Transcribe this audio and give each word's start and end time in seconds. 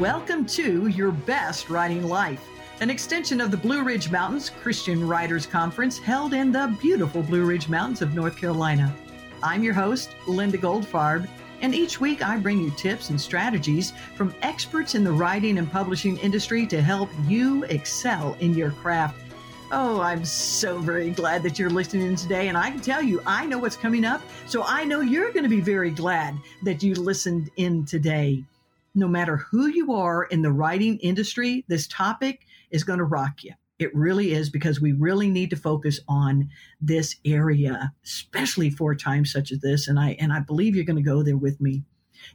welcome 0.00 0.46
to 0.46 0.86
Your 0.86 1.12
Best 1.12 1.68
Writing 1.68 2.02
Life, 2.02 2.48
an 2.80 2.88
extension 2.88 3.38
of 3.38 3.50
the 3.50 3.56
Blue 3.58 3.82
Ridge 3.82 4.10
Mountains 4.10 4.48
Christian 4.48 5.06
Writers 5.06 5.44
Conference 5.44 5.98
held 5.98 6.32
in 6.32 6.50
the 6.50 6.74
beautiful 6.80 7.22
Blue 7.22 7.44
Ridge 7.44 7.68
Mountains 7.68 8.00
of 8.00 8.14
North 8.14 8.34
Carolina. 8.34 8.96
I'm 9.42 9.62
your 9.62 9.74
host, 9.74 10.16
Linda 10.26 10.56
Goldfarb, 10.56 11.28
and 11.60 11.74
each 11.74 12.00
week 12.00 12.26
I 12.26 12.38
bring 12.38 12.60
you 12.60 12.70
tips 12.70 13.10
and 13.10 13.20
strategies 13.20 13.92
from 14.14 14.34
experts 14.40 14.94
in 14.94 15.04
the 15.04 15.12
writing 15.12 15.58
and 15.58 15.70
publishing 15.70 16.16
industry 16.16 16.66
to 16.68 16.80
help 16.80 17.10
you 17.26 17.64
excel 17.64 18.38
in 18.40 18.54
your 18.54 18.70
craft. 18.70 19.20
Oh, 19.70 20.00
I'm 20.00 20.24
so 20.24 20.78
very 20.78 21.10
glad 21.10 21.42
that 21.42 21.58
you're 21.58 21.68
listening 21.68 22.16
today. 22.16 22.48
And 22.48 22.56
I 22.56 22.70
can 22.70 22.80
tell 22.80 23.02
you, 23.02 23.20
I 23.26 23.44
know 23.44 23.58
what's 23.58 23.76
coming 23.76 24.06
up. 24.06 24.22
So 24.46 24.64
I 24.66 24.82
know 24.82 25.02
you're 25.02 25.30
going 25.30 25.42
to 25.42 25.50
be 25.50 25.60
very 25.60 25.90
glad 25.90 26.38
that 26.62 26.82
you 26.82 26.94
listened 26.94 27.50
in 27.56 27.84
today. 27.84 28.44
No 28.94 29.08
matter 29.08 29.36
who 29.36 29.66
you 29.66 29.92
are 29.92 30.24
in 30.24 30.42
the 30.42 30.52
writing 30.52 30.98
industry, 30.98 31.64
this 31.68 31.86
topic 31.86 32.46
is 32.70 32.84
going 32.84 32.98
to 32.98 33.04
rock 33.04 33.44
you. 33.44 33.52
It 33.78 33.94
really 33.94 34.32
is 34.32 34.50
because 34.50 34.80
we 34.80 34.92
really 34.92 35.30
need 35.30 35.50
to 35.50 35.56
focus 35.56 36.00
on 36.06 36.50
this 36.80 37.16
area, 37.24 37.92
especially 38.04 38.68
for 38.68 38.94
times 38.94 39.32
such 39.32 39.52
as 39.52 39.60
this. 39.60 39.88
And 39.88 39.98
I, 39.98 40.16
and 40.18 40.32
I 40.32 40.40
believe 40.40 40.74
you're 40.74 40.84
going 40.84 41.02
to 41.02 41.02
go 41.02 41.22
there 41.22 41.36
with 41.36 41.60
me. 41.60 41.84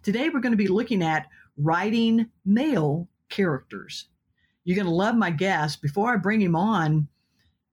Today, 0.01 0.29
we're 0.29 0.39
going 0.39 0.53
to 0.53 0.57
be 0.57 0.67
looking 0.67 1.03
at 1.03 1.27
writing 1.57 2.27
male 2.45 3.07
characters. 3.29 4.07
You're 4.63 4.75
going 4.75 4.87
to 4.87 4.91
love 4.91 5.15
my 5.15 5.29
guest. 5.29 5.81
Before 5.81 6.13
I 6.13 6.17
bring 6.17 6.41
him 6.41 6.55
on, 6.55 7.07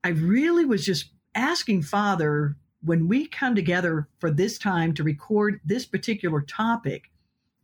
I 0.05 0.09
really 0.09 0.67
was 0.67 0.85
just 0.85 1.07
asking 1.35 1.83
Father 1.83 2.57
when 2.83 3.09
we 3.09 3.27
come 3.27 3.55
together 3.55 4.09
for 4.19 4.31
this 4.31 4.59
time 4.59 4.93
to 4.95 5.05
record 5.05 5.61
this 5.65 5.87
particular 5.87 6.43
topic, 6.43 7.05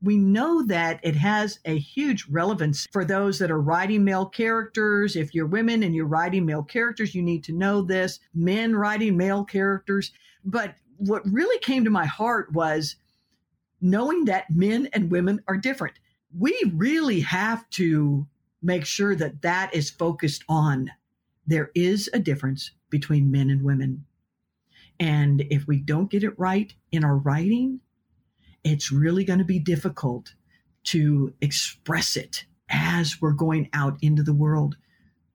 we 0.00 0.16
know 0.16 0.62
that 0.66 1.00
it 1.02 1.16
has 1.16 1.58
a 1.64 1.76
huge 1.76 2.26
relevance 2.28 2.86
for 2.92 3.04
those 3.04 3.38
that 3.38 3.50
are 3.50 3.60
writing 3.60 4.04
male 4.04 4.26
characters. 4.26 5.16
If 5.16 5.34
you're 5.34 5.46
women 5.46 5.82
and 5.82 5.94
you're 5.94 6.06
writing 6.06 6.46
male 6.46 6.62
characters, 6.62 7.14
you 7.14 7.22
need 7.22 7.42
to 7.44 7.52
know 7.52 7.82
this. 7.82 8.20
Men 8.32 8.76
writing 8.76 9.16
male 9.16 9.44
characters. 9.44 10.12
But 10.44 10.74
what 10.98 11.22
really 11.30 11.58
came 11.60 11.84
to 11.84 11.90
my 11.90 12.06
heart 12.06 12.52
was 12.52 12.96
knowing 13.80 14.24
that 14.26 14.50
men 14.50 14.88
and 14.92 15.10
women 15.10 15.42
are 15.48 15.56
different. 15.56 15.98
We 16.36 16.56
really 16.74 17.20
have 17.20 17.68
to 17.70 18.26
make 18.62 18.84
sure 18.84 19.14
that 19.16 19.42
that 19.42 19.74
is 19.74 19.90
focused 19.90 20.44
on 20.48 20.90
there 21.46 21.70
is 21.74 22.10
a 22.12 22.18
difference 22.18 22.72
between 22.90 23.30
men 23.30 23.50
and 23.50 23.62
women. 23.62 24.04
And 25.00 25.42
if 25.50 25.66
we 25.66 25.78
don't 25.78 26.10
get 26.10 26.24
it 26.24 26.38
right 26.38 26.72
in 26.92 27.04
our 27.04 27.16
writing, 27.16 27.80
it's 28.64 28.92
really 28.92 29.24
going 29.24 29.38
to 29.38 29.44
be 29.44 29.58
difficult 29.58 30.34
to 30.84 31.32
express 31.40 32.16
it 32.16 32.44
as 32.70 33.20
we're 33.20 33.32
going 33.32 33.68
out 33.72 33.96
into 34.02 34.22
the 34.22 34.34
world. 34.34 34.76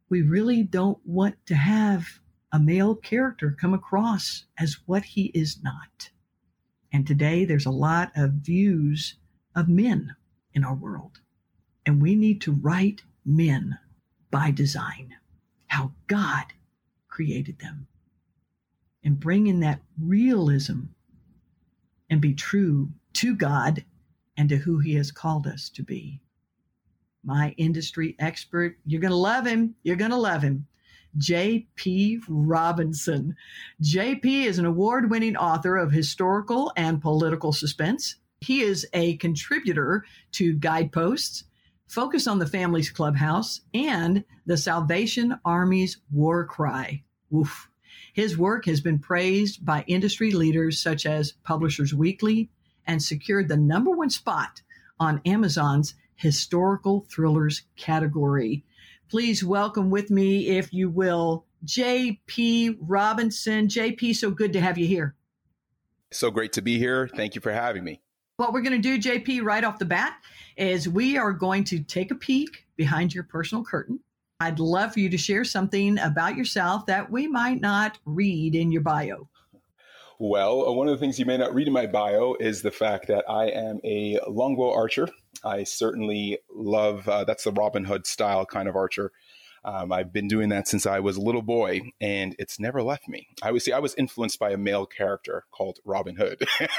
We 0.09 0.21
really 0.21 0.63
don't 0.63 0.99
want 1.05 1.35
to 1.47 1.55
have 1.55 2.07
a 2.51 2.59
male 2.59 2.95
character 2.95 3.55
come 3.59 3.73
across 3.73 4.45
as 4.59 4.77
what 4.85 5.03
he 5.03 5.25
is 5.33 5.57
not. 5.63 6.11
And 6.91 7.07
today 7.07 7.45
there's 7.45 7.65
a 7.65 7.71
lot 7.71 8.11
of 8.15 8.33
views 8.33 9.15
of 9.55 9.67
men 9.67 10.15
in 10.53 10.63
our 10.63 10.75
world. 10.75 11.19
And 11.85 12.01
we 12.01 12.15
need 12.15 12.41
to 12.41 12.51
write 12.51 13.01
men 13.25 13.79
by 14.29 14.51
design 14.51 15.15
how 15.67 15.91
God 16.07 16.45
created 17.07 17.59
them 17.59 17.87
and 19.03 19.19
bring 19.19 19.47
in 19.47 19.59
that 19.61 19.81
realism 19.99 20.81
and 22.09 22.21
be 22.21 22.33
true 22.33 22.91
to 23.13 23.35
God 23.35 23.85
and 24.37 24.49
to 24.49 24.57
who 24.57 24.79
He 24.79 24.95
has 24.95 25.11
called 25.11 25.47
us 25.47 25.69
to 25.69 25.83
be. 25.83 26.21
My 27.23 27.55
industry 27.57 28.15
expert, 28.19 28.77
you're 28.85 29.01
going 29.01 29.11
to 29.11 29.17
love 29.17 29.45
him. 29.45 29.75
You're 29.83 29.95
going 29.95 30.11
to 30.11 30.17
love 30.17 30.41
him. 30.41 30.67
J.P. 31.17 32.19
Robinson. 32.27 33.35
J.P. 33.79 34.45
is 34.45 34.59
an 34.59 34.65
award 34.65 35.09
winning 35.09 35.37
author 35.37 35.77
of 35.77 35.91
historical 35.91 36.73
and 36.75 37.01
political 37.01 37.53
suspense. 37.53 38.15
He 38.41 38.61
is 38.61 38.85
a 38.93 39.15
contributor 39.17 40.03
to 40.33 40.53
Guideposts, 40.55 41.45
Focus 41.87 42.27
on 42.27 42.39
the 42.39 42.47
Family's 42.47 42.89
Clubhouse, 42.89 43.61
and 43.73 44.25
the 44.45 44.57
Salvation 44.57 45.39
Army's 45.45 45.99
War 46.11 46.45
Cry. 46.45 47.03
Oof. 47.33 47.69
His 48.13 48.37
work 48.37 48.65
has 48.65 48.81
been 48.81 48.99
praised 48.99 49.65
by 49.65 49.85
industry 49.87 50.31
leaders 50.31 50.81
such 50.81 51.05
as 51.05 51.33
Publishers 51.43 51.93
Weekly 51.93 52.49
and 52.87 53.01
secured 53.01 53.47
the 53.47 53.57
number 53.57 53.91
one 53.91 54.09
spot 54.09 54.61
on 54.99 55.21
Amazon's 55.25 55.95
historical 56.15 57.05
thrillers 57.09 57.63
category. 57.75 58.63
Please 59.09 59.43
welcome 59.43 59.89
with 59.89 60.09
me, 60.09 60.47
if 60.47 60.73
you 60.73 60.89
will, 60.89 61.45
JP 61.65 62.77
Robinson. 62.81 63.67
JP, 63.67 64.15
so 64.15 64.31
good 64.31 64.53
to 64.53 64.61
have 64.61 64.77
you 64.77 64.87
here. 64.87 65.15
So 66.11 66.31
great 66.31 66.53
to 66.53 66.61
be 66.61 66.77
here. 66.77 67.07
Thank 67.07 67.35
you 67.35 67.41
for 67.41 67.51
having 67.51 67.83
me. 67.83 68.01
What 68.37 68.53
we're 68.53 68.61
going 68.61 68.81
to 68.81 68.97
do, 68.97 68.99
JP, 68.99 69.43
right 69.43 69.63
off 69.63 69.79
the 69.79 69.85
bat, 69.85 70.15
is 70.57 70.89
we 70.89 71.17
are 71.17 71.31
going 71.31 71.63
to 71.65 71.83
take 71.83 72.11
a 72.11 72.15
peek 72.15 72.65
behind 72.75 73.13
your 73.13 73.23
personal 73.23 73.63
curtain. 73.63 73.99
I'd 74.39 74.59
love 74.59 74.93
for 74.93 74.99
you 74.99 75.09
to 75.09 75.17
share 75.17 75.43
something 75.43 75.99
about 75.99 76.35
yourself 76.35 76.85
that 76.87 77.09
we 77.09 77.27
might 77.27 77.61
not 77.61 77.99
read 78.05 78.55
in 78.55 78.71
your 78.71 78.81
bio. 78.81 79.29
Well, 80.25 80.69
uh, 80.69 80.71
one 80.71 80.87
of 80.87 80.93
the 80.93 80.99
things 80.99 81.19
you 81.19 81.25
may 81.25 81.35
not 81.35 81.53
read 81.53 81.67
in 81.67 81.73
my 81.73 81.85
bio 81.85 82.37
is 82.39 82.61
the 82.61 82.71
fact 82.71 83.07
that 83.07 83.29
I 83.29 83.47
am 83.47 83.81
a 83.83 84.21
longbow 84.25 84.71
archer. 84.71 85.09
I 85.43 85.65
certainly 85.65 86.39
love 86.49 87.09
uh, 87.09 87.25
that's 87.25 87.43
the 87.43 87.51
Robin 87.51 87.83
Hood 87.83 88.07
style 88.07 88.45
kind 88.45 88.69
of 88.69 88.77
archer. 88.77 89.11
Um, 89.65 89.91
I've 89.91 90.13
been 90.13 90.29
doing 90.29 90.47
that 90.47 90.69
since 90.69 90.85
I 90.85 91.01
was 91.01 91.17
a 91.17 91.21
little 91.21 91.41
boy, 91.41 91.91
and 91.99 92.37
it's 92.39 92.57
never 92.57 92.81
left 92.81 93.09
me. 93.09 93.27
I 93.41 93.51
was 93.51 93.65
see, 93.65 93.73
I 93.73 93.79
was 93.79 93.95
influenced 93.95 94.39
by 94.39 94.51
a 94.51 94.57
male 94.57 94.85
character 94.85 95.43
called 95.51 95.79
Robin 95.83 96.15
Hood, 96.15 96.47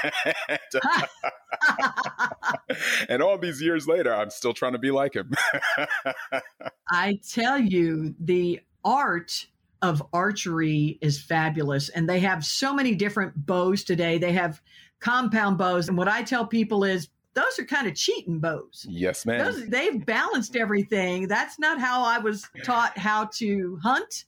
and 3.07 3.21
all 3.21 3.37
these 3.37 3.61
years 3.61 3.87
later, 3.87 4.11
I'm 4.11 4.31
still 4.31 4.55
trying 4.55 4.73
to 4.73 4.79
be 4.79 4.89
like 4.89 5.13
him. 5.13 5.35
I 6.89 7.19
tell 7.29 7.59
you, 7.59 8.15
the 8.19 8.61
art 8.83 9.45
of 9.89 10.03
archery 10.13 10.97
is 11.01 11.21
fabulous, 11.21 11.89
and 11.89 12.09
they 12.09 12.19
have 12.19 12.43
so 12.43 12.73
many 12.73 12.95
different 12.95 13.45
bows 13.45 13.83
today. 13.83 14.17
They 14.17 14.33
have 14.33 14.61
compound 14.99 15.57
bows, 15.57 15.87
and 15.87 15.97
what 15.97 16.07
I 16.07 16.23
tell 16.23 16.45
people 16.45 16.83
is 16.83 17.09
those 17.33 17.59
are 17.59 17.65
kind 17.65 17.87
of 17.87 17.95
cheating 17.95 18.39
bows. 18.39 18.85
Yes, 18.89 19.25
ma'am. 19.25 19.45
Those, 19.45 19.67
they've 19.67 20.05
balanced 20.05 20.55
everything. 20.55 21.27
That's 21.27 21.59
not 21.59 21.79
how 21.79 22.03
I 22.03 22.17
was 22.17 22.47
taught 22.63 22.97
how 22.97 23.25
to 23.35 23.79
hunt 23.83 24.25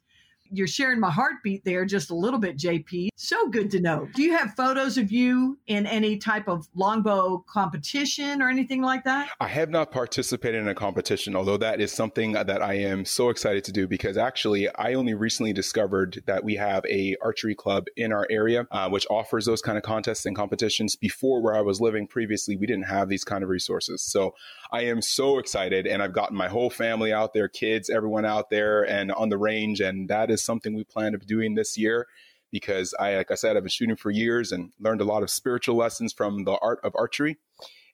you're 0.51 0.67
sharing 0.67 0.99
my 0.99 1.11
heartbeat 1.11 1.63
there 1.63 1.85
just 1.85 2.09
a 2.09 2.15
little 2.15 2.39
bit, 2.39 2.57
JP. 2.57 3.09
So 3.15 3.49
good 3.49 3.71
to 3.71 3.79
know. 3.79 4.07
Do 4.13 4.21
you 4.21 4.35
have 4.37 4.53
photos 4.55 4.97
of 4.97 5.11
you 5.11 5.57
in 5.67 5.85
any 5.85 6.17
type 6.17 6.47
of 6.47 6.67
longbow 6.75 7.43
competition 7.47 8.41
or 8.41 8.49
anything 8.49 8.81
like 8.81 9.03
that? 9.05 9.29
I 9.39 9.47
have 9.47 9.69
not 9.69 9.91
participated 9.91 10.61
in 10.61 10.67
a 10.67 10.75
competition, 10.75 11.35
although 11.35 11.57
that 11.57 11.81
is 11.81 11.91
something 11.91 12.33
that 12.33 12.61
I 12.61 12.75
am 12.75 13.05
so 13.05 13.29
excited 13.29 13.63
to 13.65 13.71
do 13.71 13.87
because 13.87 14.17
actually 14.17 14.69
I 14.75 14.93
only 14.93 15.13
recently 15.13 15.53
discovered 15.53 16.23
that 16.25 16.43
we 16.43 16.55
have 16.55 16.85
a 16.85 17.15
archery 17.21 17.55
club 17.55 17.85
in 17.95 18.11
our 18.11 18.27
area, 18.29 18.67
uh, 18.71 18.89
which 18.89 19.07
offers 19.09 19.45
those 19.45 19.61
kind 19.61 19.77
of 19.77 19.83
contests 19.83 20.25
and 20.25 20.35
competitions. 20.35 20.95
Before 20.95 21.41
where 21.41 21.55
I 21.55 21.61
was 21.61 21.81
living 21.81 22.07
previously, 22.07 22.55
we 22.55 22.67
didn't 22.67 22.85
have 22.85 23.09
these 23.09 23.23
kind 23.23 23.43
of 23.43 23.49
resources. 23.49 24.01
So 24.01 24.35
I 24.71 24.83
am 24.83 25.01
so 25.01 25.39
excited 25.39 25.87
and 25.87 26.01
I've 26.01 26.13
gotten 26.13 26.35
my 26.35 26.47
whole 26.47 26.69
family 26.69 27.13
out 27.13 27.33
there, 27.33 27.47
kids, 27.47 27.89
everyone 27.89 28.25
out 28.25 28.49
there 28.49 28.83
and 28.83 29.11
on 29.11 29.29
the 29.29 29.37
range. 29.37 29.79
And 29.79 30.09
that 30.09 30.29
is 30.29 30.43
something 30.43 30.75
we 30.75 30.83
plan 30.83 31.13
to 31.13 31.17
be 31.17 31.25
doing 31.25 31.55
this 31.55 31.77
year 31.77 32.07
because 32.51 32.93
I, 32.99 33.15
like 33.15 33.31
I 33.31 33.35
said, 33.35 33.55
I've 33.55 33.63
been 33.63 33.69
shooting 33.69 33.95
for 33.95 34.11
years 34.11 34.51
and 34.51 34.71
learned 34.79 35.01
a 35.01 35.05
lot 35.05 35.23
of 35.23 35.29
spiritual 35.29 35.75
lessons 35.75 36.13
from 36.13 36.43
the 36.43 36.57
art 36.61 36.79
of 36.83 36.93
archery. 36.95 37.37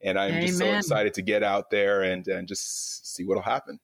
And 0.03 0.19
I'm 0.19 0.31
Amen. 0.31 0.47
just 0.47 0.57
so 0.57 0.65
excited 0.65 1.13
to 1.15 1.21
get 1.21 1.43
out 1.43 1.69
there 1.69 2.01
and, 2.01 2.27
and 2.27 2.47
just 2.47 3.15
see 3.15 3.23
what'll 3.23 3.43
happen. 3.43 3.79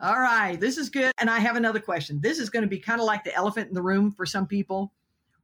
All 0.00 0.20
right. 0.20 0.60
This 0.60 0.76
is 0.76 0.90
good. 0.90 1.12
And 1.18 1.30
I 1.30 1.38
have 1.38 1.56
another 1.56 1.80
question. 1.80 2.20
This 2.20 2.38
is 2.38 2.50
going 2.50 2.62
to 2.62 2.68
be 2.68 2.78
kind 2.78 3.00
of 3.00 3.06
like 3.06 3.24
the 3.24 3.34
elephant 3.34 3.68
in 3.68 3.74
the 3.74 3.82
room 3.82 4.12
for 4.12 4.26
some 4.26 4.46
people. 4.46 4.92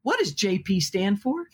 What 0.03 0.19
does 0.19 0.35
JP 0.35 0.83
stand 0.83 1.21
for? 1.21 1.47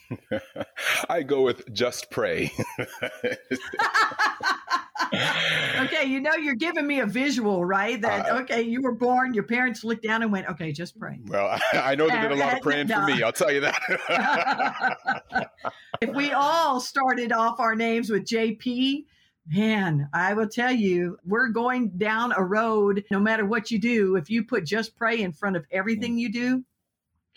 I 1.09 1.23
go 1.23 1.43
with 1.43 1.73
just 1.73 2.11
pray. 2.11 2.53
okay, 5.13 6.05
you 6.05 6.21
know 6.21 6.35
you're 6.35 6.55
giving 6.55 6.87
me 6.87 7.01
a 7.01 7.07
visual, 7.07 7.65
right? 7.65 8.01
That 8.01 8.31
uh, 8.31 8.39
okay, 8.41 8.63
you 8.63 8.81
were 8.83 8.95
born, 8.95 9.35
your 9.35 9.45
parents 9.45 9.85
looked 9.85 10.03
down 10.03 10.23
and 10.23 10.33
went, 10.33 10.49
"Okay, 10.49 10.73
just 10.73 10.99
pray." 10.99 11.19
Well, 11.27 11.59
I 11.73 11.95
know 11.95 12.09
they 12.09 12.21
did 12.21 12.33
a 12.33 12.37
lot 12.37 12.55
of 12.55 12.61
praying 12.63 12.89
no. 12.89 13.01
for 13.01 13.07
me. 13.07 13.23
I'll 13.23 13.33
tell 13.33 13.53
you 13.53 13.61
that. 13.61 15.51
if 16.01 16.15
we 16.15 16.33
all 16.33 16.81
started 16.81 17.33
off 17.33 17.61
our 17.61 17.75
names 17.75 18.11
with 18.11 18.25
JP, 18.25 19.05
man, 19.49 20.09
I 20.13 20.35
will 20.35 20.49
tell 20.49 20.73
you, 20.73 21.19
we're 21.25 21.49
going 21.49 21.91
down 21.97 22.33
a 22.37 22.43
road. 22.43 23.05
No 23.11 23.21
matter 23.21 23.45
what 23.45 23.71
you 23.71 23.79
do, 23.79 24.17
if 24.17 24.31
you 24.31 24.45
put 24.45 24.65
just 24.65 24.97
pray 24.97 25.21
in 25.21 25.33
front 25.33 25.57
of 25.57 25.67
everything 25.71 26.17
mm. 26.17 26.21
you 26.21 26.33
do, 26.33 26.65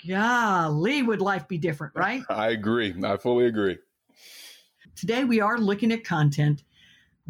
golly, 0.07 1.03
would 1.03 1.21
life 1.21 1.47
be 1.47 1.57
different, 1.57 1.93
right? 1.95 2.23
I 2.29 2.49
agree. 2.49 2.95
I 3.03 3.17
fully 3.17 3.45
agree. 3.45 3.77
Today, 4.95 5.23
we 5.23 5.39
are 5.39 5.57
looking 5.57 5.91
at 5.93 6.03
content 6.03 6.63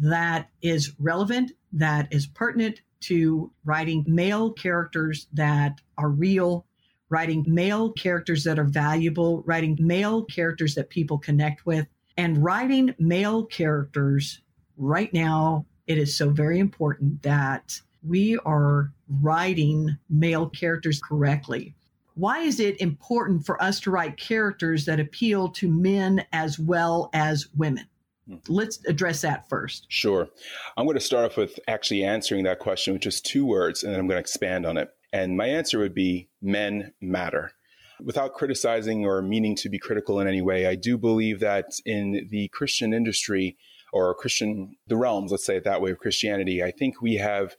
that 0.00 0.48
is 0.62 0.92
relevant 0.98 1.52
that 1.72 2.08
is 2.10 2.26
pertinent 2.26 2.80
to 3.00 3.50
writing 3.64 4.04
male 4.06 4.50
characters 4.52 5.26
that 5.32 5.80
are 5.96 6.10
real, 6.10 6.66
writing 7.08 7.44
male 7.46 7.92
characters 7.92 8.44
that 8.44 8.58
are 8.58 8.64
valuable, 8.64 9.42
writing 9.46 9.76
male 9.80 10.24
characters 10.24 10.74
that 10.74 10.90
people 10.90 11.18
connect 11.18 11.64
with, 11.66 11.86
and 12.16 12.42
writing 12.42 12.94
male 12.98 13.44
characters 13.44 14.40
right 14.76 15.12
now. 15.12 15.64
It 15.86 15.98
is 15.98 16.16
so 16.16 16.30
very 16.30 16.58
important 16.58 17.22
that 17.22 17.80
we 18.02 18.38
are 18.38 18.92
writing 19.08 19.96
male 20.08 20.48
characters 20.48 21.00
correctly. 21.00 21.74
Why 22.14 22.40
is 22.40 22.60
it 22.60 22.80
important 22.80 23.46
for 23.46 23.62
us 23.62 23.80
to 23.80 23.90
write 23.90 24.16
characters 24.16 24.84
that 24.84 25.00
appeal 25.00 25.48
to 25.50 25.68
men 25.70 26.24
as 26.32 26.58
well 26.58 27.10
as 27.12 27.48
women? 27.56 27.86
Hmm. 28.30 28.36
Let's 28.48 28.84
address 28.86 29.22
that 29.22 29.48
first. 29.48 29.86
Sure. 29.88 30.28
I'm 30.76 30.86
going 30.86 30.94
to 30.94 31.00
start 31.00 31.24
off 31.24 31.36
with 31.36 31.58
actually 31.66 32.04
answering 32.04 32.44
that 32.44 32.60
question 32.60 32.92
with 32.92 33.02
just 33.02 33.26
two 33.26 33.44
words, 33.44 33.82
and 33.82 33.92
then 33.92 34.00
I'm 34.00 34.06
going 34.06 34.16
to 34.16 34.20
expand 34.20 34.66
on 34.66 34.76
it. 34.76 34.90
And 35.12 35.36
my 35.36 35.46
answer 35.46 35.78
would 35.78 35.94
be 35.94 36.28
men 36.40 36.92
matter. 37.00 37.52
Without 38.00 38.34
criticizing 38.34 39.04
or 39.04 39.20
meaning 39.20 39.56
to 39.56 39.68
be 39.68 39.78
critical 39.78 40.20
in 40.20 40.28
any 40.28 40.40
way, 40.40 40.66
I 40.66 40.74
do 40.76 40.96
believe 40.96 41.40
that 41.40 41.72
in 41.84 42.28
the 42.30 42.48
Christian 42.48 42.94
industry 42.94 43.58
or 43.92 44.14
Christian, 44.14 44.76
the 44.86 44.96
realms, 44.96 45.32
let's 45.32 45.44
say 45.44 45.56
it 45.56 45.64
that 45.64 45.82
way, 45.82 45.90
of 45.90 45.98
Christianity, 45.98 46.62
I 46.62 46.70
think 46.70 47.02
we 47.02 47.16
have 47.16 47.56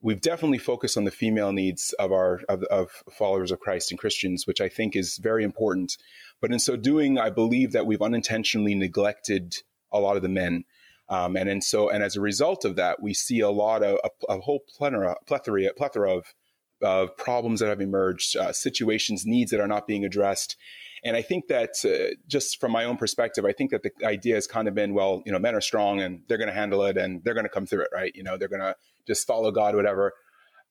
we've 0.00 0.20
definitely 0.20 0.58
focused 0.58 0.96
on 0.96 1.04
the 1.04 1.10
female 1.10 1.52
needs 1.52 1.94
of 1.98 2.10
our 2.12 2.40
of, 2.48 2.62
of, 2.64 2.90
followers 3.12 3.50
of 3.50 3.60
Christ 3.60 3.90
and 3.90 3.98
Christians, 3.98 4.46
which 4.46 4.60
I 4.60 4.68
think 4.68 4.96
is 4.96 5.18
very 5.18 5.44
important. 5.44 5.96
But 6.40 6.52
in 6.52 6.58
so 6.58 6.76
doing, 6.76 7.18
I 7.18 7.30
believe 7.30 7.72
that 7.72 7.86
we've 7.86 8.02
unintentionally 8.02 8.74
neglected 8.74 9.56
a 9.92 9.98
lot 9.98 10.16
of 10.16 10.22
the 10.22 10.28
men. 10.28 10.64
Um, 11.08 11.36
and 11.36 11.48
and 11.48 11.62
so 11.62 11.90
and 11.90 12.02
as 12.02 12.16
a 12.16 12.20
result 12.20 12.64
of 12.64 12.76
that, 12.76 13.02
we 13.02 13.12
see 13.12 13.40
a 13.40 13.50
lot 13.50 13.82
of 13.82 13.98
a, 14.04 14.34
a 14.34 14.40
whole 14.40 14.60
plethora 14.76 15.16
plethora 15.26 15.72
plethora 15.76 16.16
of 16.16 16.34
of 16.82 17.16
problems 17.16 17.60
that 17.60 17.68
have 17.68 17.80
emerged, 17.80 18.36
uh, 18.36 18.52
situations, 18.52 19.24
needs 19.24 19.50
that 19.50 19.60
are 19.60 19.68
not 19.68 19.86
being 19.86 20.04
addressed. 20.04 20.56
And 21.04 21.16
I 21.16 21.22
think 21.22 21.48
that 21.48 21.70
uh, 21.84 22.14
just 22.26 22.60
from 22.60 22.72
my 22.72 22.84
own 22.84 22.96
perspective, 22.96 23.44
I 23.44 23.52
think 23.52 23.70
that 23.70 23.82
the 23.82 23.90
idea 24.04 24.34
has 24.34 24.46
kind 24.46 24.68
of 24.68 24.74
been, 24.74 24.94
well, 24.94 25.22
you 25.26 25.32
know, 25.32 25.38
men 25.38 25.54
are 25.54 25.60
strong 25.60 26.00
and 26.00 26.22
they're 26.28 26.38
going 26.38 26.48
to 26.48 26.54
handle 26.54 26.84
it 26.84 26.96
and 26.96 27.22
they're 27.24 27.34
going 27.34 27.44
to 27.44 27.50
come 27.50 27.66
through 27.66 27.82
it, 27.82 27.88
right? 27.92 28.12
You 28.14 28.22
know, 28.22 28.36
they're 28.36 28.48
going 28.48 28.60
to 28.60 28.76
just 29.06 29.26
follow 29.26 29.50
God, 29.50 29.74
whatever. 29.74 30.12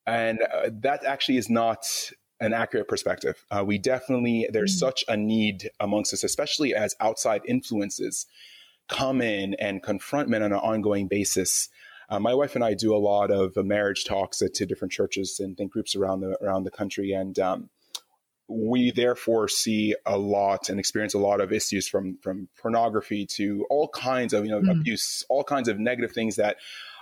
And 0.06 0.40
uh, 0.42 0.70
that 0.82 1.06
actually 1.06 1.38
is 1.38 1.50
not 1.50 1.86
an 2.40 2.54
accurate 2.54 2.88
perspective. 2.88 3.46
Uh, 3.52 3.64
we 3.66 3.78
definitely, 3.78 4.48
there's 4.52 4.76
mm-hmm. 4.76 4.88
such 4.88 5.04
a 5.08 5.18
need 5.18 5.70
amongst 5.80 6.14
us, 6.14 6.24
especially 6.24 6.74
as 6.74 6.96
outside 7.00 7.42
influences 7.46 8.26
come 8.92 9.22
in 9.22 9.56
and 9.56 9.82
confront 9.82 10.30
men 10.30 10.44
on 10.44 10.52
an 10.52 10.60
ongoing 10.60 11.08
basis. 11.08 11.70
Uh, 12.10 12.20
my 12.20 12.34
wife 12.34 12.56
and 12.56 12.64
I 12.64 12.74
do 12.74 12.94
a 12.94 13.00
lot 13.00 13.32
of 13.32 13.58
uh, 13.58 13.64
marriage 13.64 14.04
talks 14.04 14.42
at, 14.42 14.54
to 14.56 14.66
different 14.66 14.92
churches 14.92 15.40
and, 15.40 15.58
and, 15.60 15.72
groups 15.72 15.96
around 15.96 16.20
the 16.20 16.38
around 16.44 16.66
the 16.66 16.72
country, 16.72 17.14
and 17.14 17.40
um, 17.40 17.70
we 18.50 18.92
therefore 18.92 19.48
see 19.48 19.96
a 20.06 20.18
lot 20.18 20.70
and 20.70 20.78
experience 20.78 21.14
a 21.14 21.20
lot 21.20 21.40
of 21.40 21.54
issues 21.54 21.88
from 21.88 22.18
from 22.22 22.50
pornography 22.62 23.26
to 23.26 23.66
all 23.70 23.88
kinds 23.88 24.34
of 24.34 24.44
you 24.44 24.52
know 24.52 24.62
mm. 24.62 24.72
abuse, 24.72 25.24
all 25.30 25.46
kinds 25.46 25.70
of 25.70 25.80
negative 25.80 26.12
things 26.12 26.36
that 26.36 26.58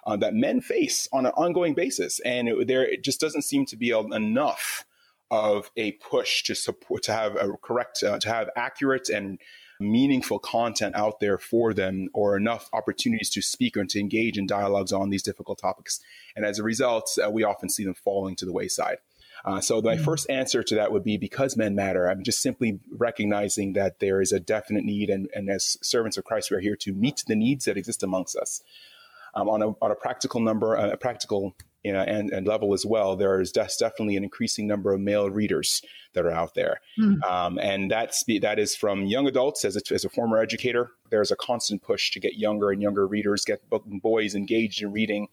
uh, 0.06 0.16
that 0.16 0.36
men 0.36 0.62
face 0.62 1.10
on 1.12 1.26
an 1.26 1.32
ongoing 1.36 1.74
basis, 1.74 2.20
and 2.20 2.48
it, 2.48 2.68
there 2.68 2.86
it 2.86 3.04
just 3.04 3.20
doesn't 3.20 3.42
seem 3.42 3.66
to 3.66 3.76
be 3.76 3.90
a, 3.90 4.00
enough 4.00 4.86
of 5.32 5.72
a 5.76 5.94
push 5.94 6.44
to 6.44 6.54
support 6.54 7.02
to 7.04 7.14
have 7.14 7.36
a 7.36 7.50
correct 7.64 8.04
uh, 8.04 8.20
to 8.20 8.30
have 8.30 8.48
accurate 8.56 9.10
and 9.10 9.40
meaningful 9.80 10.40
content 10.40 10.96
out 10.96 11.20
there 11.20 11.38
for 11.38 11.74
them 11.74 12.10
or 12.14 12.36
enough 12.36 12.70
opportunities 12.74 13.30
to 13.30 13.42
speak 13.42 13.78
or 13.78 13.86
to 13.86 14.00
engage 14.00 14.38
in 14.38 14.46
dialogues 14.46 14.92
on 14.92 15.10
these 15.10 15.24
difficult 15.24 15.58
topics 15.58 16.02
and 16.36 16.46
as 16.46 16.60
a 16.60 16.64
result 16.64 17.10
uh, 17.24 17.30
we 17.30 17.44
often 17.44 17.70
see 17.70 17.86
them 17.86 17.94
falling 17.94 18.36
to 18.36 18.46
the 18.46 18.52
wayside 18.52 18.98
uh, 19.46 19.62
so 19.62 19.82
my 19.82 19.96
mm. 19.96 20.04
first 20.04 20.30
answer 20.30 20.64
to 20.64 20.76
that 20.76 20.92
would 20.92 21.04
be 21.04 21.18
because 21.18 21.56
men 21.56 21.76
matter. 21.76 22.10
I'm 22.10 22.24
just 22.24 22.42
simply 22.42 22.80
recognizing 22.92 23.74
that 23.74 24.00
there 24.00 24.22
is 24.22 24.32
a 24.32 24.40
definite 24.40 24.84
need, 24.84 25.10
and, 25.10 25.30
and 25.34 25.50
as 25.50 25.78
servants 25.82 26.18
of 26.18 26.26
Christ, 26.26 26.52
we 26.52 26.58
are 26.58 26.62
here 26.62 26.76
to 26.78 26.94
meet 26.94 27.24
the 27.28 27.36
needs 27.36 27.66
that 27.66 27.78
exist 27.78 28.04
amongst 28.04 28.36
us 28.36 28.62
um, 29.34 29.48
on, 29.50 29.62
a, 29.62 29.68
on 29.82 29.92
a 29.92 29.96
practical 29.96 30.42
number, 30.42 30.76
a 30.76 30.98
practical 30.98 31.56
you 31.84 31.94
know, 31.94 32.02
and, 32.02 32.30
and 32.32 32.46
level 32.46 32.74
as 32.74 32.86
well, 32.86 33.16
there 33.16 33.40
is 33.40 33.52
definitely 33.52 34.18
an 34.18 34.24
increasing 34.24 34.68
number 34.68 34.94
of 34.94 35.00
male 35.00 35.30
readers 35.30 35.82
that 36.14 36.26
are 36.26 36.32
out 36.32 36.54
there. 36.54 36.82
Mm. 37.00 37.24
Um, 37.24 37.58
and 37.60 37.90
that's, 37.90 38.24
that 38.42 38.60
is 38.60 38.76
from 38.76 39.06
young 39.06 39.28
adults. 39.28 39.64
As 39.64 39.78
a, 39.78 39.94
as 39.94 40.04
a 40.04 40.10
former 40.10 40.40
educator, 40.40 40.92
there's 41.10 41.32
a 41.32 41.36
constant 41.36 41.82
push 41.82 42.12
to 42.12 42.20
get 42.20 42.36
younger 42.38 42.72
and 42.72 42.82
younger 42.82 43.08
readers, 43.08 43.46
get 43.46 43.62
boys 43.70 44.36
engaged 44.36 44.82
in 44.82 44.92
reading. 44.92 45.30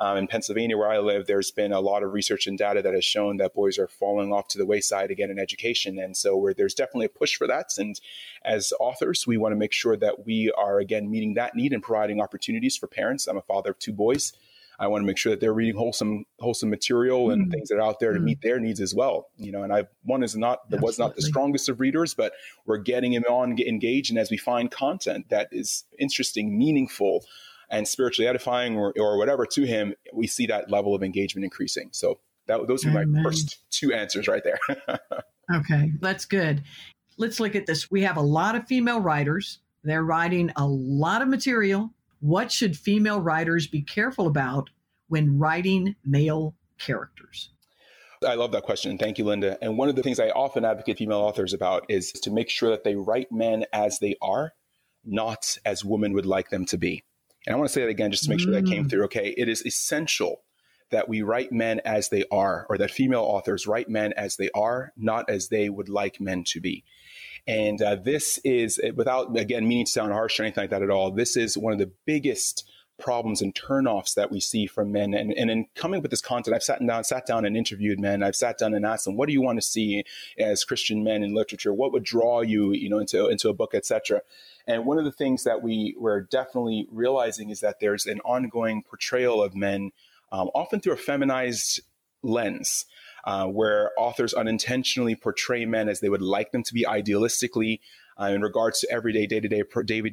Um, 0.00 0.16
in 0.16 0.28
Pennsylvania, 0.28 0.78
where 0.78 0.90
I 0.90 0.98
live, 0.98 1.26
there's 1.26 1.50
been 1.50 1.72
a 1.72 1.80
lot 1.80 2.04
of 2.04 2.12
research 2.12 2.46
and 2.46 2.56
data 2.56 2.82
that 2.82 2.94
has 2.94 3.04
shown 3.04 3.38
that 3.38 3.52
boys 3.52 3.78
are 3.78 3.88
falling 3.88 4.32
off 4.32 4.46
to 4.48 4.58
the 4.58 4.64
wayside 4.64 5.10
again 5.10 5.28
in 5.28 5.40
education. 5.40 5.98
And 5.98 6.16
so 6.16 6.52
there's 6.56 6.74
definitely 6.74 7.06
a 7.06 7.08
push 7.08 7.34
for 7.34 7.48
that. 7.48 7.70
And 7.78 8.00
as 8.44 8.72
authors, 8.78 9.26
we 9.26 9.38
want 9.38 9.50
to 9.52 9.56
make 9.56 9.72
sure 9.72 9.96
that 9.96 10.24
we 10.24 10.52
are, 10.52 10.78
again, 10.78 11.10
meeting 11.10 11.34
that 11.34 11.56
need 11.56 11.72
and 11.72 11.82
providing 11.82 12.20
opportunities 12.20 12.76
for 12.76 12.86
parents. 12.86 13.26
I'm 13.26 13.38
a 13.38 13.42
father 13.42 13.70
of 13.70 13.80
two 13.80 13.92
boys. 13.92 14.34
I 14.78 14.86
want 14.86 15.02
to 15.02 15.06
make 15.06 15.18
sure 15.18 15.30
that 15.30 15.40
they're 15.40 15.52
reading 15.52 15.76
wholesome, 15.76 16.24
wholesome 16.38 16.70
material 16.70 17.30
and 17.30 17.48
mm. 17.48 17.50
things 17.52 17.68
that 17.68 17.76
are 17.76 17.82
out 17.82 17.98
there 17.98 18.12
to 18.12 18.20
mm. 18.20 18.24
meet 18.24 18.42
their 18.42 18.60
needs 18.60 18.80
as 18.80 18.94
well. 18.94 19.28
You 19.36 19.50
know, 19.50 19.62
and 19.62 19.72
I 19.72 19.86
one 20.04 20.22
is 20.22 20.36
not 20.36 20.70
that 20.70 20.80
was 20.80 20.98
not 20.98 21.16
the 21.16 21.22
strongest 21.22 21.68
of 21.68 21.80
readers, 21.80 22.14
but 22.14 22.32
we're 22.66 22.78
getting 22.78 23.12
him 23.12 23.24
on, 23.28 23.54
get 23.54 23.66
engaged, 23.66 24.10
and 24.10 24.18
as 24.18 24.30
we 24.30 24.36
find 24.36 24.70
content 24.70 25.30
that 25.30 25.48
is 25.50 25.84
interesting, 25.98 26.56
meaningful, 26.56 27.24
and 27.70 27.86
spiritually 27.86 28.28
edifying 28.28 28.76
or, 28.76 28.92
or 28.98 29.18
whatever 29.18 29.46
to 29.46 29.64
him, 29.64 29.94
we 30.12 30.26
see 30.26 30.46
that 30.46 30.70
level 30.70 30.94
of 30.94 31.02
engagement 31.02 31.44
increasing. 31.44 31.88
So 31.92 32.20
that, 32.46 32.66
those 32.66 32.84
are 32.86 32.90
Amen. 32.90 33.12
my 33.12 33.22
first 33.22 33.58
two 33.70 33.92
answers 33.92 34.28
right 34.28 34.42
there. 34.42 34.58
okay, 35.54 35.92
that's 36.00 36.24
good. 36.24 36.62
Let's 37.16 37.40
look 37.40 37.54
at 37.54 37.66
this. 37.66 37.90
We 37.90 38.02
have 38.02 38.16
a 38.16 38.22
lot 38.22 38.54
of 38.54 38.66
female 38.66 39.00
writers. 39.00 39.58
They're 39.84 40.04
writing 40.04 40.50
a 40.56 40.66
lot 40.66 41.22
of 41.22 41.28
material. 41.28 41.92
What 42.20 42.50
should 42.50 42.76
female 42.76 43.20
writers 43.20 43.66
be 43.66 43.82
careful 43.82 44.26
about 44.26 44.70
when 45.08 45.38
writing 45.38 45.96
male 46.04 46.54
characters? 46.78 47.50
I 48.26 48.34
love 48.34 48.52
that 48.52 48.64
question. 48.64 48.98
Thank 48.98 49.18
you, 49.18 49.24
Linda. 49.24 49.56
And 49.62 49.78
one 49.78 49.88
of 49.88 49.96
the 49.96 50.02
things 50.02 50.18
I 50.18 50.30
often 50.30 50.64
advocate 50.64 50.98
female 50.98 51.18
authors 51.18 51.54
about 51.54 51.86
is 51.88 52.12
to 52.12 52.30
make 52.30 52.50
sure 52.50 52.70
that 52.70 52.82
they 52.82 52.96
write 52.96 53.30
men 53.30 53.64
as 53.72 54.00
they 54.00 54.16
are, 54.20 54.54
not 55.04 55.56
as 55.64 55.84
women 55.84 56.12
would 56.14 56.26
like 56.26 56.50
them 56.50 56.64
to 56.66 56.78
be. 56.78 57.04
And 57.46 57.54
I 57.54 57.56
want 57.58 57.68
to 57.68 57.72
say 57.72 57.82
that 57.82 57.88
again 57.88 58.10
just 58.10 58.24
to 58.24 58.30
make 58.30 58.40
sure 58.40 58.52
that 58.52 58.66
came 58.66 58.86
mm. 58.86 58.90
through. 58.90 59.04
Okay. 59.04 59.34
It 59.36 59.48
is 59.48 59.64
essential 59.64 60.42
that 60.90 61.08
we 61.08 61.22
write 61.22 61.52
men 61.52 61.80
as 61.84 62.08
they 62.08 62.24
are, 62.30 62.66
or 62.68 62.78
that 62.78 62.90
female 62.90 63.22
authors 63.22 63.66
write 63.66 63.88
men 63.88 64.12
as 64.14 64.36
they 64.36 64.50
are, 64.54 64.92
not 64.96 65.28
as 65.28 65.48
they 65.48 65.68
would 65.68 65.88
like 65.88 66.20
men 66.20 66.44
to 66.44 66.60
be. 66.60 66.82
And 67.48 67.80
uh, 67.80 67.96
this 67.96 68.38
is, 68.44 68.78
without 68.94 69.36
again 69.36 69.66
meaning 69.66 69.86
to 69.86 69.90
sound 69.90 70.12
harsh 70.12 70.38
or 70.38 70.42
anything 70.44 70.62
like 70.62 70.70
that 70.70 70.82
at 70.82 70.90
all, 70.90 71.10
this 71.10 71.34
is 71.34 71.56
one 71.56 71.72
of 71.72 71.78
the 71.78 71.90
biggest 72.04 72.68
problems 72.98 73.40
and 73.40 73.54
turnoffs 73.54 74.14
that 74.14 74.30
we 74.30 74.38
see 74.38 74.66
from 74.66 74.92
men. 74.92 75.14
And, 75.14 75.32
and 75.32 75.50
in 75.50 75.66
coming 75.74 76.02
with 76.02 76.10
this 76.10 76.20
content, 76.20 76.54
I've 76.54 76.62
sat 76.62 76.84
down, 76.84 77.04
sat 77.04 77.26
down 77.26 77.46
and 77.46 77.56
interviewed 77.56 77.98
men. 78.00 78.22
I've 78.22 78.36
sat 78.36 78.58
down 78.58 78.74
and 78.74 78.84
asked 78.84 79.06
them, 79.06 79.16
what 79.16 79.28
do 79.28 79.32
you 79.32 79.40
want 79.40 79.56
to 79.56 79.66
see 79.66 80.04
as 80.38 80.64
Christian 80.64 81.02
men 81.02 81.22
in 81.22 81.32
literature? 81.32 81.72
What 81.72 81.92
would 81.92 82.04
draw 82.04 82.42
you, 82.42 82.72
you 82.72 82.90
know, 82.90 82.98
into, 82.98 83.28
into 83.28 83.48
a 83.48 83.54
book, 83.54 83.72
etc. 83.72 84.20
And 84.66 84.84
one 84.84 84.98
of 84.98 85.04
the 85.04 85.12
things 85.12 85.44
that 85.44 85.62
we 85.62 85.94
were 85.98 86.20
definitely 86.20 86.86
realizing 86.90 87.48
is 87.48 87.60
that 87.60 87.80
there's 87.80 88.04
an 88.04 88.20
ongoing 88.20 88.82
portrayal 88.82 89.42
of 89.42 89.54
men, 89.54 89.92
um, 90.32 90.50
often 90.54 90.80
through 90.80 90.92
a 90.94 90.98
feminized 90.98 91.80
lens. 92.22 92.84
Uh, 93.24 93.46
where 93.46 93.90
authors 93.98 94.32
unintentionally 94.32 95.14
portray 95.14 95.64
men 95.64 95.88
as 95.88 96.00
they 96.00 96.08
would 96.08 96.22
like 96.22 96.52
them 96.52 96.62
to 96.62 96.72
be 96.72 96.84
idealistically 96.84 97.80
uh, 98.20 98.26
in 98.26 98.42
regards 98.42 98.80
to 98.80 98.90
everyday, 98.90 99.26
day 99.26 99.40
to 99.40 99.48
day, 99.48 99.62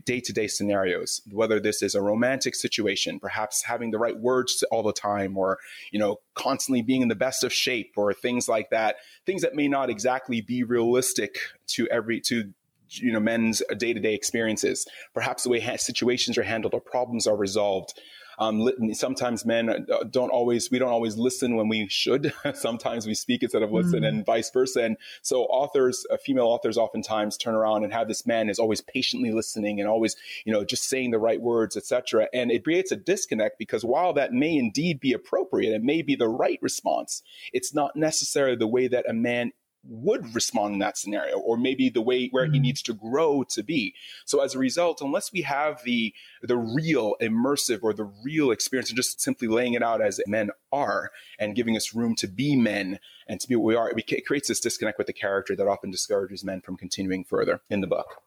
day 0.06 0.20
to 0.20 0.34
day 0.34 0.48
scenarios. 0.48 1.22
Whether 1.32 1.60
this 1.60 1.82
is 1.82 1.96
a 1.96 2.02
romantic 2.02 2.56
situation, 2.56 3.20
perhaps 3.20 3.64
having 3.64 3.92
the 3.92 3.98
right 3.98 4.18
words 4.18 4.64
all 4.72 4.84
the 4.84 4.94
time, 4.94 5.38
or 5.38 5.58
you 5.92 6.00
know, 6.00 6.20
constantly 6.36 6.82
being 6.82 7.02
in 7.02 7.08
the 7.08 7.16
best 7.16 7.44
of 7.44 7.52
shape, 7.52 7.94
or 7.98 8.14
things 8.14 8.48
like 8.48 8.70
that. 8.70 8.98
Things 9.26 9.42
that 9.42 9.56
may 9.56 9.68
not 9.68 9.90
exactly 9.90 10.42
be 10.42 10.64
realistic 10.64 11.38
to 11.68 11.88
every 11.88 12.20
to 12.22 12.54
you 12.90 13.12
know 13.12 13.20
men's 13.20 13.64
day-to-day 13.78 14.14
experiences 14.14 14.88
perhaps 15.14 15.42
the 15.42 15.50
way 15.50 15.60
ha- 15.60 15.76
situations 15.76 16.38
are 16.38 16.44
handled 16.44 16.74
or 16.74 16.80
problems 16.80 17.26
are 17.26 17.36
resolved 17.36 18.00
um, 18.38 18.70
sometimes 18.94 19.46
men 19.46 19.70
uh, 19.70 20.04
don't 20.10 20.30
always 20.30 20.70
we 20.72 20.80
don't 20.80 20.92
always 20.92 21.18
listen 21.18 21.56
when 21.56 21.68
we 21.68 21.88
should. 21.90 22.34
Sometimes 22.54 23.08
we 23.08 23.14
speak 23.14 23.44
instead 23.44 23.64
of 23.64 23.72
listen 23.72 24.02
mm. 24.02 24.08
and 24.08 24.26
vice 24.26 24.50
versa. 24.50 24.84
And 24.84 24.98
so 25.22 25.44
authors 25.44 26.06
uh, 26.12 26.18
female 26.18 26.46
authors 26.46 26.78
oftentimes 26.78 27.38
turn 27.38 27.56
around 27.56 27.84
and 27.84 27.94
have 27.94 28.08
this 28.08 28.26
man 28.26 28.50
is 28.50 28.60
always 28.60 28.82
patiently 28.82 29.32
listening 29.32 29.80
and 29.80 29.88
always 29.88 30.16
you 30.46 30.52
know 30.52 30.64
just 30.64 30.90
saying 30.90 31.12
the 31.12 31.20
right 31.20 31.42
words 31.42 31.78
etc 31.78 32.28
and 32.34 32.52
it 32.52 32.64
creates 32.64 32.92
a 32.92 32.96
disconnect 32.96 33.58
because 33.58 33.86
while 33.86 34.14
that 34.14 34.34
may 34.34 34.56
indeed 34.58 35.00
be 35.00 35.14
appropriate 35.14 35.74
it 35.74 35.84
may 35.84 36.02
be 36.02 36.16
the 36.16 36.28
right 36.28 36.60
response 36.62 37.24
it's 37.54 37.74
not 37.74 37.96
necessarily 37.96 38.56
the 38.56 38.68
way 38.68 38.88
that 38.88 39.10
a 39.10 39.14
man 39.14 39.52
would 39.88 40.34
respond 40.34 40.74
in 40.74 40.80
that 40.80 40.98
scenario 40.98 41.38
or 41.38 41.58
maybe 41.58 41.90
the 41.90 42.02
way 42.02 42.28
where 42.30 42.46
mm-hmm. 42.46 42.54
he 42.54 42.60
needs 42.60 42.82
to 42.84 42.94
grow 42.94 43.44
to 43.44 43.64
be. 43.64 43.94
So 44.26 44.42
as 44.42 44.56
a 44.56 44.60
result 44.60 45.02
unless 45.02 45.32
we 45.32 45.42
have 45.42 45.84
the 45.84 46.14
the 46.42 46.58
real 46.58 47.16
immersive 47.22 47.80
or 47.84 47.94
the 47.94 48.12
real 48.24 48.52
experience 48.52 48.90
and 48.90 48.98
just 48.98 49.22
simply 49.22 49.48
laying 49.48 49.74
it 49.74 49.84
out 49.84 50.02
as 50.02 50.20
men 50.28 50.50
are 50.72 51.12
and 51.40 51.56
giving 51.56 51.76
us 51.76 51.94
room 51.94 52.16
to 52.16 52.28
be 52.28 52.56
men 52.56 53.00
and 53.28 53.40
to 53.40 53.48
be 53.48 53.56
what 53.56 53.66
we 53.66 53.76
are 53.76 53.92
it 53.96 54.26
creates 54.26 54.48
this 54.48 54.60
disconnect 54.60 54.98
with 54.98 55.08
the 55.08 55.14
character 55.14 55.56
that 55.56 55.68
often 55.68 55.92
discourages 55.92 56.44
men 56.44 56.62
from 56.62 56.78
continuing 56.78 57.24
further 57.24 57.62
in 57.70 57.82
the 57.82 57.88
book. 57.88 58.22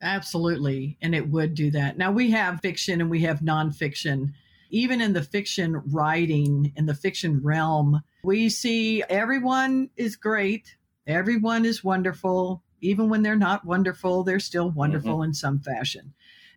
Absolutely. 0.00 0.96
And 1.02 1.14
it 1.14 1.28
would 1.28 1.54
do 1.54 1.70
that. 1.72 1.98
Now 1.98 2.12
we 2.12 2.30
have 2.30 2.60
fiction 2.60 3.00
and 3.00 3.10
we 3.10 3.22
have 3.22 3.40
nonfiction 3.40 4.32
even 4.70 5.00
in 5.00 5.12
the 5.12 5.22
fiction 5.22 5.82
writing 5.86 6.72
in 6.76 6.86
the 6.86 6.94
fiction 6.94 7.40
realm 7.42 8.02
we 8.22 8.48
see 8.48 9.02
everyone 9.08 9.90
is 9.96 10.16
great, 10.16 10.76
everyone 11.06 11.64
is 11.64 11.84
wonderful. 11.84 12.62
Even 12.80 13.08
when 13.08 13.22
they're 13.22 13.36
not 13.36 13.64
wonderful, 13.64 14.22
they're 14.22 14.40
still 14.40 14.70
wonderful 14.70 15.14
mm-hmm. 15.14 15.24
in 15.24 15.34
some 15.34 15.60
fashion. 15.60 16.12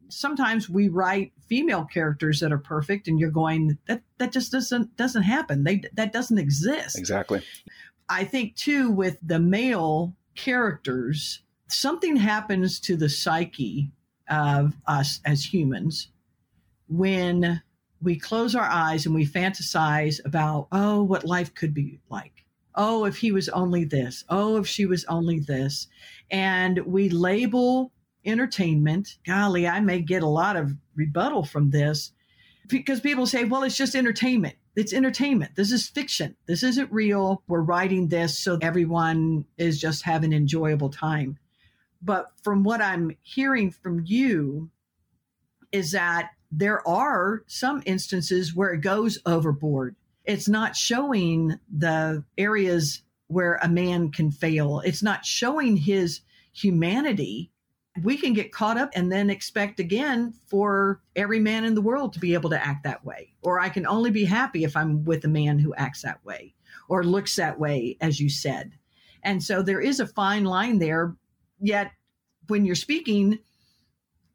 Sometimes 0.10 0.70
we 0.70 0.90
write 0.90 1.32
female 1.48 1.86
characters 1.86 2.42
that 2.42 2.52
are 2.52 2.58
perfect 2.58 3.08
and 3.08 3.20
you're 3.20 3.32
going 3.32 3.78
that 3.88 4.02
that 4.18 4.32
just 4.32 4.52
doesn't 4.52 4.96
doesn't 4.98 5.24
happen. 5.24 5.64
They 5.64 5.84
that 5.94 6.12
doesn't 6.12 6.38
exist. 6.38 6.98
Exactly. 6.98 7.42
I 8.10 8.26
think 8.26 8.56
too 8.56 8.92
with 8.92 9.18
the 9.22 9.40
male 9.40 10.14
characters, 10.36 11.42
something 11.68 12.18
happens 12.18 12.80
to 12.82 12.98
the 12.98 13.08
psyche 13.08 13.92
of 14.30 14.74
us 14.86 15.22
as 15.26 15.46
humans 15.46 16.10
when 16.90 17.62
we 18.02 18.18
close 18.18 18.56
our 18.56 18.66
eyes 18.66 19.06
and 19.06 19.14
we 19.14 19.26
fantasize 19.26 20.24
about, 20.26 20.68
oh, 20.72 21.04
what 21.04 21.26
life 21.26 21.54
could 21.54 21.74
be 21.74 22.00
like. 22.10 22.46
Oh, 22.74 23.06
if 23.06 23.18
he 23.18 23.32
was 23.32 23.50
only 23.50 23.84
this. 23.84 24.24
Oh, 24.30 24.58
if 24.58 24.68
she 24.68 24.86
was 24.86 25.06
only 25.06 25.40
this. 25.40 25.88
And 26.30 26.80
we 26.86 27.10
label 27.10 27.92
entertainment. 28.26 29.18
Golly, 29.26 29.68
I 29.68 29.80
may 29.80 30.02
get 30.02 30.24
a 30.24 30.28
lot 30.28 30.56
of 30.56 30.72
rebuttal 30.96 31.44
from 31.44 31.72
this 31.72 32.14
because 32.68 33.02
people 33.02 33.26
say, 33.26 33.44
well, 33.44 33.64
it's 33.64 33.78
just 33.78 33.96
entertainment. 33.96 34.56
It's 34.76 34.94
entertainment. 34.94 35.56
This 35.56 35.72
is 35.72 35.88
fiction. 35.90 36.38
This 36.46 36.64
isn't 36.64 36.92
real. 36.92 37.44
We're 37.48 37.62
writing 37.62 38.08
this 38.08 38.40
so 38.40 38.58
everyone 38.62 39.46
is 39.58 39.82
just 39.82 40.04
having 40.04 40.34
an 40.34 40.38
enjoyable 40.38 40.90
time. 40.90 41.38
But 42.02 42.32
from 42.42 42.64
what 42.64 42.82
I'm 42.82 43.16
hearing 43.22 43.70
from 43.70 44.04
you, 44.06 44.70
is 45.72 45.92
that 45.92 46.32
there 46.52 46.86
are 46.88 47.44
some 47.48 47.82
instances 47.86 48.54
where 48.54 48.72
it 48.72 48.82
goes 48.82 49.20
overboard. 49.26 49.96
It's 50.26 50.50
not 50.50 50.76
showing 50.76 51.60
the 51.72 52.24
areas 52.38 53.02
where 53.28 53.58
a 53.64 53.70
man 53.70 54.12
can 54.12 54.32
fail. 54.32 54.82
It's 54.82 55.02
not 55.02 55.26
showing 55.26 55.78
his 55.78 56.22
humanity. 56.52 57.52
We 58.04 58.18
can 58.18 58.34
get 58.34 58.52
caught 58.52 58.78
up 58.78 58.92
and 58.94 59.12
then 59.12 59.30
expect 59.30 59.80
again 59.80 60.34
for 60.48 61.02
every 61.16 61.40
man 61.40 61.64
in 61.64 61.76
the 61.76 61.82
world 61.82 62.14
to 62.14 62.20
be 62.20 62.34
able 62.34 62.50
to 62.50 62.66
act 62.66 62.84
that 62.84 63.06
way. 63.06 63.34
Or 63.42 63.60
I 63.60 63.70
can 63.70 63.88
only 63.88 64.12
be 64.12 64.26
happy 64.26 64.64
if 64.64 64.76
I'm 64.76 65.06
with 65.06 65.24
a 65.24 65.30
man 65.30 65.60
who 65.60 65.74
acts 65.76 66.02
that 66.02 66.24
way 66.26 66.54
or 66.90 67.04
looks 67.04 67.38
that 67.38 67.60
way, 67.60 67.98
as 68.02 68.20
you 68.20 68.30
said. 68.30 68.74
And 69.24 69.42
so 69.42 69.62
there 69.62 69.82
is 69.82 70.00
a 70.00 70.08
fine 70.08 70.44
line 70.44 70.80
there. 70.80 71.16
Yet 71.60 71.92
when 72.48 72.66
you're 72.66 72.76
speaking, 72.76 73.40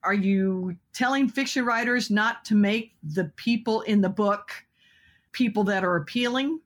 are 0.06 0.14
you 0.14 0.76
telling 0.92 1.28
fiction 1.28 1.64
writers 1.64 2.10
not 2.10 2.44
to 2.46 2.54
make 2.54 2.94
the 3.02 3.24
people 3.36 3.80
in 3.82 4.00
the 4.00 4.08
book 4.08 4.52
people 5.32 5.64
that 5.64 5.84
are 5.84 5.96
appealing? 5.96 6.60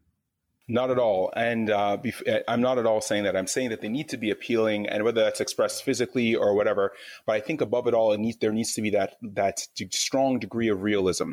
Not 0.69 0.91
at 0.91 0.99
all. 0.99 1.33
And 1.35 1.69
uh, 1.69 1.99
I'm 2.47 2.61
not 2.61 2.79
at 2.79 2.87
all 2.87 3.01
saying 3.01 3.25
that. 3.25 3.37
I'm 3.37 3.49
saying 3.49 3.71
that 3.71 3.81
they 3.81 3.89
need 3.89 4.09
to 4.11 4.17
be 4.17 4.31
appealing, 4.31 4.89
and 4.89 5.03
whether 5.03 5.21
that's 5.25 5.41
expressed 5.41 5.83
physically 5.83 6.37
or 6.37 6.55
whatever. 6.55 6.93
But 7.27 7.33
I 7.33 7.41
think 7.41 7.61
above 7.61 7.89
it 7.89 7.95
all, 7.95 8.13
it 8.13 8.21
needs, 8.21 8.37
there 8.37 8.53
needs 8.53 8.75
to 8.75 8.83
be 8.83 8.91
that 8.91 9.17
that 9.21 9.67
strong 9.91 10.39
degree 10.39 10.69
of 10.69 10.83
realism. 10.83 11.33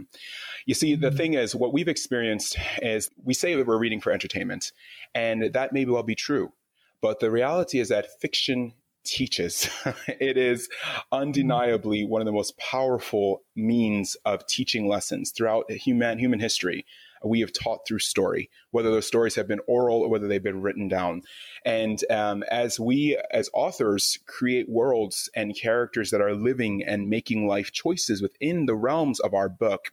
You 0.66 0.74
see, 0.74 0.96
the 0.96 1.10
mm-hmm. 1.10 1.18
thing 1.18 1.34
is, 1.36 1.54
what 1.54 1.72
we've 1.72 1.88
experienced 1.88 2.58
is 2.82 3.12
we 3.24 3.36
say 3.36 3.54
that 3.54 3.68
we're 3.68 3.78
reading 3.78 4.02
for 4.02 4.12
entertainment, 4.12 4.72
and 5.14 5.54
that 5.54 5.72
may 5.72 5.86
well 5.86 6.02
be 6.02 6.16
true. 6.16 6.54
But 7.00 7.20
the 7.20 7.30
reality 7.30 7.80
is 7.80 7.90
that 7.90 8.20
fiction 8.20 8.74
teaches. 9.08 9.70
it 10.08 10.38
is 10.38 10.70
hmm. 10.82 11.00
undeniably 11.12 12.06
one 12.06 12.22
of 12.22 12.26
the 12.26 12.32
most 12.32 12.58
powerful 12.58 13.42
means 13.56 14.16
of 14.26 14.46
teaching 14.48 14.88
lessons 14.88 15.32
throughout 15.32 15.70
human 15.72 16.20
human 16.20 16.40
history 16.40 16.86
we 17.24 17.40
have 17.42 17.54
taught 17.54 17.88
through 17.88 18.00
story, 18.00 18.50
whether 18.72 18.90
those 18.90 19.08
stories 19.08 19.36
have 19.36 19.48
been 19.48 19.60
oral 19.68 20.02
or 20.02 20.10
whether 20.10 20.28
they've 20.28 20.44
been 20.44 20.62
written 20.62 20.88
down. 20.88 21.22
And 21.66 22.00
um, 22.10 22.44
as 22.50 22.80
we, 22.80 23.18
as 23.32 23.50
authors, 23.54 24.20
create 24.28 24.70
worlds 24.70 25.30
and 25.36 25.56
characters 25.56 26.12
that 26.12 26.22
are 26.22 26.34
living 26.34 26.84
and 26.84 27.10
making 27.10 27.48
life 27.48 27.72
choices 27.72 28.22
within 28.22 28.66
the 28.66 28.76
realms 28.76 29.20
of 29.20 29.34
our 29.34 29.50
book, 29.50 29.92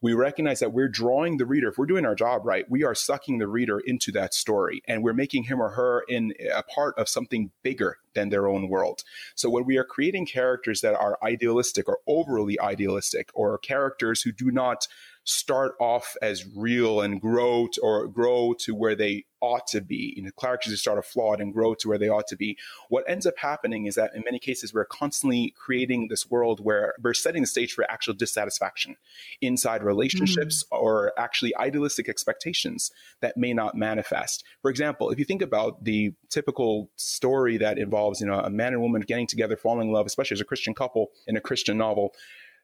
we 0.00 0.14
recognize 0.14 0.60
that 0.60 0.72
we're 0.72 0.88
drawing 0.88 1.36
the 1.36 1.46
reader. 1.46 1.68
If 1.68 1.78
we're 1.78 1.86
doing 1.86 2.06
our 2.06 2.14
job 2.14 2.42
right, 2.44 2.64
we 2.70 2.84
are 2.84 2.94
sucking 2.94 3.38
the 3.38 3.48
reader 3.48 3.80
into 3.80 4.12
that 4.12 4.34
story 4.34 4.82
and 4.86 5.02
we're 5.02 5.12
making 5.12 5.44
him 5.44 5.60
or 5.60 5.70
her 5.70 6.04
in 6.08 6.32
a 6.54 6.62
part 6.62 6.98
of 6.98 7.08
something 7.08 7.50
bigger 7.62 7.98
than 8.14 8.30
their 8.30 8.48
own 8.48 8.68
world. 8.68 9.02
So 9.34 9.50
when 9.50 9.64
we 9.64 9.76
are 9.76 9.84
creating 9.84 10.26
characters 10.26 10.80
that 10.80 10.94
are 10.94 11.18
idealistic 11.22 11.88
or 11.88 11.98
overly 12.06 12.58
idealistic 12.58 13.30
or 13.34 13.58
characters 13.58 14.22
who 14.22 14.32
do 14.32 14.50
not 14.50 14.88
start 15.30 15.74
off 15.78 16.16
as 16.20 16.44
real 16.56 17.00
and 17.00 17.20
grow 17.20 17.68
to, 17.72 17.80
or 17.82 18.08
grow 18.08 18.52
to 18.58 18.74
where 18.74 18.96
they 18.96 19.24
ought 19.40 19.66
to 19.68 19.80
be. 19.80 20.14
You 20.16 20.24
know, 20.24 20.30
characters 20.38 20.78
start 20.80 20.98
off 20.98 21.06
flawed 21.06 21.40
and 21.40 21.52
grow 21.52 21.74
to 21.74 21.88
where 21.88 21.98
they 21.98 22.08
ought 22.08 22.26
to 22.28 22.36
be. 22.36 22.58
What 22.88 23.04
ends 23.08 23.26
up 23.26 23.38
happening 23.38 23.86
is 23.86 23.94
that 23.94 24.10
in 24.14 24.22
many 24.24 24.38
cases 24.38 24.74
we're 24.74 24.84
constantly 24.84 25.54
creating 25.56 26.08
this 26.08 26.28
world 26.28 26.60
where 26.62 26.94
we're 27.02 27.14
setting 27.14 27.42
the 27.42 27.46
stage 27.46 27.72
for 27.72 27.88
actual 27.90 28.14
dissatisfaction 28.14 28.96
inside 29.40 29.82
relationships 29.82 30.64
mm-hmm. 30.64 30.84
or 30.84 31.12
actually 31.16 31.56
idealistic 31.56 32.08
expectations 32.08 32.90
that 33.20 33.36
may 33.36 33.54
not 33.54 33.76
manifest. 33.76 34.44
For 34.62 34.70
example, 34.70 35.10
if 35.10 35.18
you 35.18 35.24
think 35.24 35.42
about 35.42 35.84
the 35.84 36.12
typical 36.28 36.90
story 36.96 37.56
that 37.58 37.78
involves, 37.78 38.20
you 38.20 38.26
know, 38.26 38.40
a 38.40 38.50
man 38.50 38.72
and 38.72 38.82
woman 38.82 39.02
getting 39.02 39.26
together, 39.26 39.56
falling 39.56 39.88
in 39.88 39.94
love, 39.94 40.06
especially 40.06 40.34
as 40.34 40.40
a 40.40 40.44
Christian 40.44 40.74
couple 40.74 41.12
in 41.26 41.36
a 41.36 41.40
Christian 41.40 41.78
novel, 41.78 42.14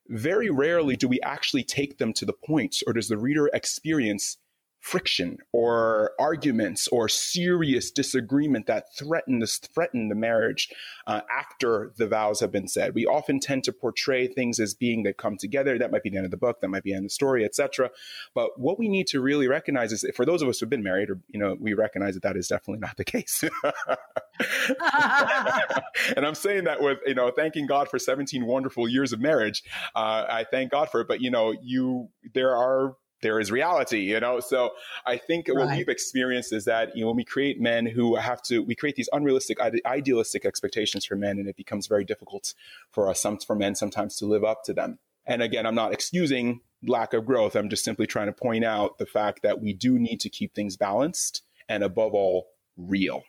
very 0.08 0.50
rarely 0.50 0.96
do 0.96 1.08
we 1.08 1.20
actually 1.22 1.64
take 1.64 1.98
them 1.98 2.12
to 2.12 2.24
the 2.24 2.32
point 2.32 2.82
or 2.86 2.92
does 2.92 3.08
the 3.08 3.18
reader 3.18 3.48
experience 3.52 4.38
friction 4.86 5.36
or 5.52 6.12
arguments 6.16 6.86
or 6.88 7.08
serious 7.08 7.90
disagreement 7.90 8.66
that 8.66 8.84
threaten 8.96 9.40
this 9.40 9.58
threaten 9.58 10.08
the 10.08 10.14
marriage 10.14 10.68
uh, 11.08 11.22
after 11.28 11.92
the 11.96 12.06
vows 12.06 12.38
have 12.38 12.52
been 12.52 12.68
said. 12.68 12.94
We 12.94 13.04
often 13.04 13.40
tend 13.40 13.64
to 13.64 13.72
portray 13.72 14.28
things 14.28 14.60
as 14.60 14.74
being 14.74 15.02
that 15.02 15.16
come 15.16 15.38
together. 15.38 15.76
That 15.76 15.90
might 15.90 16.04
be 16.04 16.10
the 16.10 16.18
end 16.18 16.24
of 16.24 16.30
the 16.30 16.36
book, 16.36 16.60
that 16.60 16.68
might 16.68 16.84
be 16.84 16.92
the 16.92 16.96
end 16.96 17.04
of 17.04 17.08
the 17.10 17.14
story, 17.14 17.44
etc. 17.44 17.90
But 18.32 18.60
what 18.60 18.78
we 18.78 18.88
need 18.88 19.08
to 19.08 19.20
really 19.20 19.48
recognize 19.48 19.90
is, 19.90 20.04
for 20.14 20.24
those 20.24 20.40
of 20.40 20.48
us 20.48 20.60
who've 20.60 20.70
been 20.70 20.84
married, 20.84 21.10
or 21.10 21.18
you 21.30 21.40
know, 21.40 21.56
we 21.58 21.74
recognize 21.74 22.14
that 22.14 22.22
that 22.22 22.36
is 22.36 22.46
definitely 22.46 22.78
not 22.78 22.96
the 22.96 23.04
case. 23.04 23.42
and 26.16 26.24
I'm 26.24 26.36
saying 26.36 26.62
that 26.64 26.80
with 26.80 26.98
you 27.06 27.14
know, 27.16 27.32
thanking 27.32 27.66
God 27.66 27.88
for 27.88 27.98
17 27.98 28.46
wonderful 28.46 28.86
years 28.86 29.12
of 29.12 29.18
marriage. 29.20 29.64
Uh, 29.96 30.26
I 30.28 30.46
thank 30.48 30.70
God 30.70 30.90
for 30.90 31.00
it. 31.00 31.08
But 31.08 31.20
you 31.20 31.32
know, 31.32 31.56
you 31.60 32.08
there 32.34 32.56
are 32.56 32.94
there 33.22 33.40
is 33.40 33.50
reality, 33.50 34.00
you 34.00 34.20
know? 34.20 34.40
So 34.40 34.72
I 35.06 35.16
think 35.16 35.48
right. 35.48 35.56
what 35.56 35.76
we've 35.76 35.88
experienced 35.88 36.52
is 36.52 36.64
that, 36.66 36.96
you 36.96 37.02
know, 37.02 37.08
when 37.08 37.16
we 37.16 37.24
create 37.24 37.60
men 37.60 37.86
who 37.86 38.16
have 38.16 38.42
to, 38.42 38.60
we 38.60 38.74
create 38.74 38.96
these 38.96 39.08
unrealistic, 39.12 39.58
idealistic 39.60 40.44
expectations 40.44 41.04
for 41.04 41.16
men, 41.16 41.38
and 41.38 41.48
it 41.48 41.56
becomes 41.56 41.86
very 41.86 42.04
difficult 42.04 42.54
for 42.90 43.08
us, 43.08 43.20
some, 43.20 43.38
for 43.38 43.56
men 43.56 43.74
sometimes 43.74 44.16
to 44.16 44.26
live 44.26 44.44
up 44.44 44.64
to 44.64 44.72
them. 44.72 44.98
And 45.26 45.42
again, 45.42 45.66
I'm 45.66 45.74
not 45.74 45.92
excusing 45.92 46.60
lack 46.86 47.14
of 47.14 47.26
growth. 47.26 47.56
I'm 47.56 47.68
just 47.68 47.84
simply 47.84 48.06
trying 48.06 48.26
to 48.26 48.32
point 48.32 48.64
out 48.64 48.98
the 48.98 49.06
fact 49.06 49.42
that 49.42 49.60
we 49.60 49.72
do 49.72 49.98
need 49.98 50.20
to 50.20 50.28
keep 50.28 50.54
things 50.54 50.76
balanced 50.76 51.42
and 51.68 51.82
above 51.82 52.14
all, 52.14 52.48
real. 52.76 53.24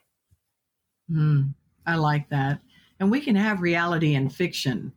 Mm, 1.09 1.53
I 1.85 1.95
like 1.95 2.29
that. 2.29 2.59
And 2.99 3.09
we 3.09 3.21
can 3.21 3.35
have 3.35 3.61
reality 3.61 4.13
and 4.15 4.33
fiction, 4.33 4.91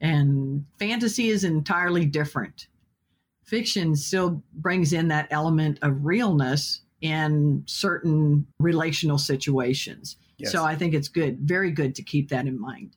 and 0.00 0.66
fantasy 0.78 1.30
is 1.30 1.44
entirely 1.44 2.04
different 2.04 2.68
fiction 3.46 3.94
still 3.96 4.42
brings 4.54 4.92
in 4.92 5.08
that 5.08 5.28
element 5.30 5.78
of 5.82 6.04
realness 6.04 6.82
in 7.00 7.62
certain 7.66 8.46
relational 8.58 9.18
situations. 9.18 10.16
Yes. 10.38 10.52
So 10.52 10.64
I 10.64 10.74
think 10.74 10.94
it's 10.94 11.08
good, 11.08 11.38
very 11.40 11.70
good 11.70 11.94
to 11.94 12.02
keep 12.02 12.28
that 12.30 12.46
in 12.46 12.60
mind. 12.60 12.96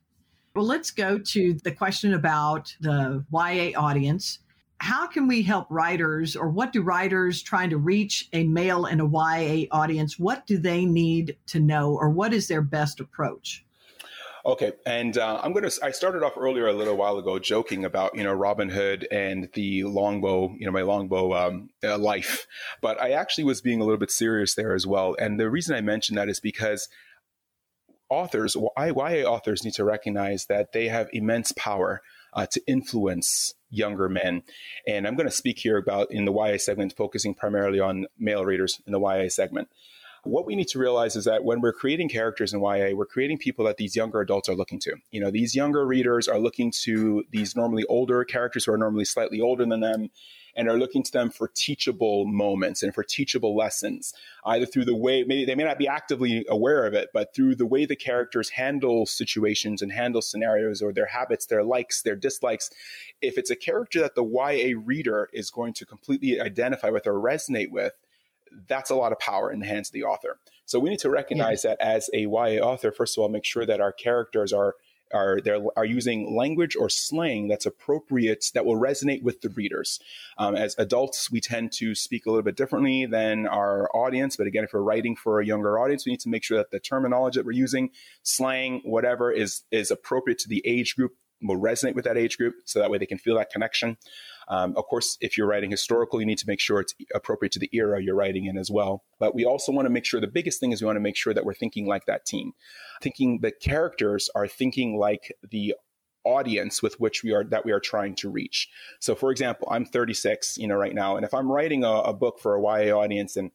Well, 0.56 0.66
let's 0.66 0.92
go 0.92 1.20
to 1.20 1.54
the 1.64 1.72
question 1.72 2.14
about 2.14 2.76
the 2.82 3.24
YA 3.32 3.80
audience. 3.80 4.40
How 4.80 5.08
can 5.08 5.28
we 5.28 5.42
help 5.42 5.68
writers, 5.70 6.36
or 6.36 6.50
what 6.50 6.74
do 6.74 6.82
writers 6.82 7.42
trying 7.42 7.70
to 7.70 7.78
reach 7.78 8.30
a 8.34 8.46
male 8.46 8.86
and 8.86 9.02
a 9.02 9.06
YA 9.06 9.68
audience, 9.72 10.18
what 10.18 10.48
do 10.48 10.58
they 10.58 10.86
need 10.86 11.38
to 11.48 11.60
know, 11.60 11.92
or 11.92 12.10
what 12.10 12.34
is 12.34 12.48
their 12.48 12.62
best 12.62 13.00
approach? 13.00 13.66
Okay, 14.50 14.72
and 14.84 15.16
uh, 15.16 15.40
I'm 15.44 15.54
gonna. 15.54 15.70
I 15.84 15.92
started 15.92 16.24
off 16.24 16.34
earlier 16.36 16.66
a 16.66 16.74
little 16.74 16.98
while 16.98 17.20
ago 17.20 17.38
joking 17.38 17.86
about 17.86 18.16
you 18.16 18.24
know 18.24 18.34
Robin 18.34 18.68
Hood 18.68 19.08
and 19.12 19.48
the 19.54 19.84
longbow, 19.84 20.56
you 20.58 20.66
know 20.66 20.72
my 20.72 20.82
longbow 20.82 21.34
um, 21.36 21.70
uh, 21.84 22.00
life, 22.00 22.48
but 22.82 23.00
I 23.00 23.12
actually 23.12 23.44
was 23.44 23.62
being 23.62 23.80
a 23.80 23.84
little 23.84 24.00
bit 24.00 24.10
serious 24.10 24.56
there 24.56 24.74
as 24.74 24.88
well. 24.88 25.16
And 25.20 25.40
the 25.40 25.52
reason 25.52 25.76
I 25.76 25.82
mentioned 25.82 26.18
that 26.18 26.30
is 26.30 26.40
because 26.40 26.90
authors, 28.10 28.56
YA 28.56 29.22
authors, 29.22 29.64
need 29.64 29.76
to 29.76 29.84
recognize 29.84 30.48
that 30.48 30.72
they 30.74 30.88
have 30.88 31.10
immense 31.14 31.52
power 31.52 32.02
uh, 32.34 32.48
to 32.48 32.62
influence 32.66 33.54
younger 33.70 34.10
men. 34.10 34.42
And 34.88 35.06
I'm 35.06 35.16
going 35.16 35.30
to 35.30 35.36
speak 35.36 35.60
here 35.60 35.78
about 35.78 36.12
in 36.12 36.26
the 36.26 36.34
YA 36.34 36.58
segment, 36.58 36.96
focusing 36.98 37.36
primarily 37.36 37.80
on 37.80 38.08
male 38.18 38.44
readers 38.44 38.82
in 38.88 38.94
the 38.94 39.00
YA 39.00 39.30
segment. 39.30 39.70
What 40.24 40.46
we 40.46 40.56
need 40.56 40.68
to 40.70 40.80
realize 40.80 41.16
is 41.16 41.26
that 41.26 41.44
when 41.44 41.62
we're 41.62 41.74
creating 41.74 42.10
characters 42.10 42.54
in 42.54 42.60
YA, 42.60 42.94
we're 42.94 43.06
creating 43.06 43.38
people 43.38 43.66
that 43.66 43.78
these 43.78 43.96
younger 43.96 44.20
adults 44.22 44.50
are 44.50 44.56
looking 44.56 44.80
to. 44.80 44.96
You 45.12 45.22
know, 45.22 45.32
these 45.32 45.56
younger 45.56 45.86
readers 45.86 46.28
are 46.28 46.40
looking 46.40 46.72
to 46.84 47.24
these 47.32 47.56
normally 47.56 47.86
older 47.86 48.24
characters 48.24 48.66
who 48.66 48.74
are 48.74 48.78
normally 48.78 49.06
slightly 49.06 49.40
older 49.40 49.66
than 49.66 49.80
them 49.80 50.10
and 50.56 50.68
are 50.68 50.78
looking 50.78 51.04
to 51.04 51.12
them 51.12 51.30
for 51.30 51.48
teachable 51.48 52.26
moments 52.26 52.84
and 52.84 52.94
for 52.94 53.04
teachable 53.04 53.56
lessons, 53.56 54.14
either 54.46 54.66
through 54.66 54.84
the 54.84 54.96
way, 54.96 55.24
maybe 55.24 55.46
they 55.46 55.56
may 55.56 55.64
not 55.64 55.78
be 55.78 55.88
actively 55.88 56.46
aware 56.50 56.86
of 56.86 56.94
it, 56.94 57.10
but 57.14 57.34
through 57.34 57.56
the 57.56 57.66
way 57.66 57.86
the 57.86 57.96
characters 57.96 58.50
handle 58.50 59.06
situations 59.06 59.82
and 59.82 59.92
handle 59.92 60.22
scenarios 60.22 60.82
or 60.82 60.92
their 60.92 61.06
habits, 61.06 61.46
their 61.46 61.64
likes, 61.64 62.02
their 62.02 62.16
dislikes. 62.16 62.72
If 63.22 63.38
it's 63.38 63.52
a 63.52 63.56
character 63.56 64.02
that 64.02 64.16
the 64.16 64.26
YA 64.26 64.78
reader 64.84 65.30
is 65.32 65.50
going 65.50 65.74
to 65.76 65.86
completely 65.86 66.42
identify 66.42 66.90
with 66.90 67.08
or 67.08 67.14
resonate 67.14 67.72
with, 67.72 67.94
that's 68.68 68.90
a 68.90 68.96
lot 68.96 69.12
of 69.12 69.20
power 69.20 69.52
in 69.52 69.60
the 69.60 69.66
hands 69.66 69.90
of 69.90 69.94
the 69.94 70.04
author. 70.04 70.40
So 70.66 70.80
we 70.80 70.90
need 70.90 71.00
to 71.00 71.10
recognize 71.10 71.64
yeah. 71.64 71.72
that 71.72 71.82
as 71.82 72.10
a 72.14 72.22
YA 72.22 72.62
author, 72.62 72.92
first 72.92 73.18
of 73.18 73.22
all, 73.22 73.30
make 73.30 73.46
sure 73.46 73.66
that 73.66 73.82
our 73.82 73.92
characters 73.92 74.54
are 74.54 74.76
are 75.14 75.40
they 75.42 75.52
are 75.76 75.86
using 75.86 76.36
language 76.36 76.76
or 76.76 76.90
slang 76.90 77.48
that's 77.48 77.66
appropriate 77.66 78.46
that 78.54 78.66
will 78.66 78.80
resonate 78.80 79.24
with 79.24 79.42
the 79.42 79.50
readers. 79.50 80.00
Um, 80.38 80.56
as 80.56 80.76
adults, 80.78 81.32
we 81.32 81.42
tend 81.42 81.72
to 81.74 81.96
speak 81.96 82.26
a 82.26 82.30
little 82.30 82.44
bit 82.44 82.56
differently 82.56 83.06
than 83.06 83.48
our 83.48 83.90
audience, 83.96 84.36
but 84.36 84.48
again, 84.48 84.64
if 84.64 84.74
we're 84.74 84.82
writing 84.82 85.16
for 85.16 85.40
a 85.40 85.46
younger 85.46 85.80
audience, 85.80 86.06
we 86.06 86.12
need 86.12 86.20
to 86.22 86.30
make 86.30 86.44
sure 86.44 86.58
that 86.58 86.72
the 86.72 86.80
terminology 86.80 87.40
that 87.40 87.46
we're 87.46 87.52
using, 87.52 87.90
slang, 88.24 88.82
whatever, 88.84 89.32
is 89.32 89.64
is 89.72 89.92
appropriate 89.92 90.40
to 90.40 90.50
the 90.50 90.62
age 90.66 90.96
group 90.96 91.14
will 91.42 91.60
resonate 91.60 91.96
with 91.96 92.06
that 92.06 92.18
age 92.18 92.38
group 92.38 92.56
so 92.66 92.80
that 92.80 92.92
way 92.92 92.98
they 92.98 93.06
can 93.06 93.18
feel 93.18 93.36
that 93.36 93.50
connection. 93.50 93.98
Um, 94.50 94.74
of 94.76 94.86
course, 94.86 95.18
if 95.22 95.38
you're 95.38 95.48
writing 95.48 95.70
historical, 95.70 96.20
you 96.20 96.26
need 96.26 96.40
to 96.40 96.48
make 96.48 96.60
sure 96.60 96.80
it's 96.80 96.96
appropriate 97.14 97.52
to 97.54 97.60
the 97.60 97.70
era 97.72 98.02
you're 98.02 98.16
writing 98.16 98.46
in 98.46 98.58
as 98.58 98.72
well. 98.72 99.04
But 99.20 99.36
we 99.36 99.46
also 99.46 99.72
want 99.72 99.86
to 99.86 99.92
make 99.92 100.06
sure 100.06 100.20
the 100.20 100.28
biggest 100.28 100.60
thing 100.60 100.72
is 100.72 100.82
we 100.82 100.88
want 100.88 100.96
to 100.96 101.02
make 101.02 101.16
sure 101.16 101.34
that 101.34 101.46
we're 101.46 101.54
thinking 101.54 101.88
like 101.88 102.06
that 102.06 102.26
team, 102.26 102.54
thinking 103.02 103.40
the 103.42 103.52
characters 103.52 104.30
are 104.34 104.48
thinking 104.48 104.98
like 104.98 105.34
the 105.48 105.76
audience 106.26 106.82
with 106.82 107.00
which 107.00 107.24
we 107.24 107.32
are 107.32 107.44
that 107.46 107.64
we 107.64 107.72
are 107.72 107.80
trying 107.80 108.16
to 108.16 108.30
reach. 108.30 108.68
So 109.00 109.16
for 109.16 109.32
example, 109.32 109.68
I'm 109.72 109.86
36, 109.86 110.58
you 110.58 110.68
know, 110.68 110.76
right 110.76 110.94
now, 110.94 111.16
and 111.16 111.26
if 111.26 111.34
I'm 111.34 111.52
writing 111.52 111.84
a, 111.84 111.92
a 111.92 112.14
book 112.14 112.40
for 112.40 112.56
a 112.56 112.62
YA 112.62 112.94
audience 112.98 113.38
and 113.38 113.52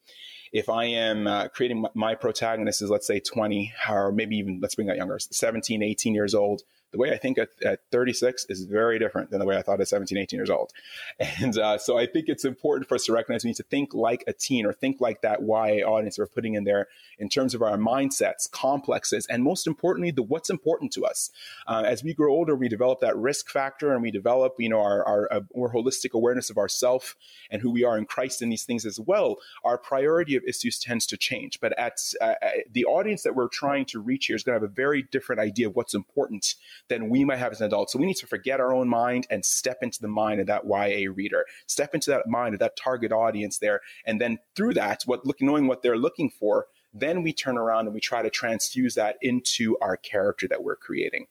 if 0.53 0.69
I 0.69 0.85
am 0.85 1.27
uh, 1.27 1.49
creating 1.49 1.83
my, 1.83 1.89
my 1.95 2.15
protagonist 2.15 2.81
is 2.81 2.89
let's 2.89 3.07
say 3.07 3.21
20 3.21 3.73
or 3.91 4.13
maybe 4.13 4.37
even 4.37 4.61
let's 4.63 4.77
bring 4.77 4.87
that 4.87 4.97
younger 4.97 5.19
17 5.19 5.83
18 5.83 6.15
years 6.15 6.35
old 6.35 6.63
the 6.95 6.99
way 6.99 7.11
I 7.11 7.17
think 7.17 7.39
at, 7.39 7.49
at 7.65 7.81
36 7.91 8.47
is 8.49 8.67
very 8.67 9.01
different 9.01 9.31
than 9.31 9.41
the 9.41 9.45
way 9.45 9.57
I 9.57 9.63
thought 9.63 9.81
at 9.81 9.89
17, 9.89 10.17
18 10.17 10.39
years 10.39 10.49
old. 10.49 10.73
And 11.41 11.59
uh, 11.59 11.79
so 11.79 11.99
I 11.99 12.07
think 12.07 12.29
it's 12.29 12.45
important 12.45 12.89
for 12.89 12.95
us 12.95 13.05
to 13.07 13.13
recognize 13.13 13.45
we 13.45 13.51
need 13.51 13.57
to 13.57 13.65
think 13.65 13.93
like 13.93 14.23
a 14.29 14.33
teen 14.33 14.65
or 14.65 14.73
think 14.73 15.01
like 15.01 15.21
that 15.23 15.41
YA 15.43 15.85
audience 15.85 16.19
we're 16.19 16.29
putting 16.29 16.55
in 16.55 16.63
there 16.63 16.87
in 17.19 17.29
terms 17.29 17.55
of 17.55 17.63
our 17.63 17.77
mindsets, 17.77 18.49
complexes, 18.51 19.27
and 19.27 19.43
most 19.43 19.67
importantly, 19.67 20.13
the 20.13 20.23
what's 20.23 20.51
important 20.51 20.93
to 20.93 21.05
us. 21.05 21.31
Uh, 21.67 21.83
as 21.85 22.05
we 22.05 22.15
grow 22.15 22.33
older, 22.33 22.55
we 22.55 22.69
develop 22.69 23.01
that 23.01 23.17
risk 23.17 23.51
factor 23.51 23.93
and 23.93 24.01
we 24.03 24.13
develop, 24.13 24.55
you 24.59 24.69
know, 24.69 24.81
our, 24.81 25.05
our, 25.05 25.33
our 25.33 25.41
more 25.55 25.73
holistic 25.73 26.13
awareness 26.13 26.51
of 26.51 26.59
ourself 26.59 27.17
and 27.51 27.61
who 27.61 27.71
we 27.71 27.83
are 27.83 27.99
in 27.99 28.05
Christ 28.05 28.41
and 28.41 28.53
these 28.53 28.65
things 28.65 28.87
as 28.87 29.01
well. 29.01 29.37
Our 29.65 29.77
priority 29.79 30.37
of 30.37 30.45
issues 30.45 30.79
tends 30.79 31.07
to 31.07 31.17
change. 31.17 31.61
But 31.61 31.77
at 31.79 31.99
uh, 32.21 32.35
the 32.71 32.85
audience 32.85 33.23
that 33.25 33.35
we're 33.35 33.49
trying 33.49 33.87
to 33.87 33.99
reach 33.99 34.27
here 34.27 34.37
is 34.37 34.45
going 34.45 34.59
to 34.59 34.65
have 34.65 34.71
a 34.71 34.75
very 34.75 35.03
different 35.03 35.41
idea 35.41 35.67
of 35.67 35.75
what's 35.75 35.95
important 35.95 36.55
than 36.89 37.09
we 37.09 37.25
might 37.25 37.39
have 37.39 37.53
as 37.53 37.61
an 37.61 37.67
adult. 37.67 37.91
So 37.91 37.99
we 37.99 38.07
need 38.07 38.17
to 38.17 38.27
forget 38.27 38.61
our 38.61 38.73
own 38.73 38.89
mind 38.89 39.27
and 39.31 39.45
step 39.45 39.79
into 39.83 40.01
the 40.01 40.09
mind 40.09 40.41
of 40.41 40.47
that 40.49 40.67
YA 40.67 41.11
reader, 41.13 41.45
step 41.67 41.95
into 41.95 42.11
that 42.11 42.27
mind 42.27 42.55
of 42.55 42.61
that 42.61 42.77
target 42.77 43.13
audience 43.13 43.59
there. 43.59 43.81
And 44.05 44.21
then 44.21 44.39
through 44.55 44.75
that, 44.75 45.03
what 45.07 45.25
look, 45.27 45.41
knowing 45.41 45.67
what 45.67 45.83
they're 45.83 45.99
looking 45.99 46.31
for, 46.31 46.67
then 46.97 47.25
we 47.25 47.33
turn 47.33 47.59
around 47.59 47.87
and 47.87 47.95
we 47.95 48.01
try 48.01 48.23
to 48.23 48.31
transfuse 48.31 48.95
that 48.95 49.17
into 49.21 49.77
our 49.81 49.97
character 49.97 50.47
that 50.47 50.63
we're 50.63 50.77
creating. 50.77 51.27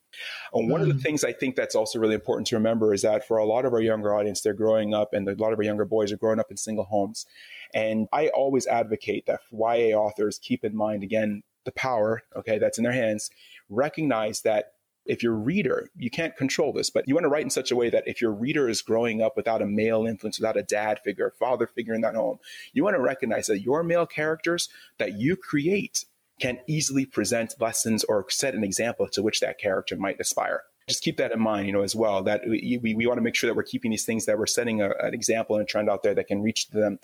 And 0.53 0.69
one 0.69 0.81
mm. 0.81 0.83
of 0.83 0.89
the 0.89 0.95
mm. 0.95 1.01
things 1.01 1.23
I 1.23 1.31
think 1.31 1.55
that's 1.55 1.73
also 1.73 1.99
really 1.99 2.15
important 2.15 2.47
to 2.47 2.57
remember 2.57 2.93
is 2.93 3.03
that 3.03 3.25
for 3.25 3.37
a 3.37 3.45
lot 3.45 3.63
of 3.63 3.71
our 3.71 3.81
younger 3.81 4.13
audience, 4.13 4.41
they're 4.41 4.53
growing 4.53 4.93
up 4.93 5.13
and 5.13 5.27
a 5.27 5.35
lot 5.35 5.53
of 5.53 5.59
our 5.59 5.63
younger 5.63 5.85
boys 5.85 6.11
are 6.11 6.17
growing 6.17 6.39
up 6.39 6.51
in 6.51 6.57
single 6.57 6.83
homes. 6.83 7.25
And 7.73 8.07
I 8.11 8.27
always 8.27 8.67
advocate 8.67 9.25
that 9.27 9.39
YA 9.51 9.97
authors 9.97 10.37
keep 10.37 10.65
in 10.65 10.75
mind, 10.75 11.01
again, 11.01 11.43
the 11.63 11.71
power, 11.71 12.23
okay, 12.35 12.59
that's 12.59 12.77
in 12.77 12.83
their 12.83 12.93
hands. 12.93 13.29
Recognize 13.69 14.41
that 14.41 14.73
if 15.05 15.21
your 15.21 15.33
reader, 15.33 15.89
you 15.97 16.09
can't 16.09 16.35
control 16.35 16.71
this, 16.71 16.89
but 16.89 17.07
you 17.07 17.13
want 17.13 17.25
to 17.25 17.29
write 17.29 17.43
in 17.43 17.49
such 17.49 17.71
a 17.71 17.75
way 17.75 17.89
that 17.89 18.07
if 18.07 18.21
your 18.21 18.31
reader 18.31 18.69
is 18.69 18.81
growing 18.81 19.21
up 19.21 19.35
without 19.35 19.61
a 19.61 19.65
male 19.65 20.05
influence, 20.05 20.39
without 20.39 20.57
a 20.57 20.63
dad 20.63 20.99
figure, 21.03 21.27
a 21.27 21.31
father 21.31 21.67
figure 21.67 21.93
in 21.93 22.01
that 22.01 22.15
home, 22.15 22.39
you 22.71 22.83
want 22.83 22.95
to 22.95 23.01
recognize 23.01 23.47
that 23.47 23.61
your 23.61 23.83
male 23.83 24.05
characters 24.05 24.69
that 24.97 25.13
you 25.13 25.35
create 25.35 26.05
can 26.39 26.59
easily 26.67 27.05
present 27.05 27.55
lessons 27.59 28.03
or 28.05 28.25
set 28.29 28.55
an 28.55 28.63
example 28.63 29.07
to 29.07 29.21
which 29.21 29.39
that 29.39 29.59
character 29.59 29.95
might 29.95 30.19
aspire. 30.19 30.63
Just 30.87 31.03
keep 31.03 31.17
that 31.17 31.31
in 31.31 31.39
mind, 31.39 31.67
you 31.67 31.73
know, 31.73 31.83
as 31.83 31.95
well. 31.95 32.23
That 32.23 32.41
we, 32.45 32.79
we, 32.81 32.93
we 32.93 33.07
want 33.07 33.17
to 33.17 33.21
make 33.21 33.35
sure 33.35 33.49
that 33.49 33.55
we're 33.55 33.63
keeping 33.63 33.91
these 33.91 34.05
things 34.05 34.25
that 34.25 34.37
we're 34.37 34.45
setting 34.45 34.81
a, 34.81 34.89
an 34.99 35.13
example 35.13 35.55
and 35.55 35.63
a 35.63 35.65
trend 35.65 35.89
out 35.89 36.03
there 36.03 36.13
that 36.15 36.27
can 36.27 36.41
reach 36.41 36.69
them 36.69 36.99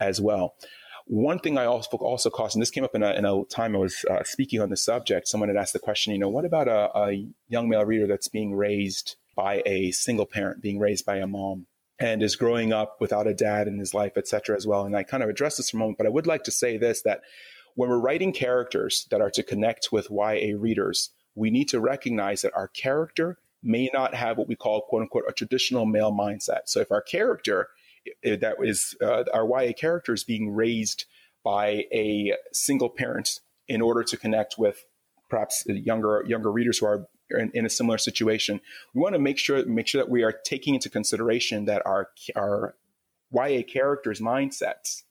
as 0.00 0.20
well. 0.20 0.54
One 1.10 1.38
thing 1.38 1.56
I 1.56 1.64
also 1.64 1.96
also 1.96 2.30
and 2.30 2.60
this 2.60 2.70
came 2.70 2.84
up 2.84 2.94
in 2.94 3.02
a, 3.02 3.12
in 3.12 3.24
a 3.24 3.44
time 3.46 3.74
I 3.74 3.78
was 3.78 4.04
uh, 4.10 4.22
speaking 4.24 4.60
on 4.60 4.68
the 4.68 4.76
subject. 4.76 5.26
Someone 5.26 5.48
had 5.48 5.56
asked 5.56 5.72
the 5.72 5.78
question, 5.78 6.12
you 6.12 6.18
know, 6.18 6.28
what 6.28 6.44
about 6.44 6.68
a, 6.68 6.96
a 6.98 7.26
young 7.48 7.68
male 7.68 7.84
reader 7.84 8.06
that's 8.06 8.28
being 8.28 8.54
raised 8.54 9.16
by 9.34 9.62
a 9.64 9.90
single 9.92 10.26
parent, 10.26 10.60
being 10.60 10.78
raised 10.78 11.06
by 11.06 11.16
a 11.16 11.26
mom? 11.26 11.66
and 11.98 12.22
is 12.22 12.36
growing 12.36 12.72
up 12.72 13.00
without 13.00 13.26
a 13.26 13.34
dad 13.34 13.66
in 13.66 13.78
his 13.78 13.92
life, 13.92 14.12
et 14.16 14.28
cetera, 14.28 14.56
as 14.56 14.66
well. 14.66 14.84
And 14.84 14.96
I 14.96 15.02
kind 15.02 15.22
of 15.22 15.28
addressed 15.28 15.56
this 15.56 15.70
for 15.70 15.78
a 15.78 15.80
moment, 15.80 15.98
but 15.98 16.06
I 16.06 16.10
would 16.10 16.26
like 16.26 16.44
to 16.44 16.50
say 16.50 16.76
this 16.76 17.02
that 17.02 17.22
when 17.74 17.88
we're 17.88 17.98
writing 17.98 18.32
characters 18.32 19.06
that 19.10 19.20
are 19.20 19.30
to 19.30 19.42
connect 19.42 19.92
with 19.92 20.10
YA 20.10 20.54
readers, 20.56 21.10
we 21.34 21.50
need 21.50 21.68
to 21.68 21.80
recognize 21.80 22.42
that 22.42 22.54
our 22.54 22.68
character 22.68 23.38
may 23.62 23.90
not 23.92 24.14
have 24.14 24.38
what 24.38 24.48
we 24.48 24.56
call, 24.56 24.82
quote 24.82 25.02
unquote, 25.02 25.24
a 25.28 25.32
traditional 25.32 25.86
male 25.86 26.12
mindset. 26.12 26.62
So 26.66 26.80
if 26.80 26.92
our 26.92 27.02
character 27.02 27.68
that 28.22 28.56
is 28.60 28.96
uh, 29.02 29.24
our 29.32 29.46
YA 29.46 29.72
characters 29.72 30.24
being 30.24 30.54
raised 30.54 31.04
by 31.44 31.84
a 31.92 32.34
single 32.52 32.88
parent 32.90 33.40
in 33.68 33.80
order 33.80 34.02
to 34.02 34.16
connect 34.16 34.56
with 34.58 34.84
perhaps 35.28 35.64
younger 35.66 36.24
younger 36.26 36.50
readers 36.50 36.78
who 36.78 36.86
are 36.86 37.06
in, 37.30 37.50
in, 37.54 37.66
a 37.66 37.70
similar 37.70 37.98
situation. 37.98 38.60
We 38.94 39.02
want 39.02 39.14
to 39.14 39.18
make 39.18 39.38
sure 39.38 39.64
make 39.66 39.86
sure 39.86 40.02
that 40.02 40.10
we 40.10 40.22
are 40.22 40.32
taking 40.32 40.74
into 40.74 40.88
consideration 40.88 41.66
that 41.66 41.82
our 41.86 42.08
our 42.36 42.74
YA 43.32 43.62
characters' 43.62 44.20
mindsets 44.20 45.02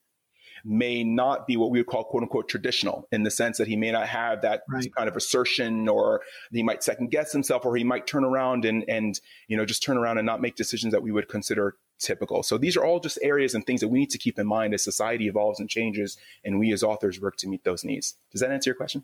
may 0.66 1.04
not 1.04 1.48
be 1.48 1.56
what 1.56 1.70
we 1.70 1.80
would 1.80 1.88
call 1.88 2.04
quote 2.04 2.24
unquote 2.24 2.50
traditional 2.50 3.08
in 3.12 3.24
the 3.24 3.32
sense 3.32 3.58
that 3.58 3.68
he 3.68 3.76
may 3.76 3.92
not 3.92 4.08
have 4.08 4.42
that 4.42 4.64
right. 4.70 4.94
kind 4.96 5.08
of 5.08 5.16
assertion 5.16 5.88
or 5.88 6.22
he 6.52 6.64
might 6.64 6.84
second 6.84 7.12
guess 7.12 7.32
himself 7.32 7.66
or 7.66 7.76
he 7.76 7.84
might 7.84 8.08
turn 8.08 8.24
around 8.24 8.66
and 8.66 8.84
and 8.88 9.20
you 9.48 9.56
know 9.56 9.66
just 9.66 9.84
turn 9.84 9.98
around 9.98 10.18
and 10.18 10.26
not 10.26 10.42
make 10.42 10.56
decisions 10.56 10.92
that 10.92 11.04
we 11.04 11.12
would 11.12 11.30
consider 11.30 11.76
typical. 12.00 12.44
So 12.44 12.58
these 12.58 12.78
are 12.78 12.86
all 12.86 13.00
just 13.00 13.20
areas 13.22 13.54
and 13.54 13.66
things 13.66 13.82
that 13.82 13.88
we 13.88 14.00
need 14.00 14.10
to 14.12 14.18
keep 14.18 14.40
in 14.40 14.48
mind 14.48 14.74
as 14.74 14.84
society 14.84 15.28
evolves 15.28 15.60
and 15.60 15.70
changes, 15.70 16.18
and 16.44 16.60
we 16.60 16.72
as 16.74 16.84
authors 16.84 17.20
work 17.20 17.38
to 17.38 17.48
meet 17.48 17.64
those 17.64 17.84
needs. 17.84 18.16
Does 18.32 18.42
that 18.42 18.52
answer 18.52 18.70
your 18.70 18.76
question? 18.76 19.04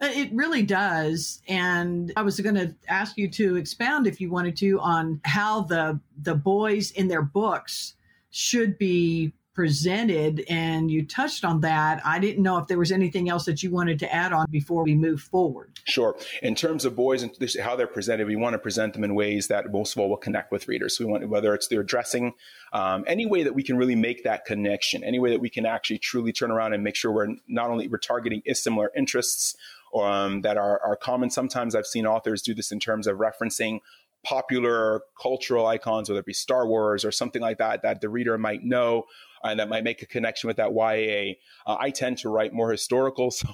Uh, 0.00 0.10
it 0.12 0.30
really 0.32 0.62
does. 0.64 1.40
And 1.46 2.12
I 2.16 2.22
was 2.22 2.40
going 2.40 2.56
to 2.56 2.74
ask 2.88 3.16
you 3.16 3.28
to 3.28 3.56
expound, 3.56 4.06
if 4.06 4.20
you 4.20 4.30
wanted 4.30 4.56
to, 4.56 4.80
on 4.80 5.20
how 5.24 5.60
the 5.62 6.00
the 6.20 6.34
boys 6.34 6.90
in 6.90 7.06
their 7.08 7.22
books 7.22 7.94
should 8.30 8.78
be 8.78 9.32
presented 9.54 10.44
and 10.48 10.90
you 10.90 11.04
touched 11.04 11.44
on 11.44 11.60
that. 11.60 12.00
I 12.04 12.18
didn't 12.18 12.42
know 12.42 12.58
if 12.58 12.68
there 12.68 12.78
was 12.78 12.90
anything 12.90 13.28
else 13.28 13.44
that 13.44 13.62
you 13.62 13.70
wanted 13.70 13.98
to 14.00 14.12
add 14.12 14.32
on 14.32 14.46
before 14.50 14.84
we 14.84 14.94
move 14.94 15.20
forward. 15.20 15.78
Sure. 15.84 16.16
In 16.42 16.54
terms 16.54 16.84
of 16.84 16.96
boys 16.96 17.22
and 17.22 17.32
how 17.60 17.76
they're 17.76 17.86
presented, 17.86 18.26
we 18.26 18.36
want 18.36 18.54
to 18.54 18.58
present 18.58 18.94
them 18.94 19.04
in 19.04 19.14
ways 19.14 19.48
that 19.48 19.70
most 19.70 19.94
of 19.94 20.00
all 20.00 20.08
will 20.08 20.16
connect 20.16 20.52
with 20.52 20.68
readers. 20.68 20.98
We 20.98 21.06
want 21.06 21.28
whether 21.28 21.54
it's 21.54 21.68
their 21.68 21.82
dressing, 21.82 22.32
um, 22.72 23.04
any 23.06 23.26
way 23.26 23.42
that 23.42 23.54
we 23.54 23.62
can 23.62 23.76
really 23.76 23.96
make 23.96 24.24
that 24.24 24.44
connection, 24.44 25.04
any 25.04 25.18
way 25.18 25.30
that 25.30 25.40
we 25.40 25.50
can 25.50 25.66
actually 25.66 25.98
truly 25.98 26.32
turn 26.32 26.50
around 26.50 26.72
and 26.72 26.82
make 26.82 26.96
sure 26.96 27.12
we're 27.12 27.34
not 27.46 27.70
only 27.70 27.88
we're 27.88 27.98
targeting 27.98 28.42
similar 28.54 28.90
interests 28.96 29.54
um, 29.94 30.40
that 30.40 30.56
are, 30.56 30.80
are 30.82 30.96
common. 30.96 31.30
Sometimes 31.30 31.74
I've 31.74 31.86
seen 31.86 32.06
authors 32.06 32.42
do 32.42 32.54
this 32.54 32.72
in 32.72 32.80
terms 32.80 33.06
of 33.06 33.18
referencing 33.18 33.80
popular 34.24 35.02
cultural 35.20 35.66
icons, 35.66 36.08
whether 36.08 36.20
it 36.20 36.26
be 36.26 36.32
Star 36.32 36.66
Wars 36.66 37.04
or 37.04 37.10
something 37.10 37.42
like 37.42 37.58
that, 37.58 37.82
that 37.82 38.00
the 38.00 38.08
reader 38.08 38.38
might 38.38 38.62
know 38.62 39.04
and 39.44 39.60
that 39.60 39.68
might 39.68 39.84
make 39.84 40.02
a 40.02 40.06
connection 40.06 40.48
with 40.48 40.56
that 40.56 40.72
YA. 40.72 41.34
Uh, 41.66 41.76
I 41.78 41.90
tend 41.90 42.18
to 42.18 42.28
write 42.28 42.52
more 42.52 42.70
historical, 42.70 43.30
so 43.30 43.48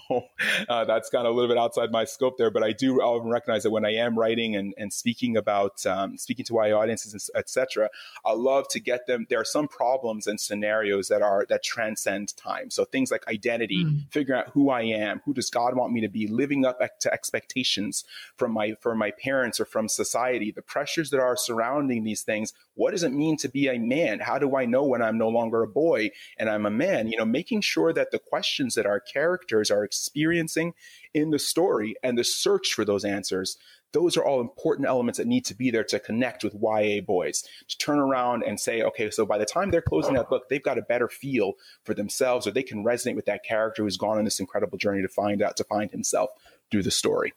uh, 0.68 0.85
that's 0.85 1.11
kind 1.11 1.27
of 1.27 1.33
a 1.33 1.37
little 1.37 1.48
bit 1.48 1.59
outside 1.59 1.90
my 1.90 2.05
scope 2.05 2.38
there. 2.38 2.51
But 2.51 2.62
I 2.62 2.72
do 2.72 3.01
often 3.01 3.31
recognize 3.31 3.62
that 3.62 3.70
when 3.70 3.85
I 3.85 3.94
am 3.94 4.18
writing 4.18 4.57
and, 4.57 4.74
and 4.77 4.92
speaking 4.92 5.37
about 5.37 5.85
um, 5.87 6.16
speaking 6.18 6.44
to 6.46 6.55
YA 6.55 6.79
audiences, 6.79 7.12
and 7.12 7.38
etc., 7.38 7.90
I 8.24 8.33
love 8.33 8.68
to 8.68 8.81
get 8.81 9.07
them. 9.07 9.27
There 9.29 9.40
are 9.40 9.44
some 9.44 9.68
problems 9.68 10.27
and 10.27 10.40
scenarios 10.40 11.09
that 11.09 11.22
are 11.22 11.46
that 11.48 11.62
transcend 11.62 12.37
time. 12.37 12.70
So 12.70 12.85
things 12.85 13.11
like 13.11 13.27
identity, 13.29 13.85
mm. 13.85 14.11
figuring 14.11 14.40
out 14.40 14.51
who 14.51 14.70
I 14.70 14.83
am, 14.83 15.20
who 15.24 15.35
does 15.35 15.51
God 15.51 15.77
want 15.77 15.92
me 15.92 16.01
to 16.01 16.09
be, 16.09 16.27
living 16.27 16.64
up 16.64 16.81
to 17.01 17.12
expectations 17.12 18.05
from 18.37 18.53
my 18.53 18.74
from 18.81 18.98
my 18.98 19.11
parents 19.11 19.61
or 19.61 19.64
from 19.64 19.88
society, 19.88 20.51
the 20.51 20.62
pressures 20.62 21.11
that 21.11 21.20
are 21.20 21.37
surrounding 21.37 22.05
these 22.05 22.22
things. 22.22 22.53
What 22.74 22.92
does 22.92 23.03
it 23.03 23.12
mean 23.12 23.37
to 23.38 23.48
be 23.48 23.68
a 23.68 23.79
man? 23.79 24.20
How 24.20 24.38
do 24.38 24.57
I 24.57 24.64
know 24.64 24.85
when 24.85 25.03
I'm 25.03 25.18
no 25.18 25.29
longer 25.29 25.62
a 25.62 25.68
boy 25.79 26.11
and 26.38 26.51
I'm 26.51 26.67
a 26.67 26.71
man? 26.71 27.09
You 27.09 27.19
know, 27.19 27.25
making 27.25 27.61
sure 27.61 27.93
that 27.93 28.11
the 28.11 28.19
questions 28.19 28.75
that 28.75 28.87
our 28.87 28.99
characters 28.99 29.71
are 29.71 29.85
experiencing 29.85 30.75
in 31.14 31.31
the 31.31 31.38
story 31.38 31.95
and 32.03 32.19
the 32.19 32.25
search 32.25 32.75
for 32.75 32.85
those 32.85 33.05
answers 33.05 33.57
those 33.93 34.17
are 34.17 34.25
all 34.25 34.41
important 34.41 34.87
elements 34.87 35.19
that 35.19 35.27
need 35.27 35.45
to 35.47 35.55
be 35.55 35.71
there 35.71 35.85
to 35.85 35.99
connect 35.99 36.45
with 36.45 36.55
YA 36.55 37.01
boys, 37.01 37.43
to 37.69 37.79
turn 37.79 37.99
around 37.99 38.43
and 38.43 38.61
say, 38.61 38.83
okay, 38.83 39.11
so 39.11 39.25
by 39.25 39.38
the 39.38 39.47
time 39.47 39.71
they're 39.71 39.81
closing 39.81 40.14
that 40.14 40.29
book, 40.29 40.49
they've 40.49 40.62
got 40.62 40.79
a 40.79 40.83
better 40.83 41.09
feel 41.09 41.55
for 41.85 41.95
themselves 41.95 42.47
or 42.47 42.51
they 42.51 42.62
can 42.62 42.85
resonate 42.85 43.17
with 43.17 43.25
that 43.25 43.45
character 43.45 43.83
who's 43.83 43.97
gone 43.97 44.19
on 44.19 44.25
this 44.25 44.41
incredible 44.41 44.77
journey 44.77 45.01
to 45.03 45.09
find 45.09 45.41
out, 45.41 45.57
to 45.57 45.64
find 45.64 45.91
himself 45.91 46.31
through 46.71 46.83
the 46.83 46.91
story. 46.91 47.33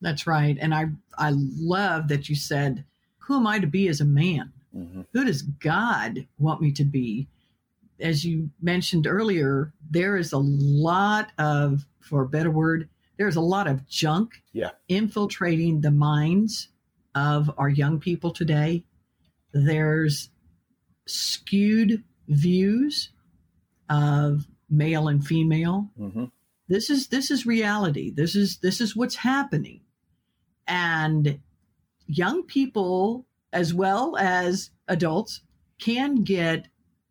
That's 0.00 0.26
right. 0.26 0.58
And 0.60 0.74
I, 0.74 0.86
I 1.16 1.32
love 1.32 2.08
that 2.08 2.28
you 2.28 2.34
said, 2.34 2.84
who 3.18 3.36
am 3.36 3.46
I 3.46 3.60
to 3.60 3.66
be 3.66 3.88
as 3.88 4.00
a 4.00 4.04
man? 4.04 4.52
Mm-hmm. 4.76 5.02
Who 5.12 5.24
does 5.24 5.42
God 5.42 6.26
want 6.38 6.60
me 6.60 6.72
to 6.72 6.84
be? 6.84 7.28
As 8.00 8.24
you 8.24 8.50
mentioned 8.60 9.06
earlier, 9.06 9.72
there 9.90 10.16
is 10.16 10.32
a 10.32 10.38
lot 10.38 11.30
of, 11.38 11.86
for 12.00 12.22
a 12.22 12.28
better 12.28 12.50
word, 12.50 12.88
there's 13.16 13.36
a 13.36 13.40
lot 13.40 13.68
of 13.68 13.86
junk 13.86 14.42
yeah. 14.52 14.70
infiltrating 14.88 15.80
the 15.80 15.90
minds 15.90 16.68
of 17.14 17.50
our 17.58 17.68
young 17.68 18.00
people 18.00 18.32
today. 18.32 18.84
There's 19.52 20.30
skewed 21.06 22.02
views 22.28 23.10
of 23.88 24.46
male 24.68 25.08
and 25.08 25.24
female. 25.24 25.90
Mm-hmm. 25.98 26.24
This 26.68 26.90
is 26.90 27.08
this 27.08 27.30
is 27.30 27.46
reality. 27.46 28.10
This 28.10 28.34
is 28.34 28.58
this 28.58 28.80
is 28.80 28.96
what's 28.96 29.16
happening. 29.16 29.82
And 30.66 31.40
young 32.06 32.44
people 32.44 33.26
as 33.52 33.72
well 33.72 34.16
as 34.16 34.70
adults 34.88 35.42
can 35.78 36.24
get 36.24 36.68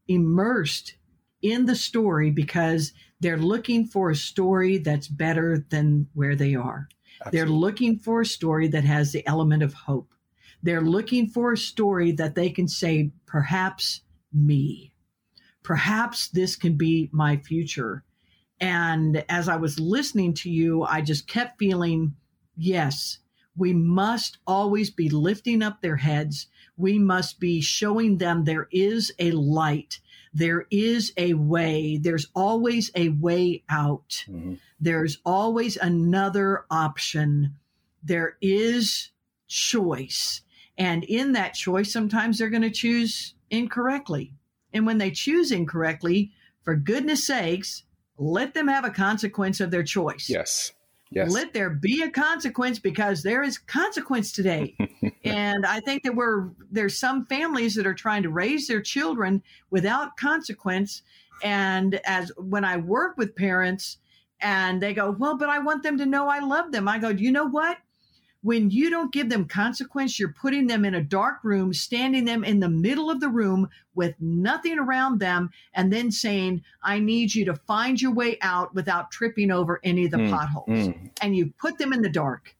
immersed 0.07 0.95
in 1.41 1.65
the 1.65 1.75
story 1.75 2.31
because 2.31 2.93
they're 3.19 3.37
looking 3.37 3.85
for 3.85 4.09
a 4.09 4.15
story 4.15 4.77
that's 4.77 5.07
better 5.07 5.65
than 5.69 6.07
where 6.13 6.35
they 6.35 6.55
are. 6.55 6.87
Absolutely. 7.21 7.39
They're 7.39 7.57
looking 7.57 7.99
for 7.99 8.21
a 8.21 8.25
story 8.25 8.67
that 8.69 8.83
has 8.83 9.11
the 9.11 9.25
element 9.27 9.63
of 9.63 9.73
hope. 9.73 10.13
They're 10.61 10.81
looking 10.81 11.27
for 11.27 11.53
a 11.53 11.57
story 11.57 12.11
that 12.13 12.35
they 12.35 12.49
can 12.49 12.67
say, 12.67 13.11
perhaps 13.25 14.01
me. 14.31 14.93
Perhaps 15.63 16.29
this 16.29 16.55
can 16.55 16.75
be 16.75 17.09
my 17.11 17.37
future. 17.37 18.03
And 18.59 19.23
as 19.29 19.49
I 19.49 19.57
was 19.57 19.79
listening 19.79 20.33
to 20.35 20.49
you, 20.49 20.83
I 20.83 21.01
just 21.01 21.27
kept 21.27 21.59
feeling, 21.59 22.15
yes, 22.55 23.19
we 23.55 23.73
must 23.73 24.37
always 24.47 24.89
be 24.89 25.09
lifting 25.09 25.61
up 25.61 25.81
their 25.81 25.97
heads. 25.97 26.47
We 26.77 26.97
must 26.97 27.39
be 27.39 27.61
showing 27.61 28.17
them 28.17 28.43
there 28.43 28.67
is 28.71 29.11
a 29.19 29.31
light. 29.31 29.99
There 30.33 30.65
is 30.71 31.13
a 31.17 31.35
way. 31.35 31.97
There's 31.97 32.27
always 32.35 32.89
a 32.95 33.09
way 33.09 33.63
out. 33.69 34.25
Mm-hmm. 34.27 34.55
There's 34.79 35.19
always 35.25 35.77
another 35.77 36.65
option. 36.71 37.55
There 38.03 38.37
is 38.41 39.11
choice. 39.47 40.41
And 40.77 41.03
in 41.03 41.33
that 41.33 41.53
choice, 41.53 41.93
sometimes 41.93 42.39
they're 42.39 42.49
going 42.49 42.63
to 42.63 42.71
choose 42.71 43.35
incorrectly. 43.51 44.33
And 44.73 44.87
when 44.87 44.97
they 44.97 45.11
choose 45.11 45.51
incorrectly, 45.51 46.31
for 46.63 46.75
goodness 46.75 47.27
sakes, 47.27 47.83
let 48.17 48.55
them 48.55 48.67
have 48.67 48.85
a 48.85 48.89
consequence 48.89 49.59
of 49.59 49.69
their 49.69 49.83
choice. 49.83 50.27
Yes. 50.27 50.71
Yes. 51.13 51.31
Let 51.31 51.53
there 51.53 51.69
be 51.69 52.01
a 52.01 52.09
consequence 52.09 52.79
because 52.79 53.21
there 53.21 53.43
is 53.43 53.57
consequence 53.57 54.31
today. 54.31 54.75
and 55.23 55.65
I 55.65 55.79
think 55.81 56.03
that 56.03 56.15
we're 56.15 56.49
there's 56.71 56.97
some 56.97 57.25
families 57.25 57.75
that 57.75 57.85
are 57.85 57.93
trying 57.93 58.23
to 58.23 58.29
raise 58.29 58.67
their 58.67 58.81
children 58.81 59.43
without 59.69 60.17
consequence. 60.17 61.03
And 61.43 61.99
as 62.05 62.31
when 62.37 62.65
I 62.65 62.77
work 62.77 63.17
with 63.17 63.35
parents 63.35 63.97
and 64.41 64.81
they 64.81 64.93
go, 64.93 65.11
Well, 65.11 65.37
but 65.37 65.49
I 65.49 65.59
want 65.59 65.83
them 65.83 65.97
to 65.99 66.05
know 66.05 66.27
I 66.27 66.39
love 66.39 66.71
them. 66.71 66.87
I 66.87 66.97
go, 66.97 67.09
you 67.09 67.31
know 67.31 67.45
what? 67.45 67.77
When 68.43 68.69
you 68.69 68.89
don't 68.89 69.13
give 69.13 69.29
them 69.29 69.45
consequence, 69.45 70.19
you're 70.19 70.33
putting 70.33 70.67
them 70.67 70.83
in 70.83 70.93
a 70.93 71.01
dark 71.01 71.43
room, 71.43 71.73
standing 71.73 72.25
them 72.25 72.43
in 72.43 72.59
the 72.59 72.69
middle 72.69 73.09
of 73.09 73.21
the 73.21 73.29
room 73.29 73.69
with 73.95 74.15
nothing 74.19 74.77
around 74.77 75.19
them, 75.19 75.49
and 75.73 75.91
then 75.91 76.11
saying, 76.11 76.61
I 76.83 76.99
need 76.99 77.33
you 77.33 77.45
to 77.45 77.55
find 77.55 78.01
your 78.01 78.13
way 78.13 78.37
out 78.41 78.75
without 78.75 79.11
tripping 79.11 79.49
over 79.49 79.79
any 79.83 80.05
of 80.05 80.11
the 80.11 80.17
mm, 80.17 80.29
potholes. 80.29 80.89
Mm. 80.89 81.09
And 81.21 81.35
you 81.37 81.53
put 81.57 81.77
them 81.77 81.93
in 81.93 82.01
the 82.01 82.09
dark. 82.09 82.55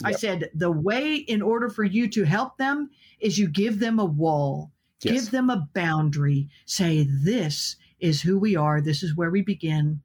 Yep. 0.00 0.08
I 0.08 0.12
said, 0.12 0.50
the 0.54 0.70
way 0.70 1.16
in 1.16 1.42
order 1.42 1.68
for 1.68 1.84
you 1.84 2.08
to 2.08 2.24
help 2.24 2.56
them 2.56 2.90
is 3.20 3.38
you 3.38 3.46
give 3.46 3.78
them 3.78 3.98
a 3.98 4.04
wall, 4.06 4.72
yes. 5.02 5.12
give 5.12 5.30
them 5.32 5.50
a 5.50 5.68
boundary, 5.74 6.48
say, 6.64 7.06
This 7.10 7.76
is 8.00 8.22
who 8.22 8.38
we 8.38 8.56
are, 8.56 8.80
this 8.80 9.02
is 9.02 9.14
where 9.14 9.30
we 9.30 9.42
begin. 9.42 10.00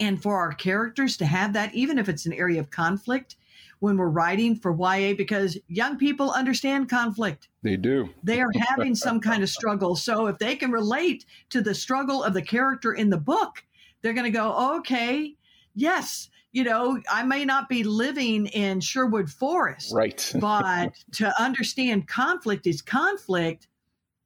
And 0.00 0.22
for 0.22 0.36
our 0.38 0.52
characters 0.52 1.18
to 1.18 1.26
have 1.26 1.52
that, 1.52 1.74
even 1.74 1.98
if 1.98 2.08
it's 2.08 2.26
an 2.26 2.32
area 2.32 2.60
of 2.60 2.70
conflict, 2.70 3.36
when 3.82 3.96
we're 3.96 4.08
writing 4.08 4.54
for 4.54 4.70
YA 4.70 5.12
because 5.12 5.58
young 5.66 5.98
people 5.98 6.30
understand 6.30 6.88
conflict. 6.88 7.48
They 7.64 7.76
do. 7.76 8.10
They 8.22 8.40
are 8.40 8.52
having 8.68 8.94
some 8.94 9.18
kind 9.18 9.42
of 9.42 9.48
struggle. 9.48 9.96
So 9.96 10.28
if 10.28 10.38
they 10.38 10.54
can 10.54 10.70
relate 10.70 11.24
to 11.50 11.60
the 11.60 11.74
struggle 11.74 12.22
of 12.22 12.32
the 12.32 12.42
character 12.42 12.92
in 12.92 13.10
the 13.10 13.18
book, 13.18 13.64
they're 14.00 14.12
going 14.12 14.30
to 14.32 14.38
go, 14.38 14.76
okay, 14.76 15.34
yes, 15.74 16.30
you 16.52 16.62
know, 16.62 17.00
I 17.10 17.24
may 17.24 17.44
not 17.44 17.68
be 17.68 17.82
living 17.82 18.46
in 18.46 18.78
Sherwood 18.78 19.28
Forest. 19.28 19.92
Right. 19.92 20.32
but 20.40 20.92
to 21.14 21.42
understand 21.42 22.06
conflict 22.06 22.68
is 22.68 22.82
conflict 22.82 23.66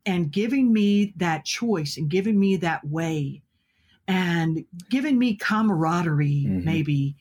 and 0.04 0.30
giving 0.30 0.70
me 0.70 1.14
that 1.16 1.46
choice 1.46 1.96
and 1.96 2.10
giving 2.10 2.38
me 2.38 2.56
that 2.58 2.86
way 2.86 3.40
and 4.06 4.66
giving 4.90 5.18
me 5.18 5.34
camaraderie, 5.34 6.44
mm-hmm. 6.46 6.62
maybe 6.62 7.16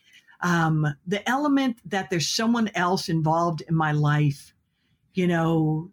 um, 0.46 0.96
the 1.08 1.28
element 1.28 1.80
that 1.86 2.12
there's 2.12 2.30
someone 2.30 2.70
else 2.76 3.10
involved 3.10 3.62
in 3.68 3.74
my 3.74 3.94
life, 3.94 4.54
you 5.16 5.26
know, 5.26 5.90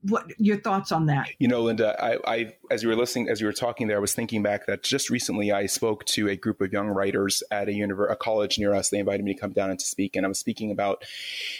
what 0.00 0.32
your 0.38 0.58
thoughts 0.58 0.90
on 0.90 1.04
that? 1.06 1.28
You 1.38 1.48
know, 1.48 1.60
Linda, 1.60 2.02
I, 2.02 2.16
I, 2.26 2.54
as 2.70 2.82
you 2.82 2.88
were 2.88 2.96
listening, 2.96 3.28
as 3.28 3.42
you 3.42 3.46
were 3.46 3.52
talking 3.52 3.88
there, 3.88 3.98
I 3.98 4.00
was 4.00 4.14
thinking 4.14 4.42
back 4.42 4.64
that 4.64 4.82
just 4.82 5.10
recently 5.10 5.52
I 5.52 5.66
spoke 5.66 6.06
to 6.06 6.30
a 6.30 6.36
group 6.36 6.62
of 6.62 6.72
young 6.72 6.88
writers 6.88 7.42
at 7.50 7.68
a 7.68 7.72
univer- 7.72 8.10
a 8.10 8.16
college 8.16 8.58
near 8.58 8.72
us. 8.72 8.88
They 8.88 9.00
invited 9.00 9.22
me 9.22 9.34
to 9.34 9.38
come 9.38 9.52
down 9.52 9.68
and 9.68 9.78
to 9.78 9.84
speak, 9.84 10.16
and 10.16 10.24
I 10.24 10.30
was 10.30 10.38
speaking 10.38 10.70
about 10.70 11.04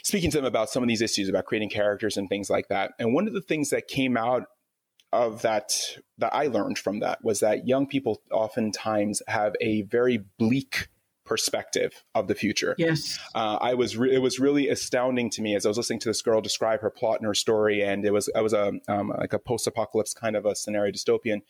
speaking 0.03 0.31
to 0.31 0.39
them 0.39 0.47
about 0.47 0.71
some 0.71 0.83
of 0.83 0.89
these 0.89 1.03
issues 1.03 1.29
about 1.29 1.45
creating 1.45 1.69
characters 1.69 2.17
and 2.17 2.27
things 2.31 2.49
like 2.49 2.69
that. 2.69 2.93
And 2.99 3.13
one 3.13 3.29
of 3.29 3.35
the 3.35 3.43
things 3.43 3.69
that 3.69 3.87
came 3.87 4.17
out 4.17 4.45
of 5.13 5.43
that 5.43 5.73
that 6.17 6.35
I 6.35 6.47
learned 6.47 6.79
from 6.79 7.01
that 7.01 7.23
was 7.23 7.41
that 7.41 7.69
young 7.69 7.87
people 7.87 8.23
oftentimes 8.33 9.21
have 9.29 9.55
a 9.61 9.83
very 9.83 10.25
bleak 10.39 10.89
perspective 11.31 12.03
of 12.17 12.27
the 12.27 12.35
future. 12.35 12.75
Yes, 12.77 13.21
uh, 13.37 13.57
I 13.61 13.75
was. 13.75 13.97
Re- 13.97 14.13
it 14.13 14.19
was 14.19 14.41
really 14.41 14.69
astounding 14.69 15.31
to 15.31 15.43
me 15.43 15.55
as 15.55 15.65
I 15.65 15.69
was 15.69 15.77
listening 15.79 16.01
to 16.01 16.09
this 16.09 16.23
girl 16.23 16.41
describe 16.41 16.81
her 16.81 16.91
plot 16.91 17.21
and 17.21 17.27
her 17.27 17.35
story, 17.35 17.83
and 17.83 18.05
it 18.05 18.13
was 18.13 18.29
it 18.35 18.43
was 18.43 18.53
a 18.53 18.73
um, 18.89 19.13
like 19.17 19.33
a 19.33 19.39
post-apocalypse 19.39 20.13
kind 20.13 20.35
of 20.35 20.45
a 20.45 20.57
scenario 20.57 20.91
dystopian 20.91 21.43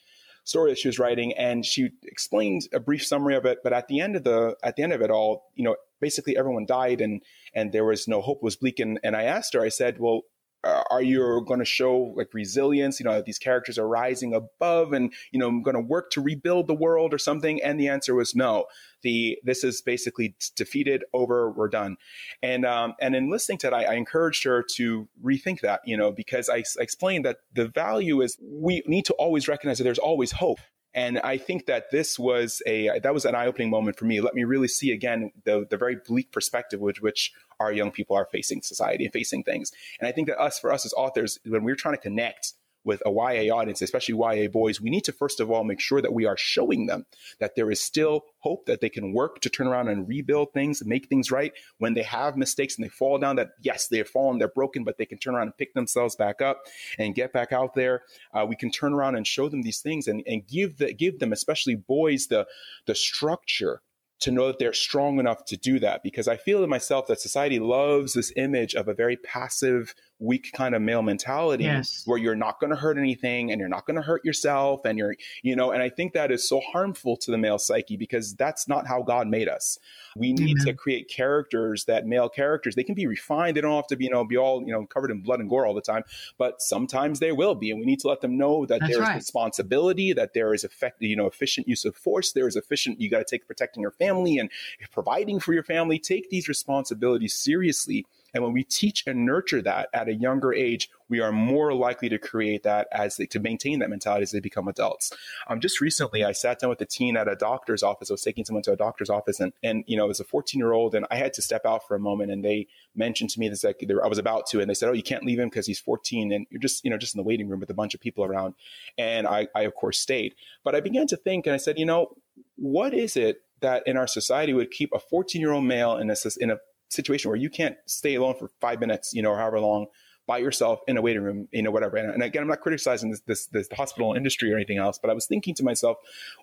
story 0.45 0.71
that 0.71 0.79
she 0.79 0.89
was 0.89 0.99
writing, 0.99 1.33
and 1.33 1.65
she 1.65 1.93
explained 2.05 2.69
a 2.75 2.79
brief 2.79 3.07
summary 3.07 3.37
of 3.37 3.47
it. 3.47 3.61
But 3.65 3.73
at 3.73 3.89
the 3.89 4.01
end 4.01 4.17
of 4.17 4.25
the 4.25 4.55
at 4.63 4.77
the 4.77 4.83
end 4.83 4.93
of 4.93 5.01
it 5.01 5.11
all, 5.11 5.51
you 5.55 5.65
know, 5.65 5.77
basically 5.99 6.37
everyone 6.37 6.67
died, 6.67 7.01
and 7.01 7.23
and 7.55 7.73
there 7.73 7.87
was 7.87 8.07
no 8.07 8.21
hope. 8.21 8.39
It 8.39 8.45
was 8.45 8.57
bleak, 8.57 8.81
and 8.81 9.01
and 9.03 9.17
I 9.17 9.23
asked 9.23 9.55
her, 9.55 9.63
I 9.63 9.71
said, 9.71 9.99
well 9.99 10.25
uh, 10.63 10.83
are 10.91 11.03
you 11.03 11.43
going 11.47 11.61
to 11.61 11.65
show 11.65 12.13
like 12.17 12.35
resilience? 12.35 13.01
You 13.01 13.05
know 13.05 13.23
these 13.23 13.39
characters 13.39 13.79
are 13.79 13.89
rising 13.89 14.35
above 14.35 14.93
and 14.93 15.13
you 15.33 15.39
know 15.39 15.49
i'm 15.49 15.63
going 15.63 15.75
to 15.75 15.81
work 15.81 16.11
to 16.13 16.21
rebuild 16.21 16.67
the 16.67 16.75
world 16.75 17.15
or 17.15 17.19
something? 17.19 17.63
And 17.63 17.81
the 17.81 17.89
answer 17.89 18.15
was 18.15 18.35
no. 18.35 18.67
The 19.03 19.39
this 19.43 19.65
is 19.65 19.81
basically 19.81 20.35
defeated 20.57 21.05
over 21.15 21.51
we're 21.51 21.69
done. 21.69 21.97
And 22.43 22.67
um, 22.67 22.95
and 23.01 23.15
in 23.17 23.31
listening 23.31 23.59
to 23.59 23.69
that 23.69 23.75
I, 23.75 23.85
I 23.85 23.95
encouraged 23.95 24.45
her 24.45 24.65
to 24.77 25.09
rethink 25.25 25.61
that 25.61 25.81
you 25.85 25.97
know 25.97 26.13
because 26.13 26.49
I, 26.49 26.57
I 26.57 26.83
explained 26.83 27.25
that 27.25 27.39
the 27.55 27.69
value 27.69 28.21
is 28.21 28.37
we 28.43 28.83
need 28.87 29.07
to 29.07 29.15
always 29.15 29.49
recognize 29.49 29.79
that 29.79 29.85
there's 29.85 29.99
always 29.99 30.33
hope. 30.33 30.59
And 30.93 31.21
I 31.21 31.39
think 31.39 31.67
that 31.67 31.93
this 31.93 32.19
was 32.19 32.63
a 32.67 32.99
that 32.99 33.15
was 33.15 33.25
an 33.25 33.35
eye 33.35 33.47
opening 33.47 33.71
moment 33.71 33.97
for 33.97 34.05
me. 34.05 34.21
Let 34.21 34.35
me 34.35 34.45
really 34.45 34.69
see 34.69 34.91
again 34.91 35.31
the 35.45 35.67
the 35.71 35.77
very 35.77 35.97
bleak 35.97 36.33
perspective 36.33 36.81
with 36.81 37.01
which 37.01 37.33
our 37.61 37.73
young 37.73 37.93
people 37.93 38.17
are 38.17 38.27
facing 38.27 38.63
society 38.63 39.05
and 39.05 39.13
facing 39.13 39.45
things. 39.45 39.71
And 40.01 40.09
I 40.09 40.13
think 40.13 40.29
that 40.29 40.41
us 40.41 40.59
for 40.59 40.73
us 40.73 40.85
as 40.85 40.93
authors, 40.95 41.39
when 41.47 41.63
we're 41.63 41.77
trying 41.77 41.95
to 41.95 42.01
connect 42.01 42.55
with 42.85 43.03
a 43.05 43.11
YA 43.11 43.55
audience, 43.55 43.83
especially 43.83 44.15
YA 44.15 44.49
boys, 44.49 44.81
we 44.81 44.91
need 44.91 45.05
to 45.05 45.13
first 45.13 45.41
of 45.41 45.51
all 45.51 45.65
make 45.65 45.81
sure 45.81 46.01
that 46.01 46.13
we 46.13 46.25
are 46.25 46.37
showing 46.37 46.87
them 46.87 47.05
that 47.39 47.55
there 47.55 47.71
is 47.71 47.81
still 47.81 48.25
hope 48.39 48.65
that 48.67 48.81
they 48.81 48.89
can 48.89 49.13
work 49.13 49.41
to 49.41 49.51
turn 49.51 49.67
around 49.67 49.89
and 49.89 50.09
rebuild 50.09 50.53
things, 50.53 50.81
and 50.81 50.89
make 50.89 51.07
things 51.07 51.31
right 51.31 51.53
when 51.79 51.95
they 51.95 52.03
have 52.03 52.37
mistakes 52.37 52.77
and 52.77 52.85
they 52.85 52.89
fall 52.89 53.19
down. 53.19 53.37
That 53.37 53.51
yes, 53.61 53.89
they 53.89 53.99
have 53.99 54.09
fallen, 54.09 54.39
they're 54.39 54.49
broken, 54.49 54.83
but 54.85 54.97
they 54.97 55.07
can 55.07 55.19
turn 55.19 55.35
around 55.35 55.49
and 55.49 55.57
pick 55.57 55.75
themselves 55.75 56.17
back 56.17 56.41
up 56.41 56.63
and 56.99 57.15
get 57.15 57.33
back 57.33 57.53
out 57.53 57.75
there. 57.75 58.03
Uh, 58.33 58.47
we 58.49 58.57
can 58.57 58.71
turn 58.71 58.95
around 58.95 59.17
and 59.17 59.27
show 59.27 59.49
them 59.49 59.63
these 59.63 59.81
things 59.81 60.09
and, 60.09 60.23
and 60.27 60.47
give 60.47 60.79
the, 60.79 60.93
give 60.95 61.19
them, 61.19 61.33
especially 61.33 61.75
boys, 61.75 62.29
the 62.29 62.47
the 62.87 62.95
structure 62.95 63.83
to 64.21 64.31
know 64.31 64.49
that 64.49 64.59
they're 64.59 64.73
strong 64.73 65.19
enough 65.19 65.45
to 65.47 65.57
do 65.57 65.79
that 65.81 66.03
because 66.03 66.29
I 66.29 66.37
feel 66.37 66.63
in 66.63 66.71
myself 66.71 67.07
that 67.07 67.21
society 67.21 67.59
loves 67.59 68.13
this 68.13 68.33
image 68.37 68.75
of 68.75 68.89
a 68.89 68.95
very 68.95 69.17
passive 69.17 69.95
weak 70.21 70.53
kind 70.53 70.75
of 70.75 70.83
male 70.83 71.01
mentality 71.01 71.65
yes. 71.65 72.03
where 72.05 72.19
you're 72.19 72.37
not 72.37 72.61
going 72.61 72.71
to 72.71 72.77
hurt 72.77 72.99
anything 72.99 73.51
and 73.51 73.59
you're 73.59 73.71
not 73.71 73.87
going 73.87 73.97
to 73.97 74.03
hurt 74.03 74.23
yourself 74.23 74.85
and 74.85 74.99
you're 74.99 75.17
you 75.43 75.57
know 75.57 75.71
and 75.71 75.83
i 75.83 75.89
think 75.89 76.13
that 76.13 76.31
is 76.31 76.47
so 76.47 76.61
harmful 76.73 77.17
to 77.17 77.31
the 77.31 77.39
male 77.39 77.59
psyche 77.59 77.97
because 77.97 78.35
that's 78.35 78.69
not 78.69 78.87
how 78.87 79.03
god 79.03 79.27
made 79.27 79.49
us 79.49 79.79
we 80.17 80.35
need 80.35 80.59
Amen. 80.59 80.67
to 80.67 80.75
create 80.75 81.09
characters 81.09 81.87
that 81.87 82.07
male 82.07 82.29
characters 82.29 82.75
they 82.75 82.85
can 82.85 82.95
be 82.95 83.07
refined 83.07 83.57
they 83.57 83.63
don't 83.63 83.75
have 83.75 83.87
to 83.87 83.97
be 83.97 84.05
you 84.05 84.11
know 84.11 84.23
be 84.23 84.37
all 84.37 84.63
you 84.63 84.73
know 84.73 84.85
covered 84.85 85.11
in 85.11 85.21
blood 85.21 85.41
and 85.41 85.49
gore 85.49 85.65
all 85.65 85.75
the 85.75 85.81
time 85.81 86.05
but 86.37 86.61
sometimes 86.61 87.19
they 87.19 87.33
will 87.33 87.55
be 87.55 87.71
and 87.71 87.81
we 87.81 87.87
need 87.87 88.01
to 88.01 88.09
let 88.09 88.21
them 88.21 88.37
know 88.37 88.67
that 88.67 88.81
that's 88.81 88.93
there 88.93 89.03
is 89.03 89.09
right. 89.09 89.17
responsibility 89.17 90.13
that 90.13 90.35
there 90.35 90.53
is 90.53 90.65
effective 90.65 91.09
you 91.09 91.17
know 91.17 91.27
efficient 91.27 91.67
use 91.67 91.87
of 91.87 91.97
force 91.97 92.33
there 92.33 92.47
is 92.47 92.57
efficient 92.57 93.01
you 93.01 93.09
got 93.09 93.19
to 93.19 93.25
take 93.25 93.47
protecting 93.47 93.81
your 93.81 93.91
family 93.91 94.37
and 94.37 94.51
providing 94.93 95.41
for 95.41 95.55
your 95.55 95.65
family 95.65 95.99
take 95.99 96.29
these 96.29 96.47
responsibilities 96.47 97.33
seriously 97.33 98.05
and 98.35 98.43
when 98.43 98.53
we 98.53 98.65
teach 98.65 99.05
and 99.07 99.25
nurture 99.25 99.63
that 99.63 99.89
at 99.93 100.09
a 100.09 100.15
younger 100.15 100.53
age, 100.53 100.91
we 101.09 101.21
are 101.21 101.33
more 101.33 101.75
likely 101.75 102.09
to 102.09 102.19
create 102.19 102.63
that 102.63 102.87
as 102.93 103.17
they, 103.17 103.27
to 103.27 103.41
maintain 103.41 103.81
that 103.81 103.91
mentality 103.91 104.23
as 104.23 104.31
they 104.31 104.41
become 104.41 104.69
adults. 104.69 105.13
Um, 105.49 105.61
just 105.61 105.81
recently, 105.81 106.25
I 106.25 106.33
sat 106.33 106.61
down 106.61 106.71
with 106.71 106.81
a 106.81 106.87
teen 106.87 107.17
at 107.17 107.29
a 107.29 107.35
doctor's 107.35 107.83
office. 107.83 108.11
I 108.11 108.15
was 108.15 108.23
taking 108.23 108.45
someone 108.45 108.63
to 108.65 108.73
a 108.73 108.77
doctor's 108.77 109.11
office, 109.11 109.41
and 109.41 109.53
and 109.63 109.85
you 109.87 109.97
know, 109.97 110.05
it 110.05 110.09
was 110.09 110.21
a 110.21 110.25
14 110.25 110.59
year 110.59 110.73
old, 110.73 110.95
and 110.95 111.07
I 111.11 111.17
had 111.17 111.33
to 111.35 111.43
step 111.43 111.67
out 111.67 111.87
for 111.87 111.95
a 111.95 112.01
moment, 112.01 112.31
and 112.31 112.45
they 112.45 112.69
mentioned 112.95 113.31
to 113.31 113.41
me 113.41 113.49
this 113.49 113.65
like 113.65 113.85
I 114.03 114.07
was 114.07 114.19
about 114.19 114.47
to, 114.49 114.61
and 114.61 114.71
they 114.71 114.75
said, 114.75 114.89
"Oh, 114.89 114.93
you 114.93 115.03
can't 115.03 115.25
leave 115.25 115.39
him 115.39 115.49
because 115.49 115.67
he's 115.67 115.81
14, 115.81 116.33
and 116.33 116.47
you're 116.51 116.61
just 116.61 116.85
you 116.85 116.91
know 116.91 116.99
just 116.99 117.15
in 117.15 117.19
the 117.19 117.25
waiting 117.25 117.49
room 117.49 117.61
with 117.61 117.71
a 117.71 117.75
bunch 117.75 117.95
of 117.95 118.01
people 118.01 118.25
around." 118.25 118.55
And 118.97 119.27
I, 119.27 119.49
I 119.55 119.63
of 119.63 119.75
course 119.75 119.99
stayed, 119.99 120.35
but 120.65 120.75
I 120.75 120.81
began 120.81 121.07
to 121.09 121.17
think, 121.17 121.47
and 121.47 121.55
I 121.55 121.59
said, 121.59 121.79
you 121.79 121.87
know, 121.87 122.17
what 122.57 122.95
is 122.95 123.17
it 123.17 123.43
that 123.61 123.83
in 123.87 123.97
our 123.97 124.07
society 124.07 124.53
would 124.53 124.71
keep 124.71 124.93
a 124.95 124.99
14 124.99 125.41
year 125.41 125.53
old 125.53 125.65
male 125.65 125.97
in 125.97 126.11
a 126.11 126.17
in 126.39 126.51
a 126.51 126.59
situation 126.91 127.31
where 127.31 127.39
you 127.39 127.51
can't 127.51 127.77
stay 127.87 128.15
alone 128.17 128.35
for 128.35 128.51
five 128.61 128.81
minutes, 128.81 129.15
you 129.15 129.23
know, 129.23 129.31
or 129.31 129.39
however 129.39 129.61
long 129.61 129.87
by 130.31 130.39
yourself 130.39 130.79
in 130.87 130.97
a 130.97 131.03
waiting 131.03 131.23
room, 131.23 131.49
you 131.51 131.61
know, 131.61 131.73
whatever. 131.73 131.97
And, 131.97 132.13
and 132.13 132.23
again, 132.23 132.43
I'm 132.43 132.49
not 132.49 132.61
criticizing 132.61 133.11
this, 133.11 133.21
this, 133.23 133.47
this 133.47 133.69
hospital 133.73 134.15
industry 134.15 134.53
or 134.53 134.55
anything 134.57 134.79
else, 134.79 134.97
but 134.97 135.11
I 135.11 135.13
was 135.13 135.27
thinking 135.27 135.57
to 135.57 135.65
myself, 135.65 135.97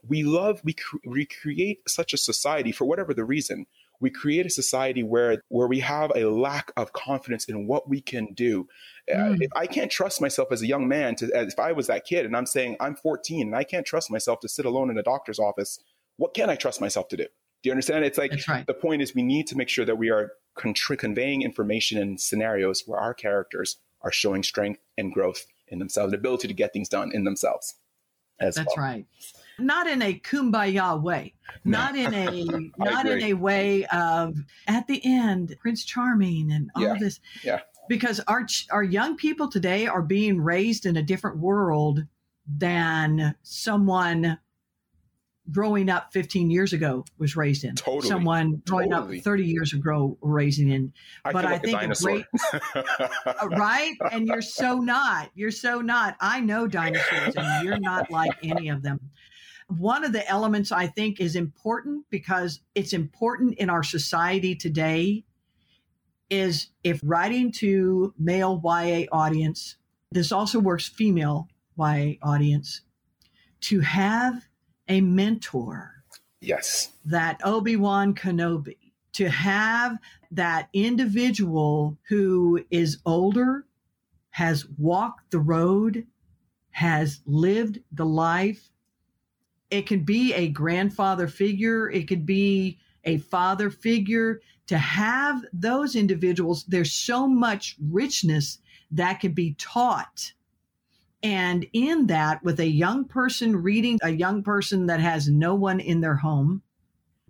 we 0.06 0.24
love, 0.24 0.60
we, 0.66 0.74
cre- 0.74 0.98
we 1.06 1.26
create 1.26 1.88
such 1.88 2.12
a 2.12 2.18
society 2.18 2.74
for 2.74 2.84
whatever 2.84 3.14
the 3.14 3.24
reason. 3.24 3.66
We 4.02 4.10
create 4.10 4.46
a 4.46 4.50
society 4.50 5.04
where 5.04 5.42
where 5.48 5.68
we 5.68 5.80
have 5.80 6.12
a 6.16 6.26
lack 6.26 6.72
of 6.76 6.94
confidence 6.94 7.46
in 7.46 7.66
what 7.66 7.90
we 7.90 8.02
can 8.02 8.34
do. 8.34 8.68
Uh, 9.10 9.16
mm. 9.16 9.32
Uh, 9.32 9.38
if 9.40 9.52
I 9.56 9.66
can't 9.66 9.90
trust 9.90 10.22
myself 10.22 10.52
as 10.52 10.62
a 10.62 10.68
young 10.68 10.88
man 10.88 11.16
to, 11.16 11.34
as 11.34 11.54
if 11.54 11.58
I 11.58 11.72
was 11.72 11.88
that 11.88 12.06
kid 12.06 12.26
and 12.26 12.36
I'm 12.36 12.46
saying 12.46 12.76
I'm 12.80 12.96
14 12.96 13.48
and 13.48 13.56
I 13.56 13.64
can't 13.64 13.88
trust 13.88 14.12
myself 14.12 14.42
to 14.42 14.50
sit 14.50 14.66
alone 14.66 14.92
in 14.92 14.98
a 14.98 15.04
doctor's 15.04 15.40
office, 15.40 15.80
what 16.18 16.34
can 16.34 16.50
I 16.50 16.56
trust 16.56 16.82
myself 16.82 17.08
to 17.08 17.18
do? 17.18 17.26
Do 17.64 17.70
you 17.70 17.72
understand? 17.72 18.06
It's 18.06 18.18
like 18.18 18.34
right. 18.48 18.66
the 18.66 18.74
point 18.74 19.02
is 19.02 19.16
we 19.16 19.24
need 19.24 19.48
to 19.48 19.58
make 19.58 19.70
sure 19.70 19.86
that 19.86 19.98
we 19.98 20.10
are 20.10 20.32
conveying 20.56 21.42
information 21.42 21.98
in 21.98 22.18
scenarios 22.18 22.84
where 22.86 23.00
our 23.00 23.14
characters 23.14 23.78
are 24.02 24.12
showing 24.12 24.44
strength 24.44 24.80
and 24.98 25.14
growth 25.14 25.46
in 25.68 25.80
themselves, 25.80 26.12
the 26.12 26.18
ability 26.18 26.48
to 26.48 26.54
get 26.54 26.74
things 26.74 26.90
done 26.90 27.12
in 27.14 27.24
themselves. 27.24 27.76
That's 28.40 28.58
well. 28.58 28.76
right. 28.78 29.06
Not 29.60 29.88
in 29.88 30.02
a 30.02 30.14
kumbaya 30.20 31.02
way. 31.02 31.34
Not 31.66 31.96
in 31.96 32.14
a 32.14 32.72
not 32.78 33.08
in 33.08 33.24
a 33.24 33.34
way 33.34 33.86
of 33.86 34.38
at 34.68 34.88
the 34.88 35.02
end 35.04 35.56
Prince 35.60 35.84
Charming 35.84 36.52
and 36.52 36.70
all 36.76 36.84
yeah. 36.84 36.96
this. 37.00 37.20
Yeah. 37.44 37.62
Because 37.90 38.20
our 38.28 38.46
our 38.70 38.84
young 38.84 39.18
people 39.18 39.48
today 39.48 39.88
are 39.88 40.04
being 40.04 40.40
raised 40.40 40.86
in 40.86 40.98
a 40.98 41.02
different 41.02 41.38
world 41.38 42.06
than 42.46 43.36
someone 43.42 44.38
growing 45.52 45.90
up 45.90 46.12
15 46.14 46.50
years 46.50 46.74
ago 46.74 47.06
was 47.18 47.36
raised 47.36 47.64
in. 47.64 47.76
Totally. 47.76 48.08
Someone 48.08 48.62
growing 48.66 48.92
totally. 48.92 49.20
up 49.20 49.24
30 49.24 49.46
years 49.46 49.74
ago 49.74 50.18
raising 50.22 50.70
in. 50.70 50.94
I 51.24 51.32
but 51.32 51.46
I 51.46 51.58
think 51.58 51.82
a 51.82 51.88
great 52.02 52.26
uh, 52.74 53.48
right? 53.52 53.94
And 54.12 54.28
you're 54.28 54.42
so 54.42 54.80
not. 54.80 55.30
You're 55.36 55.52
so 55.52 55.82
not. 55.82 56.16
I 56.20 56.42
know 56.42 56.68
dinosaurs 56.68 57.36
and 57.36 57.66
you're 57.66 57.80
not 57.80 58.12
like 58.12 58.32
any 58.44 58.70
of 58.70 58.84
them. 58.84 59.00
One 59.70 60.04
of 60.04 60.14
the 60.14 60.28
elements 60.30 60.72
I 60.72 60.88
think 60.88 61.20
is 61.20 61.36
important 61.36 62.06
because 62.10 62.62
it's 62.74 62.94
important 62.94 63.56
in 63.56 63.70
our 63.70 63.84
society 63.84 64.56
today 64.56 65.26
is 66.30 66.68
if 66.84 67.00
writing 67.04 67.52
to 67.54 68.14
male 68.18 68.62
YA 68.64 69.06
audience, 69.12 69.78
this 70.12 70.32
also 70.32 70.60
works 70.60 70.88
female 70.88 71.48
YA 71.78 72.14
audience, 72.22 72.82
to 73.62 73.80
have 73.82 74.47
a 74.88 75.02
mentor. 75.02 76.04
Yes. 76.42 76.92
That 77.06 77.42
Obi 77.44 77.76
Wan 77.76 78.14
Kenobi, 78.14 78.78
to 79.14 79.30
have 79.30 79.98
that 80.32 80.70
individual 80.74 81.98
who 82.08 82.64
is 82.70 83.00
older, 83.06 83.66
has 84.30 84.68
walked 84.78 85.32
the 85.32 85.40
road, 85.40 86.06
has 86.72 87.22
lived 87.26 87.80
the 87.92 88.06
life. 88.06 88.70
It 89.72 89.88
can 89.88 90.04
be 90.04 90.34
a 90.34 90.48
grandfather 90.48 91.28
figure, 91.28 91.90
it 91.90 92.08
could 92.08 92.26
be 92.26 92.78
a 93.04 93.18
father 93.18 93.70
figure. 93.70 94.42
To 94.68 94.78
have 94.78 95.44
those 95.54 95.96
individuals, 95.96 96.66
there's 96.66 96.92
so 96.92 97.26
much 97.26 97.78
richness 97.90 98.60
that 98.92 99.22
could 99.22 99.34
be 99.34 99.56
taught 99.58 100.34
and 101.24 101.66
in 101.74 102.08
that, 102.08 102.44
with 102.44 102.60
a 102.60 102.68
young 102.68 103.06
person 103.06 103.56
reading 103.56 104.00
a 104.04 104.10
young 104.10 104.44
person 104.44 104.86
that 104.88 105.00
has 105.00 105.28
no 105.28 105.56
one 105.56 105.80
in 105.80 106.02
their 106.02 106.16
home, 106.16 106.62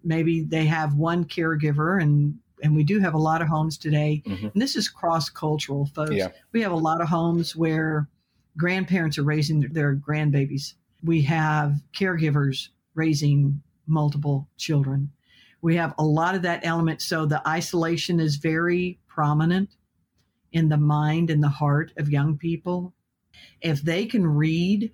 maybe 0.04 0.42
they 0.42 0.66
have 0.66 0.96
one 0.96 1.26
caregiver 1.26 2.02
and 2.02 2.38
and 2.64 2.76
we 2.76 2.84
do 2.84 3.00
have 3.00 3.14
a 3.14 3.20
lot 3.20 3.42
of 3.42 3.48
homes 3.48 3.78
today. 3.78 4.24
Mm-hmm. 4.26 4.48
And 4.48 4.62
this 4.62 4.76
is 4.76 4.90
cross 4.90 5.30
cultural, 5.30 5.86
folks. 5.94 6.16
Yeah. 6.16 6.30
We 6.54 6.62
have 6.64 6.72
a 6.72 6.76
lot 6.76 7.02
of 7.02 7.08
homes 7.08 7.56
where 7.56 8.10
grandparents 8.58 9.20
are 9.20 9.24
raising 9.24 9.60
their 9.60 9.96
grandbabies. 9.96 10.74
We 11.04 11.22
have 11.22 11.76
caregivers 11.96 12.70
raising 12.96 13.62
multiple 13.86 14.50
children. 14.58 15.12
We 15.62 15.76
have 15.76 15.94
a 16.00 16.04
lot 16.04 16.34
of 16.34 16.42
that 16.42 16.66
element. 16.66 17.02
So 17.02 17.28
the 17.28 17.48
isolation 17.48 18.20
is 18.20 18.38
very 18.38 19.00
prominent 19.08 19.76
in 20.52 20.70
the 20.70 20.78
mind 20.78 21.30
and 21.30 21.44
the 21.44 21.50
heart 21.50 21.94
of 21.98 22.10
young 22.10 22.38
people 22.38 22.94
if 23.62 23.82
they 23.82 24.06
can 24.06 24.26
read 24.26 24.92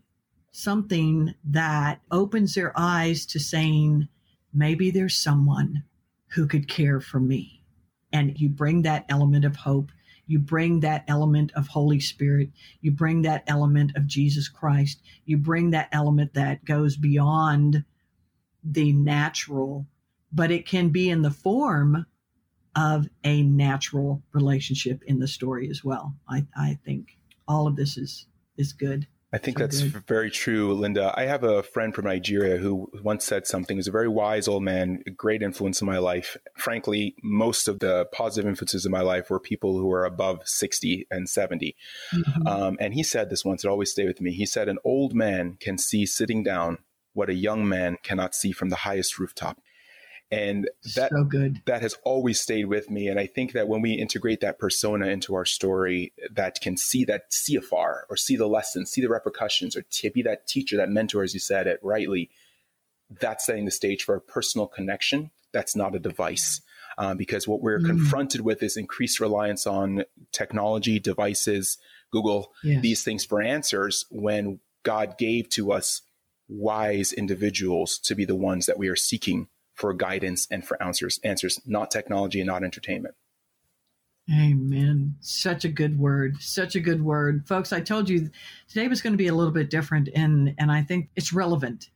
something 0.51 1.33
that 1.43 1.99
opens 2.11 2.53
their 2.53 2.71
eyes 2.77 3.25
to 3.25 3.39
saying, 3.39 4.07
maybe 4.53 4.91
there's 4.91 5.17
someone 5.17 5.83
who 6.27 6.47
could 6.47 6.67
care 6.67 6.99
for 6.99 7.19
me. 7.19 7.61
And 8.11 8.39
you 8.39 8.49
bring 8.49 8.83
that 8.83 9.05
element 9.09 9.45
of 9.45 9.55
hope. 9.55 9.91
You 10.27 10.39
bring 10.39 10.79
that 10.81 11.03
element 11.07 11.51
of 11.55 11.67
Holy 11.67 11.99
Spirit. 11.99 12.49
You 12.81 12.91
bring 12.91 13.23
that 13.23 13.43
element 13.47 13.95
of 13.95 14.07
Jesus 14.07 14.47
Christ. 14.47 15.01
You 15.25 15.37
bring 15.37 15.71
that 15.71 15.89
element 15.91 16.33
that 16.35 16.63
goes 16.65 16.95
beyond 16.95 17.83
the 18.63 18.93
natural, 18.93 19.85
but 20.31 20.51
it 20.51 20.65
can 20.65 20.89
be 20.89 21.09
in 21.09 21.23
the 21.23 21.31
form 21.31 22.05
of 22.75 23.07
a 23.23 23.43
natural 23.43 24.21
relationship 24.31 25.03
in 25.05 25.19
the 25.19 25.27
story 25.27 25.69
as 25.69 25.83
well. 25.83 26.15
I, 26.29 26.45
I 26.55 26.79
think 26.85 27.17
all 27.47 27.67
of 27.67 27.75
this 27.75 27.97
is 27.97 28.25
is 28.57 28.73
good. 28.73 29.07
I 29.33 29.39
think 29.39 29.57
so 29.57 29.63
that's 29.63 29.81
good. 29.81 30.05
very 30.05 30.29
true, 30.29 30.75
Linda. 30.75 31.11
I 31.17 31.25
have 31.25 31.43
a 31.43 31.63
friend 31.63 31.93
from 31.93 32.05
Nigeria 32.05 32.57
who 32.57 32.91
once 33.01 33.25
said 33.25 33.47
something. 33.47 33.77
He's 33.77 33.87
a 33.87 33.91
very 33.91 34.07
wise 34.07 34.47
old 34.47 34.61
man, 34.61 35.01
a 35.07 35.09
great 35.09 35.41
influence 35.41 35.81
in 35.81 35.87
my 35.87 35.97
life. 35.97 36.37
Frankly, 36.55 37.15
most 37.23 37.67
of 37.67 37.79
the 37.79 38.05
positive 38.11 38.47
influences 38.47 38.85
in 38.85 38.91
my 38.91 39.01
life 39.01 39.31
were 39.31 39.39
people 39.39 39.79
who 39.79 39.91
are 39.91 40.05
above 40.05 40.47
60 40.47 41.07
and 41.09 41.27
70. 41.27 41.75
Mm-hmm. 42.13 42.47
Um, 42.47 42.77
and 42.79 42.93
he 42.93 43.01
said 43.01 43.31
this 43.31 43.43
once, 43.43 43.65
it 43.65 43.69
always 43.69 43.89
stayed 43.89 44.07
with 44.07 44.21
me. 44.21 44.33
He 44.33 44.45
said, 44.45 44.69
An 44.69 44.77
old 44.83 45.15
man 45.15 45.57
can 45.59 45.79
see 45.79 46.05
sitting 46.05 46.43
down 46.43 46.77
what 47.13 47.29
a 47.29 47.33
young 47.33 47.67
man 47.67 47.97
cannot 48.03 48.35
see 48.35 48.51
from 48.51 48.69
the 48.69 48.75
highest 48.77 49.17
rooftop 49.17 49.59
and 50.33 50.69
that 50.95 51.11
so 51.11 51.23
good 51.23 51.61
that 51.65 51.81
has 51.81 51.95
always 52.03 52.39
stayed 52.39 52.65
with 52.65 52.89
me 52.89 53.07
and 53.07 53.19
i 53.19 53.25
think 53.25 53.53
that 53.53 53.67
when 53.67 53.81
we 53.81 53.93
integrate 53.93 54.41
that 54.41 54.59
persona 54.59 55.07
into 55.07 55.35
our 55.35 55.45
story 55.45 56.13
that 56.31 56.59
can 56.61 56.75
see 56.75 57.05
that 57.05 57.31
see 57.31 57.55
afar 57.55 58.05
or 58.09 58.17
see 58.17 58.35
the 58.35 58.47
lessons 58.47 58.89
see 58.89 59.01
the 59.01 59.09
repercussions 59.09 59.75
or 59.75 59.83
to 59.83 60.09
be 60.11 60.21
that 60.21 60.47
teacher 60.47 60.77
that 60.77 60.89
mentor 60.89 61.23
as 61.23 61.33
you 61.33 61.39
said 61.39 61.67
it 61.67 61.79
rightly 61.83 62.29
that's 63.19 63.45
setting 63.45 63.65
the 63.65 63.71
stage 63.71 64.03
for 64.03 64.15
a 64.15 64.21
personal 64.21 64.67
connection 64.67 65.29
that's 65.51 65.75
not 65.75 65.95
a 65.95 65.99
device 65.99 66.61
uh, 66.97 67.13
because 67.15 67.47
what 67.47 67.61
we're 67.61 67.79
mm. 67.79 67.87
confronted 67.87 68.41
with 68.41 68.61
is 68.61 68.77
increased 68.77 69.19
reliance 69.19 69.65
on 69.67 70.03
technology 70.31 70.99
devices 70.99 71.77
Google 72.11 72.53
yes. 72.63 72.81
these 72.81 73.03
things 73.03 73.25
for 73.25 73.41
answers 73.41 74.05
when 74.09 74.59
God 74.83 75.17
gave 75.17 75.49
to 75.49 75.71
us 75.71 76.01
wise 76.47 77.13
individuals 77.13 77.97
to 77.97 78.15
be 78.15 78.25
the 78.25 78.35
ones 78.35 78.65
that 78.65 78.77
we 78.77 78.87
are 78.89 78.95
seeking 78.95 79.47
for 79.73 79.93
guidance 79.93 80.47
and 80.51 80.65
for 80.65 80.81
answers, 80.81 81.19
answers, 81.23 81.59
not 81.65 81.91
technology 81.91 82.39
and 82.39 82.47
not 82.47 82.63
entertainment. 82.63 83.15
Amen. 84.31 85.15
Such 85.19 85.65
a 85.65 85.69
good 85.69 85.99
word. 85.99 86.41
Such 86.41 86.75
a 86.75 86.79
good 86.79 87.03
word. 87.03 87.45
Folks, 87.45 87.73
I 87.73 87.81
told 87.81 88.07
you 88.07 88.29
today 88.69 88.87
was 88.87 89.01
going 89.01 89.13
to 89.13 89.17
be 89.17 89.27
a 89.27 89.35
little 89.35 89.51
bit 89.51 89.69
different 89.69 90.09
and 90.15 90.55
and 90.57 90.71
I 90.71 90.81
think 90.81 91.09
it's 91.15 91.33
relevant. 91.33 91.89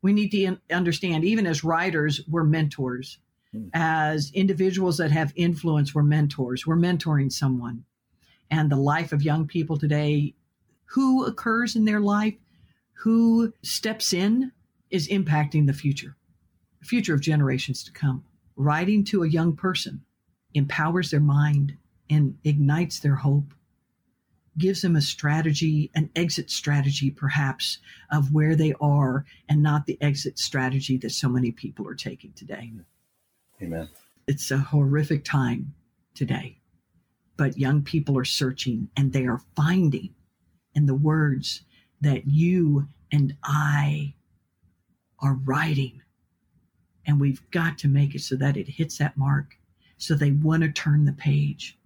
We 0.00 0.12
need 0.12 0.30
to 0.30 0.58
understand 0.70 1.24
even 1.24 1.46
as 1.46 1.64
writers, 1.64 2.20
we're 2.28 2.44
mentors. 2.44 3.18
Mm. 3.52 3.70
As 3.74 4.30
individuals 4.32 4.98
that 4.98 5.10
have 5.10 5.32
influence, 5.34 5.94
we're 5.94 6.02
mentors. 6.02 6.66
We're 6.66 6.76
mentoring 6.76 7.32
someone. 7.32 7.84
And 8.50 8.70
the 8.70 8.76
life 8.76 9.12
of 9.12 9.22
young 9.22 9.48
people 9.48 9.76
today, 9.76 10.34
who 10.84 11.24
occurs 11.24 11.74
in 11.74 11.84
their 11.84 11.98
life, 11.98 12.34
who 12.92 13.52
steps 13.62 14.12
in 14.12 14.52
is 14.90 15.08
impacting 15.08 15.66
the 15.66 15.72
future, 15.72 16.16
the 16.80 16.86
future 16.86 17.14
of 17.14 17.20
generations 17.20 17.84
to 17.84 17.92
come. 17.92 18.24
Writing 18.56 19.04
to 19.04 19.22
a 19.22 19.28
young 19.28 19.54
person 19.54 20.02
empowers 20.54 21.10
their 21.10 21.20
mind 21.20 21.76
and 22.08 22.38
ignites 22.44 23.00
their 23.00 23.16
hope, 23.16 23.52
gives 24.56 24.80
them 24.80 24.96
a 24.96 25.02
strategy, 25.02 25.90
an 25.94 26.08
exit 26.16 26.50
strategy, 26.50 27.10
perhaps, 27.10 27.78
of 28.10 28.32
where 28.32 28.56
they 28.56 28.72
are 28.80 29.26
and 29.48 29.62
not 29.62 29.84
the 29.86 30.00
exit 30.00 30.38
strategy 30.38 30.96
that 30.96 31.10
so 31.10 31.28
many 31.28 31.52
people 31.52 31.86
are 31.86 31.94
taking 31.94 32.32
today. 32.32 32.72
Amen. 33.60 33.88
It's 34.26 34.50
a 34.50 34.58
horrific 34.58 35.24
time 35.24 35.74
today, 36.14 36.58
but 37.36 37.58
young 37.58 37.82
people 37.82 38.18
are 38.18 38.24
searching 38.24 38.88
and 38.96 39.12
they 39.12 39.26
are 39.26 39.42
finding 39.54 40.14
in 40.74 40.86
the 40.86 40.94
words 40.94 41.62
that 42.00 42.26
you 42.26 42.88
and 43.12 43.36
I 43.44 44.14
are 45.18 45.34
writing. 45.34 46.02
And 47.06 47.20
we've 47.20 47.48
got 47.50 47.78
to 47.78 47.88
make 47.88 48.14
it 48.14 48.20
so 48.20 48.36
that 48.36 48.56
it 48.56 48.68
hits 48.68 48.98
that 48.98 49.16
mark 49.16 49.56
so 49.98 50.14
they 50.14 50.32
want 50.32 50.62
to 50.62 50.70
turn 50.70 51.04
the 51.04 51.12
page. 51.12 51.78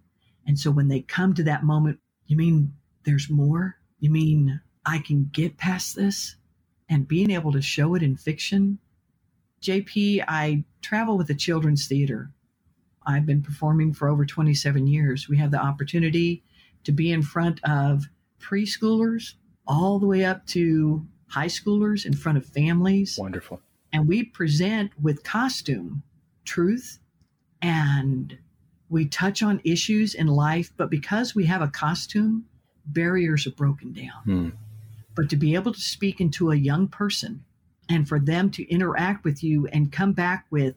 And 0.45 0.59
so 0.59 0.71
when 0.71 0.87
they 0.87 1.01
come 1.01 1.33
to 1.35 1.43
that 1.43 1.63
moment, 1.63 1.99
you 2.27 2.35
mean 2.35 2.73
there's 3.03 3.29
more? 3.29 3.77
You 3.99 4.09
mean 4.09 4.59
I 4.85 4.99
can 4.99 5.29
get 5.31 5.57
past 5.57 5.95
this? 5.95 6.35
And 6.89 7.07
being 7.07 7.31
able 7.31 7.53
to 7.53 7.61
show 7.61 7.95
it 7.95 8.03
in 8.03 8.17
fiction. 8.17 8.79
JP, 9.61 10.25
I 10.27 10.65
travel 10.81 11.17
with 11.17 11.27
the 11.27 11.35
Children's 11.35 11.87
Theater. 11.87 12.31
I've 13.05 13.25
been 13.25 13.41
performing 13.41 13.93
for 13.93 14.09
over 14.09 14.25
27 14.25 14.87
years. 14.87 15.29
We 15.29 15.37
have 15.37 15.51
the 15.51 15.61
opportunity 15.61 16.43
to 16.83 16.91
be 16.91 17.11
in 17.11 17.21
front 17.21 17.59
of 17.63 18.05
preschoolers 18.39 19.33
all 19.67 19.99
the 19.99 20.07
way 20.07 20.25
up 20.25 20.45
to 20.47 21.05
high 21.27 21.47
schoolers 21.47 22.05
in 22.05 22.13
front 22.13 22.37
of 22.37 22.45
families. 22.45 23.17
Wonderful. 23.17 23.61
And 23.93 24.07
we 24.07 24.23
present 24.23 24.91
with 25.01 25.23
costume 25.23 26.03
truth 26.45 26.99
and 27.61 28.37
we 28.89 29.05
touch 29.05 29.41
on 29.41 29.61
issues 29.63 30.13
in 30.13 30.27
life, 30.27 30.73
but 30.75 30.89
because 30.89 31.33
we 31.33 31.45
have 31.45 31.61
a 31.61 31.67
costume, 31.67 32.45
barriers 32.85 33.47
are 33.47 33.51
broken 33.51 33.93
down. 33.93 34.23
Hmm. 34.23 34.49
But 35.15 35.29
to 35.29 35.35
be 35.35 35.55
able 35.55 35.73
to 35.73 35.79
speak 35.79 36.19
into 36.19 36.51
a 36.51 36.55
young 36.55 36.87
person 36.87 37.43
and 37.89 38.07
for 38.07 38.19
them 38.19 38.49
to 38.51 38.69
interact 38.69 39.23
with 39.23 39.43
you 39.43 39.67
and 39.67 39.91
come 39.91 40.13
back 40.13 40.45
with, 40.49 40.75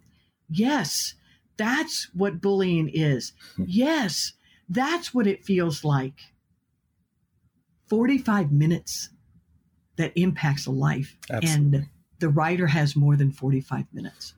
yes, 0.49 1.15
that's 1.57 2.09
what 2.15 2.41
bullying 2.41 2.89
is. 2.89 3.33
Hmm. 3.57 3.65
Yes, 3.67 4.33
that's 4.69 5.15
what 5.15 5.27
it 5.27 5.45
feels 5.45 5.85
like. 5.85 6.21
45 7.89 8.51
minutes 8.51 9.11
that 9.97 10.13
impacts 10.17 10.67
a 10.67 10.71
life. 10.71 11.17
Absolutely. 11.31 11.79
And 11.79 11.89
the 12.19 12.29
writer 12.29 12.67
has 12.67 12.97
more 12.97 13.17
than 13.17 13.31
45 13.31 13.87
minutes 13.93 14.35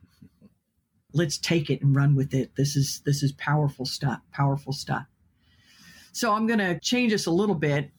let's 1.17 1.37
take 1.37 1.69
it 1.69 1.81
and 1.81 1.95
run 1.95 2.15
with 2.15 2.33
it. 2.33 2.55
This 2.55 2.75
is 2.75 3.01
this 3.05 3.23
is 3.23 3.31
powerful 3.33 3.85
stuff, 3.85 4.19
powerful 4.31 4.73
stuff. 4.73 5.05
So 6.11 6.33
I'm 6.33 6.47
going 6.47 6.59
to 6.59 6.79
change 6.79 7.11
this 7.11 7.25
a 7.25 7.31
little 7.31 7.55
bit. 7.55 7.91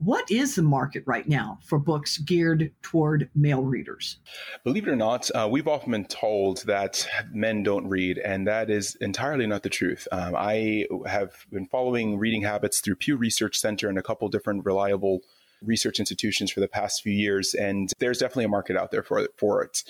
What 0.00 0.30
is 0.30 0.54
the 0.54 0.62
market 0.62 1.02
right 1.06 1.26
now 1.28 1.58
for 1.64 1.76
books 1.76 2.18
geared 2.18 2.72
toward 2.82 3.28
male 3.34 3.64
readers? 3.64 4.18
Believe 4.62 4.86
it 4.86 4.90
or 4.90 4.96
not, 4.96 5.28
uh, 5.34 5.48
we've 5.50 5.66
often 5.66 5.90
been 5.90 6.04
told 6.04 6.62
that 6.66 7.06
men 7.32 7.64
don't 7.64 7.88
read, 7.88 8.18
and 8.18 8.46
that 8.46 8.70
is 8.70 8.94
entirely 9.00 9.44
not 9.44 9.64
the 9.64 9.68
truth. 9.68 10.06
Um, 10.12 10.36
I 10.36 10.86
have 11.06 11.32
been 11.50 11.66
following 11.66 12.16
reading 12.16 12.42
habits 12.42 12.80
through 12.80 12.94
Pew 12.94 13.16
Research 13.16 13.58
Center 13.58 13.88
and 13.88 13.98
a 13.98 14.02
couple 14.02 14.28
different 14.28 14.64
reliable 14.64 15.22
research 15.62 15.98
institutions 15.98 16.50
for 16.50 16.60
the 16.60 16.68
past 16.68 17.02
few 17.02 17.12
years, 17.12 17.54
and 17.54 17.90
there's 17.98 18.18
definitely 18.18 18.44
a 18.44 18.48
market 18.48 18.76
out 18.76 18.90
there 18.90 19.02
for. 19.02 19.28
For 19.36 19.62
it. 19.62 19.84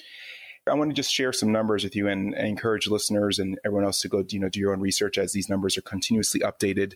I 0.66 0.74
want 0.74 0.90
to 0.90 0.94
just 0.94 1.12
share 1.12 1.33
some 1.33 1.50
numbers 1.50 1.83
with 1.83 1.96
you 1.96 2.09
and, 2.09 2.35
and, 2.35 2.46
encourage 2.46 2.88
listeners 2.88 3.38
and 3.38 3.59
everyone 3.64 3.87
else 3.87 4.00
to 4.00 4.09
go, 4.09 4.22
you 4.28 4.38
know, 4.38 4.50
do 4.50 4.61
your 4.61 4.74
own 4.74 4.81
research 4.81 5.16
as 5.16 5.33
these 5.33 5.48
numbers 5.48 5.78
are 5.78 5.83
continuously 5.83 6.40
updated 6.40 6.92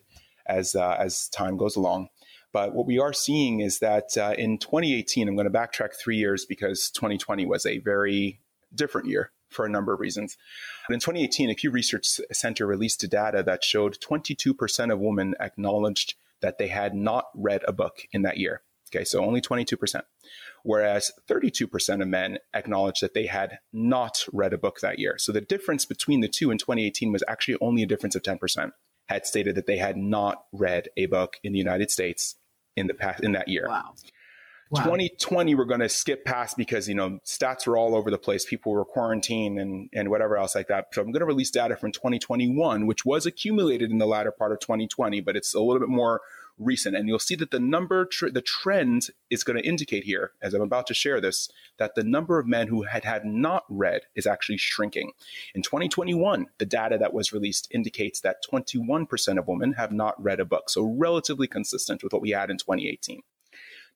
as 0.46 0.74
uh, 0.74 0.96
as 0.98 1.28
time 1.28 1.56
goes 1.56 1.76
along. 1.76 2.08
But 2.52 2.74
what 2.74 2.86
we 2.86 2.98
are 2.98 3.14
seeing 3.14 3.60
is 3.60 3.78
that 3.78 4.16
uh, 4.16 4.34
in 4.36 4.58
2018, 4.58 5.26
I'm 5.26 5.36
going 5.36 5.50
to 5.50 5.58
backtrack 5.58 5.94
three 5.94 6.18
years 6.18 6.44
because 6.44 6.90
2020 6.90 7.46
was 7.46 7.64
a 7.64 7.78
very 7.78 8.40
different 8.74 9.08
year 9.08 9.32
for 9.48 9.64
a 9.64 9.70
number 9.70 9.92
of 9.92 10.00
reasons. 10.00 10.36
But 10.86 10.94
in 10.94 11.00
2018, 11.00 11.50
a 11.50 11.54
Pew 11.54 11.70
Research 11.70 12.06
Center 12.32 12.66
released 12.66 13.08
data 13.10 13.42
that 13.42 13.64
showed 13.64 13.98
22% 14.00 14.92
of 14.92 14.98
women 14.98 15.34
acknowledged 15.40 16.14
that 16.42 16.58
they 16.58 16.68
had 16.68 16.94
not 16.94 17.26
read 17.34 17.62
a 17.66 17.72
book 17.72 18.02
in 18.12 18.22
that 18.22 18.36
year. 18.36 18.62
Okay, 18.94 19.04
so 19.04 19.24
only 19.24 19.40
22% 19.40 20.02
whereas 20.62 21.12
32% 21.28 22.02
of 22.02 22.08
men 22.08 22.38
acknowledged 22.54 23.02
that 23.02 23.14
they 23.14 23.26
had 23.26 23.58
not 23.72 24.24
read 24.32 24.52
a 24.52 24.58
book 24.58 24.80
that 24.80 24.98
year. 24.98 25.16
So 25.18 25.32
the 25.32 25.40
difference 25.40 25.84
between 25.84 26.20
the 26.20 26.28
two 26.28 26.50
in 26.50 26.58
2018 26.58 27.12
was 27.12 27.24
actually 27.28 27.58
only 27.60 27.82
a 27.82 27.86
difference 27.86 28.14
of 28.14 28.22
10%, 28.22 28.72
had 29.08 29.26
stated 29.26 29.54
that 29.56 29.66
they 29.66 29.78
had 29.78 29.96
not 29.96 30.44
read 30.52 30.88
a 30.96 31.06
book 31.06 31.38
in 31.42 31.52
the 31.52 31.58
United 31.58 31.90
States 31.90 32.36
in 32.76 32.86
the 32.86 32.94
past 32.94 33.22
in 33.22 33.32
that 33.32 33.48
year. 33.48 33.66
Wow. 33.68 33.94
Wow. 34.72 34.84
2020 34.84 35.54
we're 35.54 35.64
going 35.64 35.80
to 35.80 35.88
skip 35.88 36.24
past 36.24 36.56
because 36.56 36.88
you 36.88 36.94
know 36.94 37.18
stats 37.26 37.66
were 37.66 37.76
all 37.76 37.94
over 37.94 38.10
the 38.10 38.18
place 38.18 38.44
people 38.44 38.72
were 38.72 38.84
quarantined 38.84 39.58
and 39.58 39.90
and 39.92 40.08
whatever 40.08 40.36
else 40.36 40.54
like 40.54 40.68
that 40.68 40.86
so 40.92 41.02
i'm 41.02 41.12
going 41.12 41.20
to 41.20 41.26
release 41.26 41.50
data 41.50 41.76
from 41.76 41.92
2021 41.92 42.86
which 42.86 43.04
was 43.04 43.26
accumulated 43.26 43.90
in 43.90 43.98
the 43.98 44.06
latter 44.06 44.32
part 44.32 44.50
of 44.50 44.60
2020 44.60 45.20
but 45.20 45.36
it's 45.36 45.52
a 45.52 45.60
little 45.60 45.78
bit 45.78 45.90
more 45.90 46.22
recent. 46.58 46.96
And 46.96 47.08
you'll 47.08 47.18
see 47.18 47.34
that 47.36 47.50
the 47.50 47.60
number, 47.60 48.06
tr- 48.06 48.28
the 48.28 48.42
trend 48.42 49.08
is 49.30 49.44
going 49.44 49.56
to 49.60 49.66
indicate 49.66 50.04
here, 50.04 50.32
as 50.40 50.54
I'm 50.54 50.62
about 50.62 50.86
to 50.88 50.94
share 50.94 51.20
this, 51.20 51.48
that 51.78 51.94
the 51.94 52.04
number 52.04 52.38
of 52.38 52.46
men 52.46 52.68
who 52.68 52.82
had 52.82 53.04
had 53.04 53.24
not 53.24 53.64
read 53.68 54.02
is 54.14 54.26
actually 54.26 54.58
shrinking. 54.58 55.12
In 55.54 55.62
2021, 55.62 56.46
the 56.58 56.66
data 56.66 56.98
that 56.98 57.12
was 57.12 57.32
released 57.32 57.68
indicates 57.70 58.20
that 58.20 58.44
21% 58.50 59.38
of 59.38 59.48
women 59.48 59.74
have 59.74 59.92
not 59.92 60.22
read 60.22 60.40
a 60.40 60.44
book. 60.44 60.70
So 60.70 60.82
relatively 60.82 61.46
consistent 61.46 62.02
with 62.02 62.12
what 62.12 62.22
we 62.22 62.30
had 62.30 62.50
in 62.50 62.58
2018. 62.58 63.22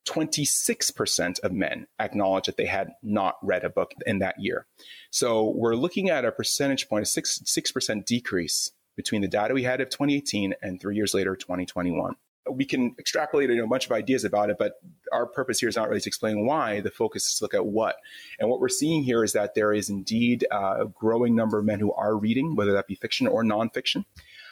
26% 0.06 1.40
of 1.40 1.52
men 1.52 1.86
acknowledge 1.98 2.46
that 2.46 2.56
they 2.56 2.66
had 2.66 2.92
not 3.02 3.36
read 3.42 3.64
a 3.64 3.70
book 3.70 3.92
in 4.06 4.20
that 4.20 4.36
year. 4.38 4.66
So 5.10 5.52
we're 5.56 5.76
looking 5.76 6.08
at 6.08 6.24
a 6.24 6.32
percentage 6.32 6.88
point, 6.88 7.02
a 7.02 7.06
6, 7.06 7.40
6% 7.44 8.04
decrease 8.04 8.70
between 8.96 9.22
the 9.22 9.28
data 9.28 9.52
we 9.52 9.64
had 9.64 9.80
of 9.80 9.90
2018 9.90 10.54
and 10.62 10.80
three 10.80 10.96
years 10.96 11.12
later, 11.12 11.36
2021 11.36 12.16
we 12.50 12.64
can 12.64 12.94
extrapolate 12.98 13.50
you 13.50 13.56
know, 13.56 13.64
a 13.64 13.68
bunch 13.68 13.86
of 13.86 13.92
ideas 13.92 14.24
about 14.24 14.50
it, 14.50 14.56
but 14.58 14.74
our 15.12 15.26
purpose 15.26 15.60
here 15.60 15.68
is 15.68 15.76
not 15.76 15.88
really 15.88 16.00
to 16.00 16.08
explain 16.08 16.46
why. 16.46 16.80
The 16.80 16.90
focus 16.90 17.26
is 17.26 17.38
to 17.38 17.44
look 17.44 17.54
at 17.54 17.66
what. 17.66 17.96
And 18.38 18.48
what 18.48 18.60
we're 18.60 18.68
seeing 18.68 19.02
here 19.02 19.24
is 19.24 19.32
that 19.32 19.54
there 19.54 19.72
is 19.72 19.88
indeed 19.88 20.46
a 20.50 20.86
growing 20.86 21.34
number 21.34 21.58
of 21.58 21.64
men 21.64 21.80
who 21.80 21.92
are 21.92 22.16
reading, 22.16 22.54
whether 22.54 22.72
that 22.72 22.86
be 22.86 22.94
fiction 22.94 23.26
or 23.26 23.42
nonfiction. 23.42 24.04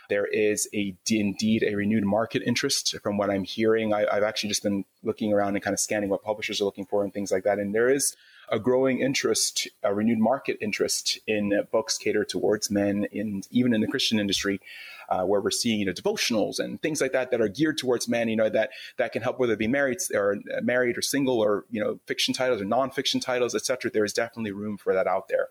There 0.09 0.27
is 0.27 0.69
a 0.75 0.97
indeed 1.11 1.63
a 1.63 1.75
renewed 1.75 2.05
market 2.05 2.43
interest 2.45 2.97
from 3.03 3.17
what 3.17 3.31
I'm 3.31 3.45
hearing. 3.45 3.93
I, 3.93 4.07
I've 4.11 4.23
actually 4.23 4.51
just 4.51 4.63
been 4.63 4.85
looking 5.03 5.33
around 5.33 5.55
and 5.55 5.65
kind 5.65 5.75
of 5.75 5.81
scanning 5.81 6.11
what 6.11 6.23
publishers 6.23 6.61
are 6.61 6.65
looking 6.65 6.87
for 6.87 7.05
and 7.05 7.13
things 7.13 7.31
like 7.31 7.45
that. 7.45 7.59
And 7.59 7.75
there 7.75 7.89
is 7.89 8.17
a 8.49 8.59
growing 8.59 9.01
interest, 9.01 9.69
a 9.83 9.95
renewed 9.95 10.19
market 10.19 10.59
interest 10.61 11.19
in 11.27 11.53
books 11.73 11.97
catered 11.97 12.29
towards 12.29 12.71
men, 12.71 13.05
in 13.11 13.43
even 13.51 13.75
in 13.75 13.81
the 13.81 13.87
Christian 13.87 14.19
industry, 14.19 14.61
uh, 15.09 15.25
where 15.25 15.41
we're 15.41 15.51
seeing 15.51 15.81
you 15.81 15.87
know 15.87 15.93
devotionals 15.93 16.59
and 16.59 16.81
things 16.83 17.01
like 17.01 17.13
that 17.13 17.31
that 17.31 17.41
are 17.41 17.49
geared 17.49 17.79
towards 17.79 18.09
men. 18.09 18.29
You 18.29 18.37
know 18.37 18.51
that 18.51 18.71
that 18.99 19.13
can 19.13 19.23
help 19.23 19.39
whether 19.39 19.55
it 19.55 19.59
be 19.59 19.69
married 19.69 19.99
or 20.15 20.37
married 20.63 20.99
or 20.99 21.03
single 21.03 21.41
or 21.41 21.65
you 21.71 21.83
know 21.83 21.99
fiction 22.07 22.35
titles 22.35 22.61
or 22.61 22.65
nonfiction 22.65 23.21
titles, 23.21 23.55
etc. 23.55 23.91
There 23.91 24.05
is 24.05 24.13
definitely 24.13 24.53
room 24.53 24.77
for 24.77 24.95
that 24.95 25.07
out 25.07 25.29
there. 25.29 25.49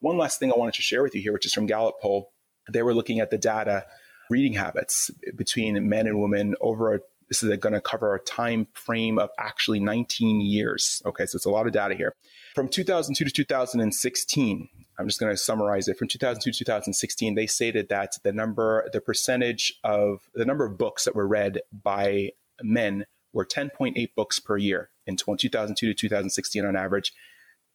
One 0.00 0.18
last 0.18 0.38
thing 0.38 0.52
I 0.52 0.58
wanted 0.58 0.74
to 0.74 0.82
share 0.82 1.02
with 1.02 1.14
you 1.14 1.22
here, 1.22 1.32
which 1.32 1.46
is 1.46 1.54
from 1.54 1.66
Gallup 1.66 2.00
poll. 2.00 2.30
They 2.70 2.82
were 2.82 2.94
looking 2.94 3.20
at 3.20 3.30
the 3.30 3.38
data 3.38 3.86
reading 4.30 4.54
habits 4.54 5.10
between 5.36 5.88
men 5.88 6.06
and 6.06 6.20
women 6.20 6.54
over 6.60 6.94
a 6.94 7.00
this 7.28 7.42
is 7.42 7.56
going 7.56 7.72
to 7.72 7.80
cover 7.80 8.14
a 8.14 8.20
time 8.20 8.66
frame 8.74 9.18
of 9.18 9.30
actually 9.38 9.80
19 9.80 10.42
years. 10.42 11.02
Okay, 11.06 11.24
so 11.26 11.36
it's 11.36 11.46
a 11.46 11.50
lot 11.50 11.66
of 11.66 11.72
data 11.72 11.94
here. 11.94 12.14
From 12.54 12.68
2002 12.68 13.24
to 13.24 13.30
2016, 13.30 14.68
I'm 14.98 15.08
just 15.08 15.18
going 15.18 15.32
to 15.32 15.36
summarize 15.36 15.88
it. 15.88 15.98
From 15.98 16.08
2002 16.08 16.52
to 16.52 16.58
2016, 16.58 17.34
they 17.34 17.46
stated 17.46 17.88
that 17.88 18.18
the 18.22 18.32
number, 18.32 18.88
the 18.92 19.00
percentage 19.00 19.74
of 19.82 20.28
the 20.34 20.44
number 20.44 20.64
of 20.64 20.78
books 20.78 21.04
that 21.04 21.16
were 21.16 21.26
read 21.26 21.60
by 21.72 22.30
men 22.62 23.06
were 23.32 23.44
10.8 23.44 24.14
books 24.14 24.38
per 24.38 24.56
year 24.56 24.90
in 25.06 25.16
2002 25.16 25.86
to 25.86 25.94
2016 25.94 26.64
on 26.64 26.76
average. 26.76 27.12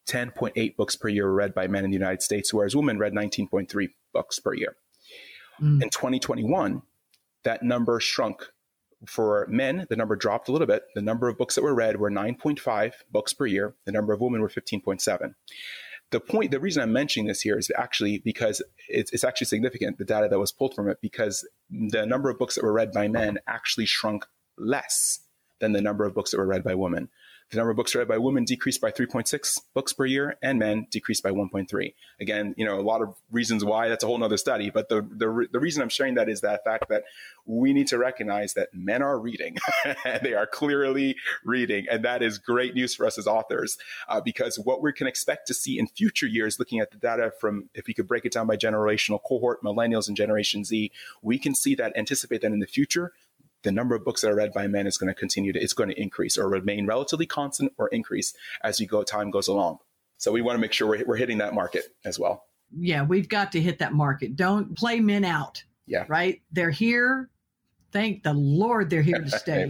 10.8 0.09 0.75
books 0.75 0.95
per 0.95 1.07
year 1.07 1.25
were 1.25 1.33
read 1.33 1.53
by 1.53 1.67
men 1.67 1.85
in 1.85 1.91
the 1.91 1.97
United 1.97 2.21
States, 2.21 2.53
whereas 2.53 2.75
women 2.75 2.97
read 2.97 3.13
19.3 3.13 3.89
books 4.13 4.39
per 4.39 4.53
year. 4.53 4.75
Mm. 5.61 5.83
In 5.83 5.89
2021, 5.89 6.81
that 7.43 7.63
number 7.63 7.99
shrunk. 7.99 8.43
For 9.05 9.47
men, 9.49 9.87
the 9.89 9.95
number 9.95 10.17
dropped 10.17 10.49
a 10.49 10.51
little 10.51 10.67
bit. 10.67 10.83
The 10.93 11.01
number 11.01 11.29
of 11.29 11.37
books 11.37 11.55
that 11.55 11.63
were 11.63 11.73
read 11.73 12.01
were 12.01 12.11
9.5 12.11 12.93
books 13.09 13.31
per 13.31 13.45
year. 13.45 13.75
The 13.85 13.93
number 13.93 14.11
of 14.11 14.19
women 14.19 14.41
were 14.41 14.49
15.7 14.49 15.35
the 16.11 16.19
point, 16.19 16.51
the 16.51 16.59
reason 16.59 16.81
I'm 16.81 16.93
mentioning 16.93 17.27
this 17.27 17.41
here 17.41 17.57
is 17.57 17.71
actually 17.77 18.19
because 18.19 18.61
it's, 18.87 19.11
it's, 19.11 19.23
actually 19.23 19.45
significant, 19.45 19.97
the 19.97 20.05
data 20.05 20.27
that 20.27 20.39
was 20.39 20.51
pulled 20.51 20.73
from 20.73 20.89
it, 20.89 20.97
because 21.01 21.47
the 21.69 22.05
number 22.05 22.29
of 22.29 22.39
books 22.39 22.55
that 22.55 22.63
were 22.63 22.73
read 22.73 22.91
by 22.91 23.07
men 23.07 23.39
actually 23.47 23.85
shrunk 23.85 24.25
less 24.57 25.19
than 25.59 25.73
the 25.73 25.81
number 25.81 26.05
of 26.05 26.13
books 26.13 26.31
that 26.31 26.37
were 26.37 26.47
read 26.47 26.63
by 26.63 26.73
women. 26.73 27.09
The 27.51 27.57
number 27.57 27.71
of 27.71 27.77
books 27.77 27.95
read 27.95 28.07
by 28.07 28.19
women 28.19 28.43
decreased 28.43 28.79
by 28.79 28.91
3.6 28.91 29.59
books 29.73 29.91
per 29.91 30.05
year, 30.05 30.37
and 30.41 30.59
men 30.59 30.85
decreased 30.91 31.23
by 31.23 31.31
1.3. 31.31 31.93
Again, 32.21 32.53
you 32.57 32.65
know, 32.65 32.79
a 32.79 32.81
lot 32.81 33.01
of 33.01 33.15
reasons 33.31 33.65
why. 33.65 33.89
That's 33.89 34.03
a 34.03 34.07
whole 34.07 34.23
other 34.23 34.37
study. 34.37 34.69
But 34.69 34.89
the, 34.89 35.01
the 35.01 35.47
the 35.51 35.59
reason 35.59 35.81
I'm 35.81 35.89
sharing 35.89 36.13
that 36.15 36.29
is 36.29 36.41
that 36.41 36.63
fact 36.63 36.89
that 36.89 37.05
we 37.45 37.73
need 37.73 37.87
to 37.87 37.97
recognize 37.97 38.53
that 38.53 38.69
men 38.73 39.01
are 39.01 39.19
reading, 39.19 39.57
they 40.21 40.33
are 40.33 40.45
clearly 40.45 41.15
reading, 41.43 41.87
and 41.89 42.05
that 42.05 42.21
is 42.21 42.37
great 42.37 42.75
news 42.75 42.93
for 42.93 43.07
us 43.07 43.17
as 43.17 43.25
authors 43.25 43.77
uh, 44.07 44.21
because 44.21 44.59
what 44.59 44.83
we 44.83 44.93
can 44.93 45.07
expect 45.07 45.47
to 45.47 45.53
see 45.53 45.79
in 45.79 45.87
future 45.87 46.27
years, 46.27 46.59
looking 46.59 46.79
at 46.79 46.91
the 46.91 46.97
data 46.97 47.31
from 47.39 47.69
if 47.73 47.87
we 47.87 47.93
could 47.95 48.07
break 48.07 48.25
it 48.25 48.31
down 48.31 48.45
by 48.45 48.57
generational 48.57 49.19
cohort, 49.23 49.63
millennials 49.63 50.07
and 50.07 50.15
Generation 50.15 50.63
Z, 50.63 50.91
we 51.23 51.39
can 51.39 51.55
see 51.55 51.73
that 51.75 51.97
anticipate 51.97 52.41
that 52.41 52.51
in 52.51 52.59
the 52.59 52.67
future 52.67 53.11
the 53.63 53.71
number 53.71 53.95
of 53.95 54.03
books 54.03 54.21
that 54.21 54.31
are 54.31 54.35
read 54.35 54.53
by 54.53 54.67
men 54.67 54.87
is 54.87 54.97
going 54.97 55.13
to 55.13 55.19
continue 55.19 55.53
to 55.53 55.59
it's 55.61 55.73
going 55.73 55.89
to 55.89 56.01
increase 56.01 56.37
or 56.37 56.49
remain 56.49 56.85
relatively 56.85 57.25
constant 57.25 57.73
or 57.77 57.87
increase 57.89 58.33
as 58.63 58.79
you 58.79 58.87
go 58.87 59.03
time 59.03 59.31
goes 59.31 59.47
along. 59.47 59.79
So 60.17 60.31
we 60.31 60.41
want 60.41 60.57
to 60.57 60.61
make 60.61 60.73
sure 60.73 60.87
we're, 60.87 61.05
we're 61.05 61.17
hitting 61.17 61.37
that 61.39 61.53
market 61.53 61.85
as 62.05 62.19
well. 62.19 62.45
Yeah 62.77 63.03
we've 63.03 63.29
got 63.29 63.51
to 63.53 63.61
hit 63.61 63.79
that 63.79 63.93
market. 63.93 64.35
Don't 64.35 64.77
play 64.77 64.99
men 64.99 65.25
out. 65.25 65.63
Yeah. 65.85 66.05
Right? 66.07 66.41
They're 66.51 66.69
here 66.69 67.29
thank 67.91 68.23
the 68.23 68.33
Lord 68.33 68.89
they're 68.89 69.01
here 69.01 69.21
to 69.21 69.29
stay. 69.39 69.69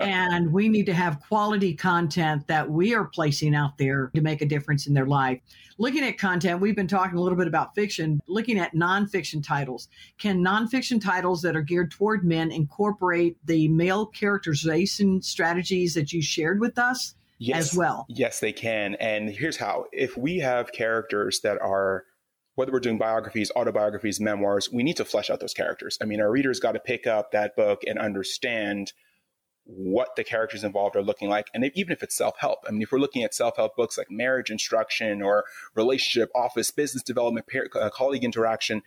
And 0.00 0.52
we 0.52 0.68
need 0.68 0.86
to 0.86 0.94
have 0.94 1.20
quality 1.20 1.74
content 1.74 2.46
that 2.46 2.68
we 2.68 2.94
are 2.94 3.04
placing 3.04 3.54
out 3.54 3.78
there 3.78 4.10
to 4.14 4.20
make 4.20 4.42
a 4.42 4.46
difference 4.46 4.86
in 4.86 4.94
their 4.94 5.06
life. 5.06 5.40
Looking 5.78 6.04
at 6.04 6.18
content, 6.18 6.60
we've 6.60 6.76
been 6.76 6.86
talking 6.86 7.18
a 7.18 7.20
little 7.20 7.38
bit 7.38 7.48
about 7.48 7.74
fiction, 7.74 8.20
looking 8.28 8.58
at 8.58 8.74
nonfiction 8.74 9.44
titles. 9.44 9.88
Can 10.18 10.42
nonfiction 10.42 11.02
titles 11.02 11.42
that 11.42 11.56
are 11.56 11.62
geared 11.62 11.90
toward 11.90 12.24
men 12.24 12.52
incorporate 12.52 13.36
the 13.46 13.68
male 13.68 14.06
characterization 14.06 15.20
strategies 15.20 15.94
that 15.94 16.12
you 16.12 16.22
shared 16.22 16.60
with 16.60 16.78
us 16.78 17.16
yes, 17.38 17.72
as 17.72 17.76
well? 17.76 18.06
Yes, 18.08 18.38
they 18.38 18.52
can. 18.52 18.94
And 18.96 19.28
here's 19.28 19.56
how 19.56 19.86
if 19.92 20.16
we 20.16 20.38
have 20.38 20.70
characters 20.72 21.40
that 21.40 21.60
are 21.60 22.04
whether 22.54 22.72
we're 22.72 22.80
doing 22.80 22.98
biographies, 22.98 23.50
autobiographies, 23.56 24.20
memoirs, 24.20 24.70
we 24.72 24.82
need 24.82 24.96
to 24.96 25.04
flesh 25.04 25.30
out 25.30 25.40
those 25.40 25.54
characters. 25.54 25.98
I 26.00 26.04
mean, 26.04 26.20
our 26.20 26.30
readers 26.30 26.60
got 26.60 26.72
to 26.72 26.80
pick 26.80 27.06
up 27.06 27.32
that 27.32 27.56
book 27.56 27.82
and 27.86 27.98
understand 27.98 28.92
what 29.64 30.14
the 30.16 30.24
characters 30.24 30.62
involved 30.62 30.94
are 30.94 31.02
looking 31.02 31.28
like. 31.28 31.48
And 31.54 31.64
if, 31.64 31.72
even 31.74 31.92
if 31.92 32.02
it's 32.02 32.16
self 32.16 32.36
help, 32.38 32.60
I 32.68 32.70
mean, 32.70 32.82
if 32.82 32.92
we're 32.92 32.98
looking 32.98 33.24
at 33.24 33.34
self 33.34 33.56
help 33.56 33.76
books 33.76 33.98
like 33.98 34.10
marriage 34.10 34.50
instruction 34.50 35.22
or 35.22 35.44
relationship, 35.74 36.30
office, 36.34 36.70
business 36.70 37.02
development, 37.02 37.46
peer, 37.46 37.68
uh, 37.74 37.90
colleague 37.90 38.24
interaction, 38.24 38.82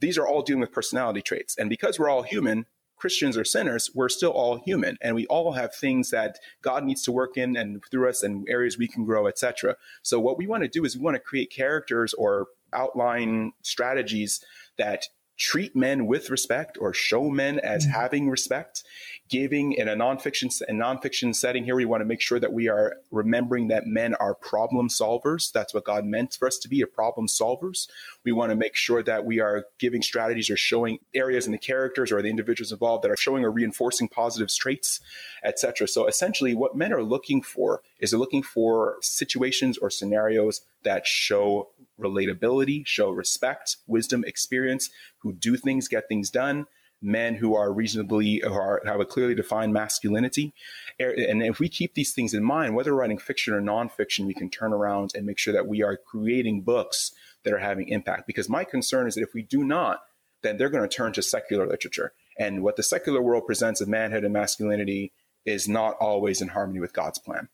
these 0.00 0.16
are 0.16 0.26
all 0.26 0.42
dealing 0.42 0.60
with 0.60 0.72
personality 0.72 1.22
traits. 1.22 1.56
And 1.58 1.68
because 1.68 1.98
we're 1.98 2.08
all 2.08 2.22
human, 2.22 2.66
Christians 2.96 3.36
or 3.36 3.44
sinners, 3.44 3.90
we're 3.94 4.08
still 4.08 4.30
all 4.30 4.62
human 4.64 4.96
and 5.02 5.16
we 5.16 5.26
all 5.26 5.54
have 5.54 5.74
things 5.74 6.10
that 6.10 6.38
God 6.62 6.84
needs 6.84 7.02
to 7.02 7.10
work 7.10 7.36
in 7.36 7.56
and 7.56 7.82
through 7.90 8.08
us 8.08 8.22
and 8.22 8.46
areas 8.48 8.78
we 8.78 8.86
can 8.86 9.04
grow, 9.04 9.26
etc. 9.26 9.76
So 10.02 10.20
what 10.20 10.38
we 10.38 10.46
want 10.46 10.62
to 10.62 10.68
do 10.68 10.84
is 10.84 10.96
we 10.96 11.02
want 11.02 11.16
to 11.16 11.20
create 11.20 11.50
characters 11.50 12.14
or 12.14 12.46
outline 12.72 13.52
strategies 13.62 14.44
that 14.78 15.04
treat 15.38 15.74
men 15.74 16.06
with 16.06 16.30
respect 16.30 16.78
or 16.80 16.92
show 16.92 17.28
men 17.28 17.58
as 17.58 17.84
mm-hmm. 17.84 17.98
having 17.98 18.30
respect 18.30 18.84
giving 19.28 19.72
in 19.72 19.88
a 19.88 19.96
nonfiction 19.96 20.52
and 20.68 20.78
nonfiction 20.78 21.34
setting. 21.34 21.64
Here 21.64 21.74
we 21.74 21.86
want 21.86 22.02
to 22.02 22.04
make 22.04 22.20
sure 22.20 22.38
that 22.38 22.52
we 22.52 22.68
are 22.68 22.96
remembering 23.10 23.68
that 23.68 23.86
men 23.86 24.14
are 24.16 24.34
problem 24.34 24.88
solvers. 24.88 25.50
That's 25.50 25.72
what 25.72 25.84
god 25.84 26.04
meant 26.04 26.34
for 26.34 26.46
us 26.46 26.58
to 26.58 26.68
be 26.68 26.82
a 26.82 26.86
problem 26.86 27.26
solvers. 27.26 27.88
We 28.24 28.32
want 28.32 28.50
to 28.50 28.56
make 28.56 28.76
sure 28.76 29.02
that 29.02 29.24
we 29.24 29.40
are 29.40 29.64
giving 29.78 30.02
strategies 30.02 30.50
or 30.50 30.56
showing 30.56 30.98
areas 31.14 31.46
in 31.46 31.52
the 31.52 31.58
characters 31.58 32.12
or 32.12 32.20
the 32.20 32.28
individuals 32.28 32.72
involved 32.72 33.04
that 33.04 33.10
are 33.10 33.16
showing 33.16 33.44
or 33.44 33.50
reinforcing 33.50 34.08
positive 34.08 34.48
traits 34.54 35.00
etc 35.44 35.86
so 35.88 36.06
essentially 36.06 36.54
what 36.54 36.76
men 36.76 36.92
are 36.92 37.02
looking 37.02 37.42
for 37.42 37.82
is 37.98 38.10
they're 38.10 38.20
looking 38.20 38.42
for 38.42 38.96
situations 39.00 39.78
or 39.78 39.90
scenarios 39.90 40.62
that 40.84 41.06
show 41.06 41.68
relatability, 42.00 42.86
show 42.86 43.10
respect, 43.10 43.76
wisdom, 43.86 44.24
experience, 44.26 44.90
who 45.18 45.32
do 45.32 45.56
things, 45.56 45.88
get 45.88 46.08
things 46.08 46.30
done, 46.30 46.66
men 47.02 47.34
who 47.34 47.54
are 47.54 47.72
reasonably 47.72 48.40
who 48.44 48.52
are, 48.52 48.80
have 48.86 49.00
a 49.00 49.04
clearly 49.04 49.34
defined 49.34 49.72
masculinity. 49.72 50.54
Er, 51.00 51.10
and 51.10 51.42
if 51.42 51.58
we 51.58 51.68
keep 51.68 51.94
these 51.94 52.12
things 52.12 52.32
in 52.32 52.44
mind, 52.44 52.74
whether 52.74 52.94
writing 52.94 53.18
fiction 53.18 53.52
or 53.52 53.60
nonfiction, 53.60 54.26
we 54.26 54.34
can 54.34 54.48
turn 54.48 54.72
around 54.72 55.12
and 55.14 55.26
make 55.26 55.38
sure 55.38 55.52
that 55.52 55.66
we 55.66 55.82
are 55.82 55.96
creating 55.96 56.62
books 56.62 57.12
that 57.42 57.52
are 57.52 57.58
having 57.58 57.88
impact. 57.88 58.26
Because 58.26 58.48
my 58.48 58.64
concern 58.64 59.06
is 59.06 59.16
that 59.16 59.22
if 59.22 59.34
we 59.34 59.42
do 59.42 59.64
not, 59.64 60.02
then 60.42 60.56
they're 60.56 60.70
going 60.70 60.88
to 60.88 60.96
turn 60.96 61.12
to 61.12 61.22
secular 61.22 61.66
literature. 61.66 62.12
And 62.38 62.62
what 62.62 62.76
the 62.76 62.82
secular 62.82 63.20
world 63.20 63.46
presents 63.46 63.80
of 63.80 63.88
manhood 63.88 64.24
and 64.24 64.32
masculinity 64.32 65.12
is 65.44 65.68
not 65.68 65.96
always 66.00 66.40
in 66.40 66.48
harmony 66.48 66.80
with 66.80 66.92
God's 66.92 67.18
plan. 67.18 67.48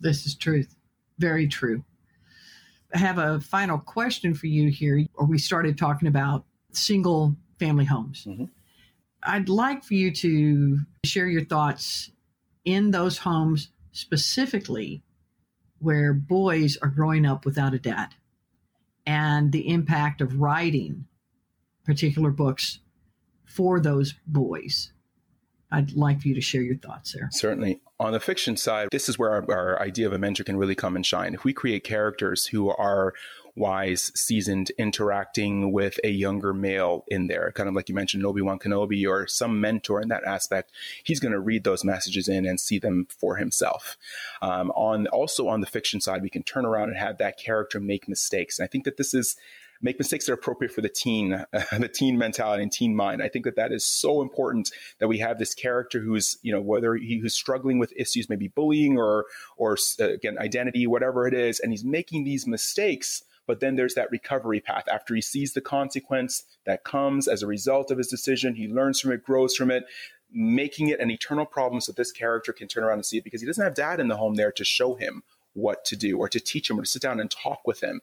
This 0.00 0.26
is 0.26 0.34
truth. 0.34 0.74
Very 1.18 1.46
true. 1.46 1.84
Have 2.92 3.18
a 3.18 3.40
final 3.40 3.78
question 3.78 4.34
for 4.34 4.46
you 4.46 4.70
here. 4.70 5.06
Or 5.14 5.26
we 5.26 5.38
started 5.38 5.76
talking 5.76 6.08
about 6.08 6.44
single 6.72 7.36
family 7.58 7.84
homes. 7.84 8.24
Mm-hmm. 8.26 8.44
I'd 9.22 9.48
like 9.48 9.82
for 9.82 9.94
you 9.94 10.12
to 10.12 10.78
share 11.04 11.26
your 11.26 11.44
thoughts 11.44 12.10
in 12.64 12.90
those 12.90 13.18
homes 13.18 13.70
specifically 13.92 15.02
where 15.78 16.12
boys 16.12 16.76
are 16.82 16.88
growing 16.88 17.26
up 17.26 17.44
without 17.44 17.74
a 17.74 17.78
dad 17.78 18.14
and 19.06 19.52
the 19.52 19.68
impact 19.68 20.20
of 20.20 20.40
writing 20.40 21.06
particular 21.84 22.30
books 22.30 22.80
for 23.44 23.80
those 23.80 24.14
boys. 24.26 24.92
I'd 25.70 25.92
like 25.92 26.20
for 26.22 26.28
you 26.28 26.34
to 26.34 26.40
share 26.40 26.62
your 26.62 26.76
thoughts 26.76 27.12
there. 27.12 27.28
Certainly. 27.32 27.80
On 27.98 28.12
the 28.12 28.20
fiction 28.20 28.56
side, 28.56 28.88
this 28.92 29.08
is 29.08 29.18
where 29.18 29.30
our, 29.30 29.50
our, 29.50 29.82
idea 29.82 30.06
of 30.06 30.12
a 30.12 30.18
mentor 30.18 30.44
can 30.44 30.56
really 30.56 30.74
come 30.74 30.96
and 30.96 31.04
shine. 31.04 31.34
If 31.34 31.44
we 31.44 31.52
create 31.52 31.82
characters 31.82 32.46
who 32.46 32.68
are 32.70 33.14
wise, 33.56 34.12
seasoned, 34.14 34.70
interacting 34.78 35.72
with 35.72 35.98
a 36.04 36.10
younger 36.10 36.52
male 36.52 37.04
in 37.08 37.26
there, 37.26 37.50
kind 37.52 37.68
of 37.68 37.74
like 37.74 37.88
you 37.88 37.94
mentioned, 37.94 38.24
Obi 38.24 38.42
Wan 38.42 38.58
Kenobi 38.58 39.08
or 39.08 39.26
some 39.26 39.60
mentor 39.60 40.00
in 40.00 40.08
that 40.08 40.24
aspect, 40.24 40.70
he's 41.02 41.20
going 41.20 41.32
to 41.32 41.40
read 41.40 41.64
those 41.64 41.84
messages 41.84 42.28
in 42.28 42.44
and 42.44 42.60
see 42.60 42.78
them 42.78 43.08
for 43.18 43.36
himself. 43.36 43.96
Um, 44.42 44.70
on 44.72 45.06
also 45.08 45.48
on 45.48 45.62
the 45.62 45.66
fiction 45.66 46.00
side, 46.00 46.22
we 46.22 46.30
can 46.30 46.42
turn 46.42 46.66
around 46.66 46.90
and 46.90 46.98
have 46.98 47.18
that 47.18 47.38
character 47.38 47.80
make 47.80 48.08
mistakes. 48.08 48.58
And 48.58 48.64
I 48.64 48.68
think 48.68 48.84
that 48.84 48.98
this 48.98 49.14
is 49.14 49.36
make 49.80 49.98
mistakes 49.98 50.26
that 50.26 50.32
are 50.32 50.36
appropriate 50.36 50.72
for 50.72 50.80
the 50.80 50.88
teen, 50.88 51.30
the 51.52 51.90
teen 51.92 52.18
mentality 52.18 52.62
and 52.62 52.72
teen 52.72 52.94
mind. 52.94 53.22
I 53.22 53.28
think 53.28 53.44
that 53.44 53.56
that 53.56 53.72
is 53.72 53.84
so 53.84 54.22
important 54.22 54.70
that 54.98 55.08
we 55.08 55.18
have 55.18 55.38
this 55.38 55.54
character 55.54 56.00
who's, 56.00 56.38
you 56.42 56.52
know, 56.52 56.60
whether 56.60 56.94
he, 56.94 57.18
who's 57.18 57.34
struggling 57.34 57.78
with 57.78 57.92
issues, 57.96 58.28
maybe 58.28 58.48
bullying 58.48 58.98
or, 58.98 59.26
or 59.56 59.76
uh, 60.00 60.10
again, 60.10 60.38
identity, 60.38 60.86
whatever 60.86 61.26
it 61.26 61.34
is, 61.34 61.60
and 61.60 61.72
he's 61.72 61.84
making 61.84 62.24
these 62.24 62.46
mistakes. 62.46 63.22
But 63.46 63.60
then 63.60 63.76
there's 63.76 63.94
that 63.94 64.10
recovery 64.10 64.60
path. 64.60 64.88
After 64.92 65.14
he 65.14 65.20
sees 65.20 65.52
the 65.52 65.60
consequence 65.60 66.44
that 66.64 66.82
comes 66.82 67.28
as 67.28 67.42
a 67.42 67.46
result 67.46 67.92
of 67.92 67.98
his 67.98 68.08
decision, 68.08 68.56
he 68.56 68.66
learns 68.66 69.00
from 69.00 69.12
it, 69.12 69.22
grows 69.22 69.54
from 69.54 69.70
it, 69.70 69.84
making 70.32 70.88
it 70.88 70.98
an 70.98 71.10
eternal 71.10 71.46
problem 71.46 71.80
so 71.80 71.92
this 71.92 72.10
character 72.10 72.52
can 72.52 72.66
turn 72.66 72.82
around 72.82 72.98
and 72.98 73.06
see 73.06 73.18
it 73.18 73.24
because 73.24 73.40
he 73.40 73.46
doesn't 73.46 73.62
have 73.62 73.74
dad 73.74 74.00
in 74.00 74.08
the 74.08 74.16
home 74.16 74.34
there 74.34 74.50
to 74.50 74.64
show 74.64 74.94
him 74.94 75.22
what 75.56 75.84
to 75.86 75.96
do 75.96 76.18
or 76.18 76.28
to 76.28 76.38
teach 76.38 76.70
him 76.70 76.78
or 76.78 76.82
to 76.82 76.88
sit 76.88 77.02
down 77.02 77.18
and 77.18 77.30
talk 77.30 77.66
with 77.66 77.82
him. 77.82 78.00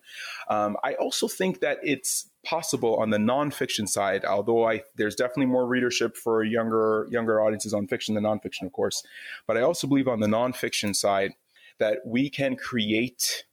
Um, 0.50 0.76
I 0.84 0.94
also 0.96 1.28
think 1.28 1.62
that 1.62 1.80
it's 1.84 2.30
possible 2.44 2.98
on 2.98 3.10
the 3.10 3.18
nonfiction 3.18 3.88
side, 3.88 4.26
although 4.26 4.68
I 4.68 4.84
there's 4.96 5.16
definitely 5.16 5.46
more 5.46 5.66
readership 5.66 6.18
for 6.18 6.44
younger 6.44 7.08
younger 7.10 7.42
audiences 7.42 7.74
on 7.74 7.88
fiction 7.88 8.16
than 8.16 8.24
nonfiction, 8.24 8.66
of 8.66 8.74
course. 8.74 9.04
But 9.48 9.58
I 9.58 9.62
also 9.62 9.88
believe 9.88 10.08
on 10.08 10.20
the 10.20 10.28
nonfiction 10.28 10.96
side 10.96 11.34
that 11.80 12.00
we 12.06 12.30
can 12.30 12.56
create 12.56 13.46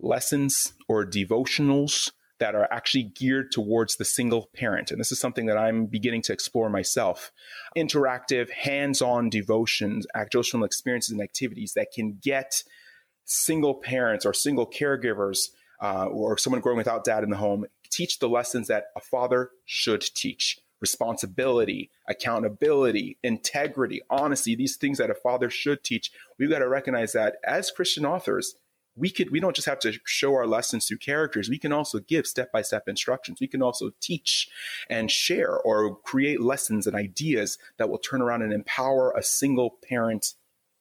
lessons 0.00 0.74
or 0.88 1.04
devotionals 1.06 2.10
that 2.38 2.54
are 2.54 2.68
actually 2.70 3.04
geared 3.04 3.50
towards 3.50 3.96
the 3.96 4.04
single 4.04 4.50
parent. 4.54 4.90
And 4.90 5.00
this 5.00 5.10
is 5.10 5.18
something 5.18 5.46
that 5.46 5.56
I'm 5.56 5.86
beginning 5.86 6.22
to 6.22 6.32
explore 6.32 6.68
myself. 6.68 7.32
Interactive, 7.76 8.50
hands 8.50 9.00
on 9.00 9.30
devotions, 9.30 10.06
devotional 10.30 10.64
experiences 10.64 11.12
and 11.12 11.22
activities 11.22 11.72
that 11.74 11.92
can 11.94 12.18
get 12.22 12.62
single 13.26 13.74
parents 13.74 14.24
or 14.24 14.32
single 14.32 14.66
caregivers 14.66 15.50
uh, 15.82 16.06
or 16.06 16.38
someone 16.38 16.62
growing 16.62 16.78
without 16.78 17.04
dad 17.04 17.22
in 17.22 17.28
the 17.28 17.36
home 17.36 17.66
teach 17.90 18.18
the 18.18 18.28
lessons 18.28 18.68
that 18.68 18.86
a 18.96 19.00
father 19.00 19.50
should 19.64 20.00
teach. 20.00 20.58
Responsibility, 20.80 21.90
accountability, 22.08 23.16
integrity, 23.22 24.02
honesty, 24.10 24.54
these 24.54 24.76
things 24.76 24.98
that 24.98 25.10
a 25.10 25.14
father 25.14 25.48
should 25.48 25.82
teach. 25.82 26.10
We've 26.38 26.50
got 26.50 26.58
to 26.58 26.68
recognize 26.68 27.12
that 27.12 27.36
as 27.44 27.70
Christian 27.70 28.04
authors, 28.04 28.56
we 28.94 29.10
could 29.10 29.30
we 29.30 29.40
don't 29.40 29.56
just 29.56 29.68
have 29.68 29.78
to 29.80 29.98
show 30.04 30.34
our 30.34 30.46
lessons 30.46 30.86
through 30.86 30.98
characters. 30.98 31.48
We 31.48 31.58
can 31.58 31.72
also 31.72 31.98
give 31.98 32.26
step-by-step 32.26 32.88
instructions. 32.88 33.40
We 33.40 33.46
can 33.46 33.62
also 33.62 33.90
teach 34.00 34.48
and 34.88 35.10
share 35.10 35.56
or 35.56 35.96
create 35.96 36.40
lessons 36.40 36.86
and 36.86 36.96
ideas 36.96 37.58
that 37.78 37.88
will 37.88 37.98
turn 37.98 38.22
around 38.22 38.42
and 38.42 38.52
empower 38.52 39.12
a 39.12 39.22
single 39.22 39.78
parent 39.86 40.34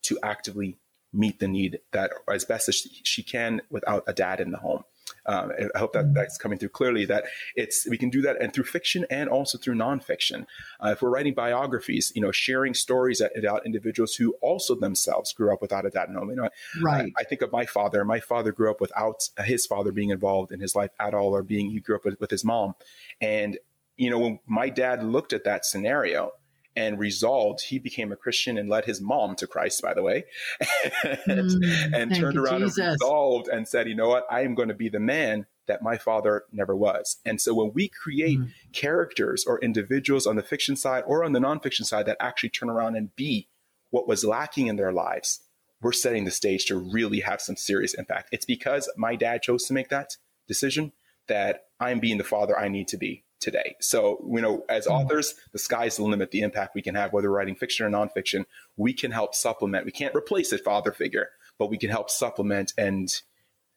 to 0.04 0.18
actively 0.24 0.78
meet 1.16 1.40
the 1.40 1.48
need 1.48 1.80
that 1.92 2.12
as 2.32 2.46
best 2.46 2.70
as 2.70 2.88
she 3.04 3.24
can 3.24 3.62
without 3.70 4.04
a 4.08 4.14
dad 4.14 4.40
in 4.40 4.52
the 4.52 4.58
home 4.58 4.84
um, 5.26 5.52
I 5.74 5.80
hope 5.80 5.94
that 5.94 6.14
that's 6.14 6.38
coming 6.38 6.58
through 6.58 6.70
clearly. 6.70 7.06
That 7.06 7.26
it's 7.56 7.88
we 7.90 7.98
can 7.98 8.10
do 8.10 8.22
that 8.22 8.42
and 8.42 8.54
through 8.54 8.66
fiction 8.66 9.06
and 9.10 9.30
also 9.30 9.58
through 9.58 9.76
nonfiction. 9.76 10.46
Uh, 10.84 10.90
if 10.90 11.02
we're 11.02 11.10
writing 11.10 11.34
biographies, 11.34 12.12
you 12.16 12.22
know, 12.22 12.32
sharing 12.32 12.74
stories 12.74 13.22
about 13.36 13.66
individuals 13.66 14.16
who 14.16 14.36
also 14.42 14.76
themselves 14.76 15.34
grew 15.34 15.52
up 15.54 15.62
without 15.62 15.86
a 15.86 15.90
dad 15.90 16.10
and 16.10 16.18
home. 16.18 16.30
You 16.30 16.36
know, 16.36 16.50
right. 16.84 17.12
I, 17.18 17.22
I, 17.22 17.24
think 17.24 17.42
of 17.42 17.52
my 17.52 17.66
father. 17.66 18.06
My 18.06 18.20
father 18.20 18.52
grew 18.52 18.70
up 18.70 18.82
without 18.82 19.30
his 19.44 19.66
father 19.66 19.92
being 19.92 20.10
involved 20.10 20.52
in 20.52 20.60
his 20.60 20.76
life 20.76 20.92
at 21.00 21.14
all, 21.14 21.36
or 21.36 21.44
being 21.44 21.72
he 21.72 21.80
grew 21.80 21.96
up 21.96 22.06
with, 22.06 22.20
with 22.20 22.30
his 22.30 22.44
mom. 22.44 22.76
And 23.20 23.58
you 23.98 24.10
know, 24.10 24.20
when 24.20 24.40
my 24.46 24.70
dad 24.70 25.04
looked 25.04 25.34
at 25.34 25.46
that 25.46 25.66
scenario, 25.66 26.34
and 26.76 27.00
resolved. 27.00 27.62
He 27.62 27.80
became 27.80 28.12
a 28.12 28.16
Christian 28.16 28.58
and 28.58 28.70
led 28.70 28.86
his 28.86 29.02
mom 29.02 29.36
to 29.38 29.48
Christ, 29.48 29.82
by 29.82 29.94
the 29.94 30.04
way, 30.04 30.26
and, 31.26 31.50
mm, 31.50 31.94
and 31.94 32.16
turned 32.16 32.38
around 32.38 32.62
Jesus. 32.62 32.78
and 32.78 32.92
resolved 32.94 33.48
and 33.48 33.68
said, 33.68 33.88
you 33.88 33.96
know 33.96 34.10
what, 34.10 34.26
I 34.30 34.42
am 34.42 34.56
going 34.56 34.70
to 34.70 34.76
be 34.76 34.90
the 34.90 35.00
man 35.00 35.46
that 35.68 35.82
my 35.82 35.98
father 35.98 36.44
never 36.52 36.76
was. 36.76 37.18
And 37.26 37.42
so 37.42 37.54
when 37.54 37.72
we 37.74 37.88
create 37.88 38.40
mm. 38.40 38.52
characters 38.72 39.46
or 39.46 39.60
individuals 39.62 40.28
on 40.28 40.36
the 40.36 40.44
fiction 40.44 40.76
side 40.76 41.04
or 41.08 41.24
on 41.24 41.34
the 41.34 41.40
nonfiction 41.40 41.86
side 41.86 42.06
that 42.06 42.18
actually 42.20 42.50
turn 42.50 42.70
around 42.70 42.96
and 42.96 43.16
be 43.16 43.48
what 43.90 44.08
was 44.08 44.24
lacking 44.24 44.68
in 44.68 44.76
their 44.76 44.92
lives, 44.92 45.42
we're 45.82 45.92
setting 45.92 46.26
the 46.26 46.32
stage 46.32 46.66
to 46.66 46.78
really 46.78 47.22
have 47.22 47.42
some 47.42 47.56
serious 47.56 47.94
impact. 47.94 48.30
It's 48.32 48.46
because 48.46 48.92
my 48.98 49.16
dad 49.16 49.42
chose 49.42 49.66
to 49.66 49.74
make 49.74 49.90
that 49.90 50.18
decision 50.48 50.92
that 51.28 51.66
I'm 51.80 52.00
being 52.00 52.18
the 52.18 52.24
father 52.24 52.58
I 52.58 52.68
need 52.68 52.88
to 52.90 52.98
be 52.98 53.25
today. 53.40 53.76
So, 53.80 54.24
you 54.28 54.42
know, 54.42 54.64
as 54.70 54.86
mm-hmm. 54.86 54.94
authors, 54.94 55.36
the 55.52 55.60
sky's 55.60 55.98
the 55.98 56.04
limit, 56.04 56.32
the 56.32 56.42
impact 56.42 56.76
we 56.76 56.82
can 56.82 56.96
have, 56.96 57.14
whether 57.14 57.30
writing 57.30 57.56
fiction 57.56 57.86
or 57.86 57.90
nonfiction. 57.90 58.46
We 58.78 58.94
can 58.94 59.12
help 59.12 59.36
supplement. 59.36 59.86
We 59.86 59.92
can't 59.92 60.16
replace 60.16 60.52
a 60.52 60.58
father 60.58 60.92
figure, 60.92 61.30
but 61.58 61.70
we 61.70 61.78
can 61.78 61.90
help 61.90 62.10
supplement 62.10 62.74
and 62.78 63.10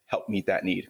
help 0.07 0.29
meet 0.29 0.47
that 0.47 0.65
need. 0.65 0.89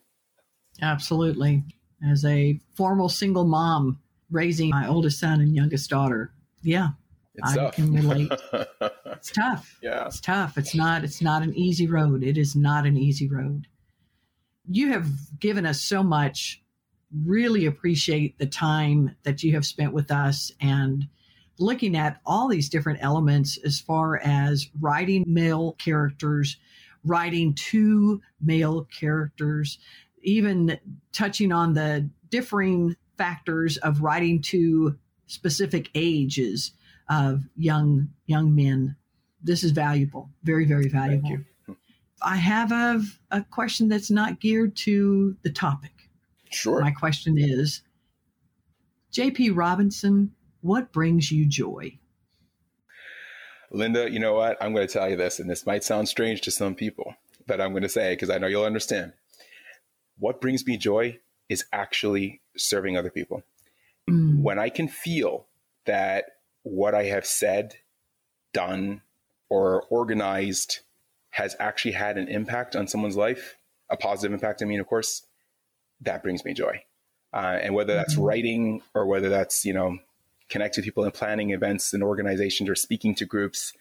Absolutely. 0.81 1.64
As 2.09 2.25
a 2.25 2.61
formal 2.77 3.09
single 3.09 3.45
mom 3.45 4.01
raising 4.31 4.71
my 4.71 4.87
oldest 4.87 5.19
son 5.19 5.41
and 5.41 5.55
youngest 5.55 5.91
daughter, 5.91 6.33
yeah, 6.62 6.89
it's 7.35 7.53
I 7.53 7.57
tough. 7.57 7.75
can 7.75 7.93
relate. 7.93 8.33
it's 9.07 9.31
tough. 9.31 9.79
Yeah. 9.83 10.07
It's 10.07 10.21
tough. 10.21 10.59
It's 10.59 10.75
not 10.75 11.05
it's 11.05 11.23
not 11.23 11.43
an 11.43 11.55
easy 11.55 11.87
road. 11.87 12.23
It 12.23 12.37
is 12.37 12.55
not 12.55 12.87
an 12.87 12.97
easy 12.97 13.29
road. 13.29 13.66
You 14.71 14.93
have 14.93 15.09
given 15.41 15.64
us 15.64 15.81
so 15.81 16.03
much 16.03 16.62
really 17.24 17.66
appreciate 17.66 18.38
the 18.38 18.46
time 18.46 19.16
that 19.22 19.42
you 19.42 19.52
have 19.52 19.64
spent 19.64 19.92
with 19.92 20.11
us 20.11 20.52
and 20.61 21.09
looking 21.59 21.96
at 21.96 22.20
all 22.24 22.48
these 22.48 22.68
different 22.68 23.00
elements 23.02 23.59
as 23.64 23.80
far 23.80 24.18
as 24.18 24.68
writing 24.80 25.24
male 25.26 25.72
characters, 25.72 26.56
writing 27.04 27.54
two 27.54 28.20
male 28.40 28.84
characters, 28.84 29.78
even 30.22 30.78
touching 31.12 31.52
on 31.52 31.72
the 31.74 32.09
differing 32.30 32.94
factors 33.16 33.76
of 33.78 34.02
writing 34.02 34.40
to 34.40 34.96
specific 35.26 35.90
ages 35.94 36.72
of 37.09 37.42
young 37.56 38.09
young 38.26 38.54
men. 38.54 38.94
This 39.42 39.64
is 39.64 39.72
valuable, 39.72 40.30
very 40.44 40.64
very 40.64 40.88
valuable. 40.88 41.38
I 42.20 42.36
have 42.36 42.72
a, 42.72 43.02
a 43.30 43.42
question 43.44 43.88
that's 43.88 44.11
not 44.11 44.40
geared 44.40 44.76
to 44.78 45.36
the 45.42 45.50
topic. 45.50 45.97
Sure. 46.51 46.80
My 46.80 46.90
question 46.90 47.38
is 47.38 47.82
JP 49.12 49.57
Robinson, 49.57 50.32
what 50.61 50.92
brings 50.92 51.30
you 51.30 51.46
joy? 51.46 51.99
Linda, 53.70 54.11
you 54.11 54.18
know 54.18 54.34
what? 54.34 54.57
I'm 54.62 54.72
going 54.72 54.86
to 54.86 54.92
tell 54.92 55.11
you 55.11 55.16
this, 55.16 55.38
and 55.38 55.49
this 55.49 55.66
might 55.66 55.84
sound 55.84 56.09
strange 56.09 56.40
to 56.42 56.51
some 56.51 56.74
people, 56.74 57.14
but 57.46 57.61
I'm 57.61 57.72
going 57.72 57.82
to 57.82 57.88
say 57.88 58.14
because 58.14 58.30
I 58.30 58.38
know 58.38 58.46
you'll 58.46 58.64
understand. 58.64 59.12
What 60.18 60.40
brings 60.40 60.66
me 60.66 60.76
joy 60.76 61.18
is 61.49 61.64
actually 61.72 62.40
serving 62.57 62.96
other 62.96 63.11
people. 63.11 63.42
Mm. 64.09 64.42
When 64.42 64.59
I 64.59 64.68
can 64.68 64.88
feel 64.88 65.46
that 65.86 66.24
what 66.62 66.94
I 66.94 67.05
have 67.05 67.26
said, 67.26 67.76
done, 68.53 69.03
or 69.49 69.84
organized 69.84 70.80
has 71.30 71.55
actually 71.59 71.92
had 71.92 72.18
an 72.18 72.28
impact 72.28 72.74
on 72.74 72.88
someone's 72.88 73.16
life, 73.16 73.57
a 73.90 73.96
positive 73.96 74.32
impact, 74.32 74.62
I 74.62 74.66
mean, 74.66 74.80
of 74.80 74.86
course, 74.86 75.26
that 76.03 76.22
brings 76.22 76.44
me 76.44 76.55
joy. 76.55 76.82
Uh, 77.32 77.59
and 77.61 77.74
whether 77.74 77.94
that's 77.94 78.14
mm-hmm. 78.14 78.24
writing 78.24 78.82
or 78.94 79.07
whether 79.07 79.28
that's, 79.28 79.64
you 79.64 79.72
know, 79.72 79.99
connecting 80.49 80.82
people 80.82 81.05
and 81.05 81.12
planning 81.12 81.51
events 81.51 81.92
and 81.92 82.03
organizations 82.03 82.68
or 82.68 82.74
speaking 82.74 83.14
to 83.16 83.26
groups, 83.26 83.72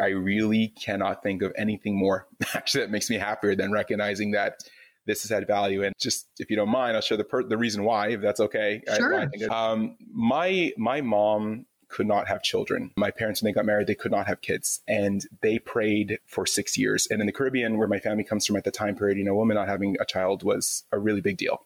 I 0.00 0.08
really 0.08 0.68
cannot 0.68 1.22
think 1.22 1.42
of 1.42 1.52
anything 1.56 1.96
more 1.96 2.26
actually 2.54 2.82
that 2.82 2.90
makes 2.90 3.10
me 3.10 3.16
happier 3.16 3.54
than 3.54 3.72
recognizing 3.72 4.32
that 4.32 4.60
this 5.06 5.22
has 5.22 5.30
had 5.30 5.46
value. 5.46 5.84
And 5.84 5.94
just 6.00 6.26
if 6.38 6.50
you 6.50 6.56
don't 6.56 6.70
mind, 6.70 6.96
I'll 6.96 7.02
share 7.02 7.18
the 7.18 7.24
per- 7.24 7.46
the 7.46 7.58
reason 7.58 7.84
why, 7.84 8.08
if 8.08 8.22
that's 8.22 8.40
okay. 8.40 8.82
Sure. 8.96 9.20
I, 9.20 9.28
I 9.50 9.70
um, 9.72 9.96
my 10.10 10.72
my 10.78 11.02
mom 11.02 11.66
could 11.94 12.06
not 12.08 12.26
have 12.26 12.42
children. 12.42 12.90
My 12.96 13.12
parents, 13.12 13.40
when 13.40 13.48
they 13.48 13.54
got 13.54 13.64
married, 13.64 13.86
they 13.86 13.94
could 13.94 14.10
not 14.10 14.26
have 14.26 14.40
kids, 14.40 14.80
and 14.88 15.24
they 15.42 15.60
prayed 15.60 16.18
for 16.26 16.44
six 16.44 16.76
years. 16.76 17.06
And 17.08 17.20
in 17.20 17.26
the 17.26 17.32
Caribbean, 17.32 17.78
where 17.78 17.86
my 17.86 18.00
family 18.00 18.24
comes 18.24 18.44
from 18.44 18.56
at 18.56 18.64
the 18.64 18.72
time 18.72 18.96
period, 18.96 19.16
you 19.16 19.22
know, 19.22 19.30
a 19.30 19.36
woman 19.36 19.54
not 19.54 19.68
having 19.68 19.96
a 20.00 20.04
child 20.04 20.42
was 20.42 20.82
a 20.90 20.98
really 20.98 21.20
big 21.20 21.36
deal. 21.36 21.64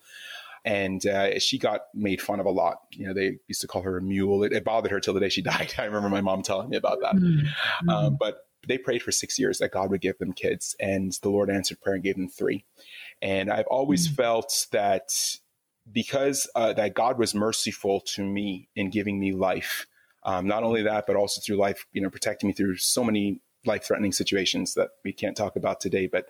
And 0.67 1.07
uh, 1.07 1.39
she 1.39 1.59
got 1.59 1.85
made 1.95 2.21
fun 2.21 2.41
of 2.41 2.47
a 2.47 2.51
lot. 2.51 2.81
You 2.91 3.07
know, 3.07 3.15
they 3.15 3.39
used 3.47 3.63
to 3.63 3.67
call 3.67 3.81
her 3.81 3.97
a 3.97 4.03
mule. 4.03 4.45
It, 4.45 4.53
it 4.53 4.65
bothered 4.65 4.91
her 4.91 5.01
till 5.01 5.15
the 5.15 5.21
day 5.21 5.31
she 5.31 5.41
died. 5.55 5.73
I 5.79 5.85
remember 5.85 6.11
my 6.11 6.21
mom 6.21 6.43
telling 6.43 6.69
me 6.69 6.77
about 6.77 7.01
that. 7.01 7.15
Mm-hmm. 7.15 7.89
Um, 7.89 8.17
but 8.21 8.49
they 8.67 8.77
prayed 8.77 9.03
for 9.03 9.13
six 9.13 9.39
years 9.39 9.59
that 9.59 9.73
God 9.73 9.91
would 9.91 10.03
give 10.03 10.19
them 10.19 10.35
kids, 10.35 10.77
and 10.79 11.17
the 11.23 11.31
Lord 11.31 11.49
answered 11.49 11.81
prayer 11.81 11.95
and 11.95 12.05
gave 12.05 12.17
them 12.17 12.29
three. 12.29 12.67
And 13.23 13.51
I've 13.51 13.67
always 13.69 14.07
mm-hmm. 14.07 14.17
felt 14.17 14.67
that 14.73 15.11
because 15.91 16.51
uh, 16.55 16.75
that 16.75 16.93
God 16.93 17.19
was 17.19 17.35
merciful 17.35 18.01
to 18.01 18.23
me 18.23 18.69
in 18.77 18.91
giving 18.91 19.19
me 19.19 19.33
life, 19.33 19.87
um, 20.29 20.47
not 20.47 20.63
only 20.63 20.83
that, 20.83 21.07
but 21.07 21.17
also 21.17 21.41
through 21.41 21.57
life, 21.57 21.87
you 21.93 22.03
know, 22.03 22.11
protecting 22.11 22.49
me 22.49 22.53
through 22.53 22.77
so 22.77 23.03
many 23.03 23.41
life 23.65 23.85
threatening 23.85 24.13
situations 24.13 24.75
that 24.75 24.91
we 25.03 25.11
can't 25.11 25.35
talk 25.35 25.57
about 25.57 25.81
today. 25.81 26.07
But 26.07 26.27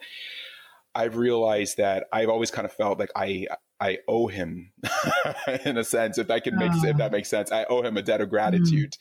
I've 0.95 1.17
realized 1.17 1.75
that 1.77 2.05
I've 2.13 2.29
always 2.29 2.49
kind 2.49 2.65
of 2.65 2.71
felt 2.71 2.97
like 2.97 3.11
I 3.13 3.47
I 3.81 3.97
owe 4.07 4.27
him, 4.27 4.71
in 5.65 5.77
a 5.77 5.83
sense, 5.83 6.17
if 6.17 6.27
that 6.27 6.45
can 6.45 6.55
make 6.55 6.71
if 6.75 6.95
that 6.95 7.11
makes 7.11 7.27
sense. 7.27 7.51
I 7.51 7.65
owe 7.65 7.81
him 7.81 7.97
a 7.97 8.01
debt 8.01 8.21
of 8.21 8.29
gratitude 8.29 8.95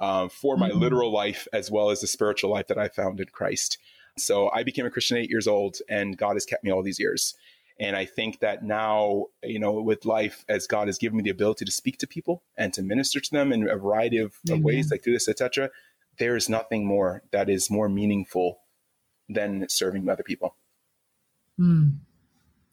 mm-hmm. 0.00 0.04
um, 0.04 0.28
for 0.28 0.56
my 0.56 0.70
mm-hmm. 0.70 0.78
literal 0.78 1.12
life 1.12 1.48
as 1.52 1.68
well 1.68 1.90
as 1.90 2.00
the 2.00 2.06
spiritual 2.06 2.50
life 2.50 2.68
that 2.68 2.78
I 2.78 2.86
found 2.86 3.18
in 3.18 3.26
Christ. 3.32 3.78
So 4.16 4.52
I 4.52 4.62
became 4.62 4.86
a 4.86 4.90
Christian 4.90 5.16
eight 5.16 5.30
years 5.30 5.48
old, 5.48 5.78
and 5.88 6.16
God 6.16 6.34
has 6.34 6.44
kept 6.44 6.62
me 6.62 6.70
all 6.70 6.84
these 6.84 7.00
years. 7.00 7.34
And 7.80 7.96
I 7.96 8.04
think 8.04 8.38
that 8.40 8.62
now, 8.62 9.26
you 9.42 9.58
know, 9.58 9.72
with 9.72 10.04
life, 10.04 10.44
as 10.48 10.66
God 10.66 10.86
has 10.86 10.96
given 10.96 11.16
me 11.16 11.24
the 11.24 11.30
ability 11.30 11.64
to 11.64 11.72
speak 11.72 11.98
to 11.98 12.06
people 12.06 12.44
and 12.56 12.72
to 12.74 12.82
minister 12.82 13.20
to 13.20 13.30
them 13.30 13.52
in 13.52 13.68
a 13.68 13.76
variety 13.76 14.18
of, 14.18 14.34
of 14.48 14.60
ways, 14.60 14.90
like 14.90 15.02
through 15.02 15.14
this, 15.14 15.28
etc., 15.28 15.70
there 16.18 16.36
is 16.36 16.48
nothing 16.48 16.86
more 16.86 17.24
that 17.32 17.50
is 17.50 17.70
more 17.70 17.88
meaningful 17.88 18.60
than 19.28 19.66
serving 19.68 20.08
other 20.08 20.22
people. 20.22 20.54
Mm. 21.58 21.98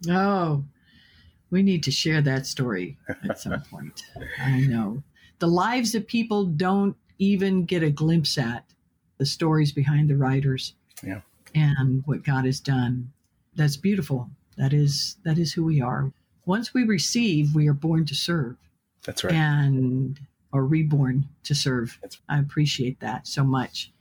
Oh, 0.08 0.66
we 1.50 1.64
need 1.64 1.84
to 1.84 1.92
share 1.92 2.22
that 2.22 2.46
story 2.46 2.98
at 3.30 3.40
some 3.40 3.62
point. 3.72 4.04
I 4.40 4.62
know. 4.62 5.04
The 5.40 5.48
lives 5.48 5.96
of 5.96 6.08
people 6.08 6.46
don't 6.46 6.96
even 7.18 7.66
get 7.66 7.84
a 7.84 7.90
glimpse 7.90 8.38
at 8.38 8.66
the 9.18 9.26
stories 9.26 9.72
behind 9.72 10.10
the 10.10 10.18
writers. 10.18 10.74
Yeah. 11.04 11.22
And 11.54 12.04
what 12.06 12.24
God 12.24 12.46
has 12.46 12.60
done. 12.60 13.12
That's 13.56 13.78
beautiful. 13.78 14.30
That 14.62 14.74
is 14.74 15.18
that 15.26 15.40
is 15.40 15.52
who 15.52 15.64
we 15.64 15.82
are. 15.82 16.14
Once 16.46 16.72
we 16.72 16.84
receive, 16.84 17.56
we 17.56 17.68
are 17.68 17.74
born 17.74 18.06
to 18.06 18.14
serve. 18.14 18.58
That's 19.04 19.24
right. 19.24 19.34
And 19.34 20.20
or 20.54 20.68
reborn 20.68 21.28
to 21.46 21.56
serve. 21.56 21.98
Right. 22.04 22.16
I 22.30 22.40
appreciate 22.40 23.00
that 23.00 23.26
so 23.26 23.44
much. 23.44 23.92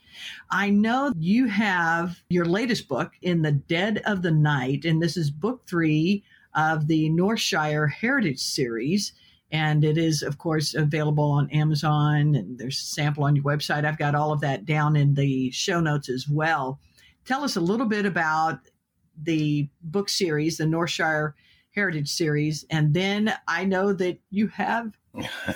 I 0.51 0.69
know 0.69 1.15
you 1.17 1.47
have 1.47 2.23
your 2.29 2.45
latest 2.45 2.89
book 2.89 3.13
in 3.23 3.41
the 3.41 3.53
dead 3.53 4.03
of 4.05 4.21
the 4.21 4.33
night, 4.33 4.85
and 4.85 5.01
this 5.01 5.17
is 5.17 5.31
book 5.31 5.67
three 5.67 6.23
of 6.55 6.89
the 6.89 7.09
Northshire 7.09 7.91
Heritage 7.91 8.41
series. 8.41 9.15
And 9.53 9.83
it 9.83 9.97
is, 9.97 10.23
of 10.23 10.37
course, 10.37 10.75
available 10.75 11.31
on 11.31 11.49
Amazon, 11.51 12.35
and 12.35 12.59
there's 12.59 12.79
a 12.79 12.85
sample 12.85 13.25
on 13.25 13.35
your 13.35 13.45
website. 13.45 13.87
I've 13.87 13.99
got 13.99 14.15
all 14.15 14.31
of 14.31 14.43
that 14.43 14.67
down 14.67 14.95
in 14.95 15.15
the 15.15 15.51
show 15.53 15.81
notes 15.81 16.11
as 16.11 16.29
well. 16.29 16.79
Tell 17.25 17.45
us 17.45 17.57
a 17.57 17.61
little 17.61 17.87
bit 17.87 18.05
about 18.05 18.59
the 19.23 19.69
book 19.83 20.09
series, 20.09 20.59
the 20.59 20.65
Northshire 20.65 21.35
Heritage 21.75 22.09
series. 22.09 22.65
And 22.71 22.93
then 22.95 23.33
I 23.47 23.65
know 23.65 23.93
that 23.93 24.19
you 24.31 24.49
have 24.49 24.93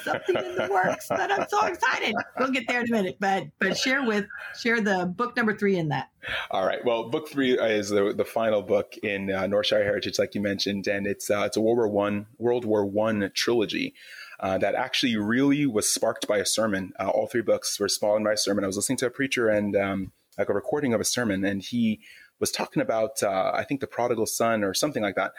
something 0.03 0.37
in 0.37 0.57
the 0.57 0.69
works 0.85 1.09
that 1.09 1.31
I'm 1.31 1.47
so 1.49 1.67
excited. 1.67 2.15
We'll 2.39 2.51
get 2.51 2.67
there 2.69 2.81
in 2.81 2.89
a 2.89 2.91
minute, 2.91 3.17
but 3.21 3.45
but 3.61 3.77
share 3.77 4.05
with 4.05 4.27
share 4.59 4.81
the 4.81 5.07
book 5.07 5.37
number 5.37 5.57
three 5.57 5.77
in 5.77 5.89
that. 5.89 6.11
All 6.51 6.67
right. 6.67 6.85
Well, 6.85 7.11
book 7.11 7.29
three 7.29 7.59
is 7.59 7.91
the, 7.91 8.13
the 8.13 8.25
final 8.25 8.63
book 8.63 8.97
in 9.03 9.31
uh, 9.31 9.43
Northshire 9.43 9.85
Heritage, 9.85 10.19
like 10.19 10.35
you 10.35 10.41
mentioned, 10.41 10.87
and 10.87 11.07
it's 11.07 11.31
uh, 11.31 11.43
it's 11.47 11.57
a 11.57 11.61
World 11.61 11.79
War 11.79 11.89
One 11.89 12.27
World 12.39 12.65
War 12.65 12.85
One 12.85 13.31
trilogy. 13.35 13.95
Uh, 14.41 14.59
that 14.59 14.75
actually 14.75 15.17
really 15.17 15.65
was 15.65 15.89
sparked 15.89 16.27
by 16.27 16.39
a 16.39 16.45
sermon. 16.45 16.93
Uh, 16.99 17.09
all 17.09 17.29
three 17.29 17.41
books 17.41 17.79
were 17.79 17.89
spawned 17.89 18.25
by 18.25 18.33
a 18.33 18.37
sermon. 18.37 18.65
I 18.65 18.67
was 18.67 18.77
listening 18.77 18.99
to 18.99 19.07
a 19.07 19.11
preacher 19.11 19.49
and 19.49 19.77
um, 19.77 20.13
like 20.37 20.49
a 20.49 20.53
recording 20.53 20.93
of 20.93 21.01
a 21.01 21.05
sermon, 21.05 21.45
and 21.45 21.63
he 21.63 22.01
was 22.41 22.51
talking 22.51 22.83
about 22.83 23.23
uh, 23.23 23.53
I 23.55 23.65
think 23.65 23.81
the 23.81 23.87
prodigal 23.87 24.27
son 24.27 24.65
or 24.65 24.75
something 24.75 25.03
like 25.03 25.17
that, 25.17 25.33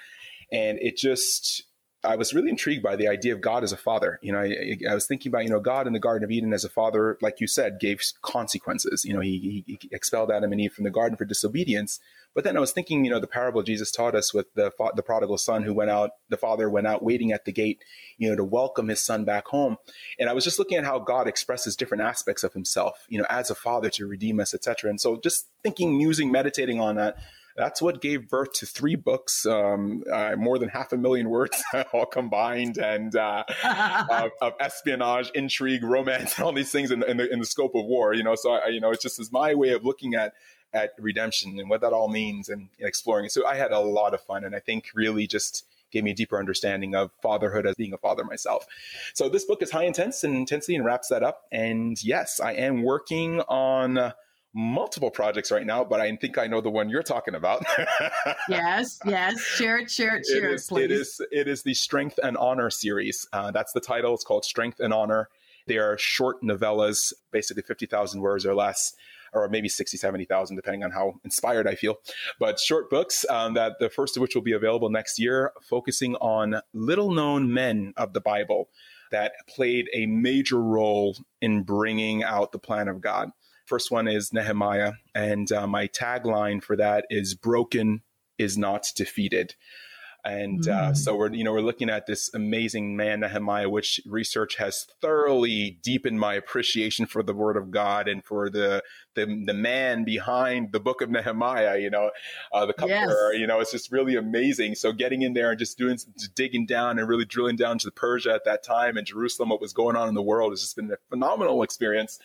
and 0.52 0.78
it 0.80 0.98
just 0.98 1.64
I 2.06 2.16
was 2.16 2.34
really 2.34 2.50
intrigued 2.50 2.84
by 2.84 2.96
the 2.96 3.08
idea 3.08 3.34
of 3.34 3.42
God 3.42 3.64
as 3.64 3.72
a 3.72 3.78
father. 3.78 4.20
You 4.22 4.32
know, 4.32 4.40
I, 4.40 4.78
I, 4.90 4.94
was 4.94 5.08
thinking 5.08 5.30
about, 5.30 5.44
you 5.44 5.50
know, 5.50 5.60
God 5.60 5.88
in 5.88 5.94
the 5.94 6.00
Garden 6.00 6.24
of 6.24 6.32
Eden 6.32 6.54
as 6.54 6.64
a 6.64 6.70
father, 6.70 7.18
like 7.22 7.42
you 7.42 7.48
said, 7.48 7.80
gave 7.80 8.02
consequences. 8.22 9.04
You 9.04 9.14
know, 9.14 9.20
he, 9.20 9.64
he, 9.66 9.80
expelled 9.92 10.32
Adam 10.32 10.52
and 10.52 10.62
Eve 10.62 10.74
from 10.74 10.84
the 10.84 10.92
garden 10.92 11.18
for 11.18 11.26
disobedience. 11.26 12.00
But 12.34 12.44
then 12.44 12.58
I 12.58 12.60
was 12.60 12.72
thinking, 12.72 13.06
you 13.06 13.12
know, 13.12 13.20
the 13.20 13.28
parable 13.28 13.64
Jesus 13.64 13.92
taught 13.92 14.14
us 14.14 14.34
with 14.34 14.54
the, 14.56 14.72
the 14.96 15.04
prodigal 15.04 15.38
son 15.38 15.64
who 15.64 15.74
went 15.74 15.90
out, 15.90 16.12
the 16.30 16.38
father 16.38 16.70
went 16.70 16.88
out 16.88 17.04
waiting 17.04 17.32
at 17.32 17.46
the 17.46 17.52
gate, 17.52 17.84
you 18.18 18.30
know, 18.30 18.36
to 18.36 18.44
welcome 18.44 18.90
his 18.90 19.02
son 19.02 19.24
back 19.24 19.48
home. 19.48 19.78
And 20.20 20.30
I 20.30 20.34
was 20.34 20.44
just 20.44 20.60
looking 20.60 20.78
at 20.78 20.84
how 20.84 21.00
God 21.00 21.28
expresses 21.28 21.76
different 21.76 22.04
aspects 22.04 22.44
of 22.44 22.54
himself, 22.54 23.06
you 23.10 23.18
know, 23.18 23.26
as 23.30 23.50
a 23.50 23.56
father 23.56 23.90
to 23.92 24.06
redeem 24.06 24.40
us, 24.40 24.54
etc. 24.54 24.90
And 24.90 25.00
so 25.00 25.18
just 25.18 25.48
thinking, 25.64 25.98
musing, 25.98 26.32
meditating 26.32 26.80
on 26.80 26.96
that, 26.96 27.18
that's 27.56 27.82
what 27.82 28.02
gave 28.02 28.30
birth 28.30 28.54
to 28.54 28.66
three 28.66 28.96
books, 28.96 29.46
um, 29.46 30.04
uh, 30.12 30.36
more 30.38 30.60
than 30.60 30.70
half 30.70 30.92
a 30.92 30.98
million 30.98 31.30
words 31.30 31.64
all 31.94 32.06
combined, 32.06 32.78
and 32.78 33.16
uh, 33.16 33.44
of, 34.12 34.32
of, 34.42 34.54
espionage, 34.60 35.32
intrigue, 35.34 35.84
romance, 35.84 36.38
and 36.38 36.46
all 36.46 36.54
these 36.54 36.72
things 36.72 36.92
in, 36.92 37.04
in, 37.04 37.18
the, 37.18 37.32
in 37.32 37.40
the 37.40 37.46
scope 37.46 37.76
of 37.76 37.86
war. 37.86 38.14
You 38.14 38.24
know, 38.24 38.36
so 38.36 38.52
I, 38.52 38.68
you 38.68 38.82
know, 38.82 38.92
it's 38.92 39.04
just 39.04 39.32
my 39.32 39.56
way 39.56 39.70
of 39.70 39.86
looking 39.86 40.16
at 40.16 40.34
at 40.74 40.92
redemption 41.00 41.58
and 41.58 41.70
what 41.70 41.80
that 41.80 41.94
all 41.94 42.10
means 42.10 42.50
and, 42.50 42.68
and 42.80 42.88
exploring. 42.88 43.26
It. 43.26 43.32
So 43.32 43.48
I 43.48 43.56
had 43.56 43.72
a 43.72 43.80
lot 43.80 44.14
of 44.14 44.22
fun, 44.22 44.44
and 44.44 44.54
I 44.54 44.60
think 44.60 44.90
really 44.94 45.26
just 45.26 45.66
gave 45.92 46.04
me 46.04 46.12
a 46.12 46.16
deeper 46.16 46.38
understanding 46.38 46.94
of 46.94 47.12
fatherhood 47.22 47.66
as 47.66 47.76
being 47.76 47.94
a 47.94 47.98
father 47.98 48.26
myself. 48.26 48.68
So 49.14 49.30
this 49.30 49.46
book 49.46 49.62
is 49.62 49.72
high 49.72 49.86
intense 49.86 50.26
and 50.26 50.36
intensity 50.36 50.76
and 50.76 50.84
wraps 50.84 51.08
that 51.08 51.24
up. 51.24 51.44
And 51.54 52.04
yes, 52.04 52.42
I 52.42 52.54
am 52.54 52.84
working 52.84 53.40
on 53.42 54.14
multiple 54.56 55.12
projects 55.12 55.52
right 55.52 55.66
now, 55.66 55.84
but 55.84 56.00
I 56.00 56.16
think 56.16 56.38
I 56.38 56.48
know 56.48 56.62
the 56.62 56.72
one 56.72 56.90
you're 56.90 57.04
talking 57.04 57.36
about. 57.36 57.64
yes, 58.50 58.98
yes. 59.06 59.40
Share 59.42 59.78
it, 59.78 59.92
share 59.92 60.16
it, 60.16 60.26
share 60.26 60.50
it, 60.50 60.56
is, 60.56 60.64
it, 60.64 60.70
please. 60.70 60.84
It 60.84 60.92
is, 60.92 61.22
it 61.32 61.48
is 61.48 61.64
the 61.64 61.74
Strength 61.74 62.20
and 62.24 62.38
Honor 62.38 62.70
series. 62.70 63.28
Uh, 63.34 63.52
that's 63.52 63.74
the 63.74 63.82
title. 63.82 64.14
It's 64.14 64.24
called 64.24 64.46
Strength 64.46 64.80
and 64.80 64.94
Honor. 64.94 65.30
They 65.68 65.78
are 65.78 65.98
short 65.98 66.42
novellas, 66.42 67.12
basically 67.32 67.64
50,000 67.64 68.22
words 68.22 68.46
or 68.46 68.56
less, 68.56 68.94
or 69.34 69.50
maybe 69.50 69.68
60, 69.68 69.98
70,000, 69.98 70.56
depending 70.56 70.84
on 70.84 70.92
how 70.92 71.16
inspired 71.26 71.68
I 71.68 71.76
feel. 71.76 71.98
But 72.40 72.60
short 72.60 72.90
books 72.90 73.26
um, 73.30 73.56
that 73.56 73.74
the 73.80 73.90
first 73.90 74.16
of 74.16 74.22
which 74.22 74.36
will 74.36 74.42
be 74.42 74.54
available 74.54 74.90
next 74.90 75.20
year, 75.20 75.52
focusing 75.62 76.16
on 76.18 76.62
little 76.74 77.12
known 77.12 77.52
men 77.54 77.94
of 77.98 78.14
the 78.14 78.22
Bible 78.22 78.70
that 79.12 79.34
played 79.50 79.90
a 79.94 80.06
major 80.06 80.62
role 80.62 81.18
in 81.42 81.64
bringing 81.64 82.24
out 82.24 82.52
the 82.52 82.60
plan 82.60 82.88
of 82.88 83.02
God. 83.02 83.32
First 83.66 83.92
one 83.92 84.08
is 84.08 84.32
Nehemiah, 84.32 84.94
and 85.14 85.52
uh, 85.52 85.68
my 85.68 85.88
tagline 85.88 86.64
for 86.64 86.76
that 86.76 87.06
is 87.10 87.34
"Broken 87.34 88.02
is 88.38 88.58
not 88.58 88.92
defeated." 88.96 89.56
And 90.26 90.68
uh, 90.68 90.90
mm. 90.90 90.98
so 90.98 91.16
we're, 91.16 91.32
you 91.32 91.44
know, 91.44 91.54
we're 91.54 91.62
looking 91.62 91.88
at 91.88 92.08
this 92.08 92.34
amazing 92.34 92.98
man 92.98 93.20
Nehemiah, 93.20 93.70
which 93.70 94.02
research 94.08 94.56
has 94.56 94.88
thoroughly 95.00 95.78
deepened 95.84 96.20
my 96.20 96.34
appreciation 96.34 97.06
for 97.06 97.22
the 97.22 97.34
Word 97.34 97.56
of 97.56 97.70
God 97.70 98.08
and 98.08 98.26
for 98.26 98.50
the 98.50 98.84
the, 99.14 99.28
the 99.46 99.54
man 99.54 100.04
behind 100.04 100.72
the 100.72 100.80
Book 100.80 101.02
of 101.02 101.12
Nehemiah. 101.12 101.78
You 101.78 101.92
know, 101.92 102.10
uh, 102.52 102.66
the 102.66 102.74
cupbearer. 102.74 103.34
Yes. 103.34 103.40
You 103.40 103.46
know, 103.46 103.60
it's 103.60 103.72
just 103.72 103.92
really 103.92 104.16
amazing. 104.16 104.74
So 104.74 104.92
getting 104.92 105.22
in 105.22 105.34
there 105.34 105.52
and 105.52 105.60
just 105.60 105.78
doing, 105.78 105.96
just 105.96 106.34
digging 106.34 106.66
down 106.66 106.98
and 106.98 107.08
really 107.08 107.26
drilling 107.26 107.56
down 107.56 107.78
to 107.80 107.92
Persia 107.92 108.34
at 108.34 108.46
that 108.46 108.64
time 108.64 108.98
and 108.98 109.06
Jerusalem, 109.06 109.50
what 109.50 109.62
was 109.62 109.74
going 109.74 109.96
on 109.96 110.10
in 110.10 110.16
the 110.16 110.24
world, 110.24 110.54
has 110.54 110.62
just 110.62 110.76
been 110.76 110.92
a 110.92 110.98
phenomenal 111.10 111.62
experience. 111.62 112.18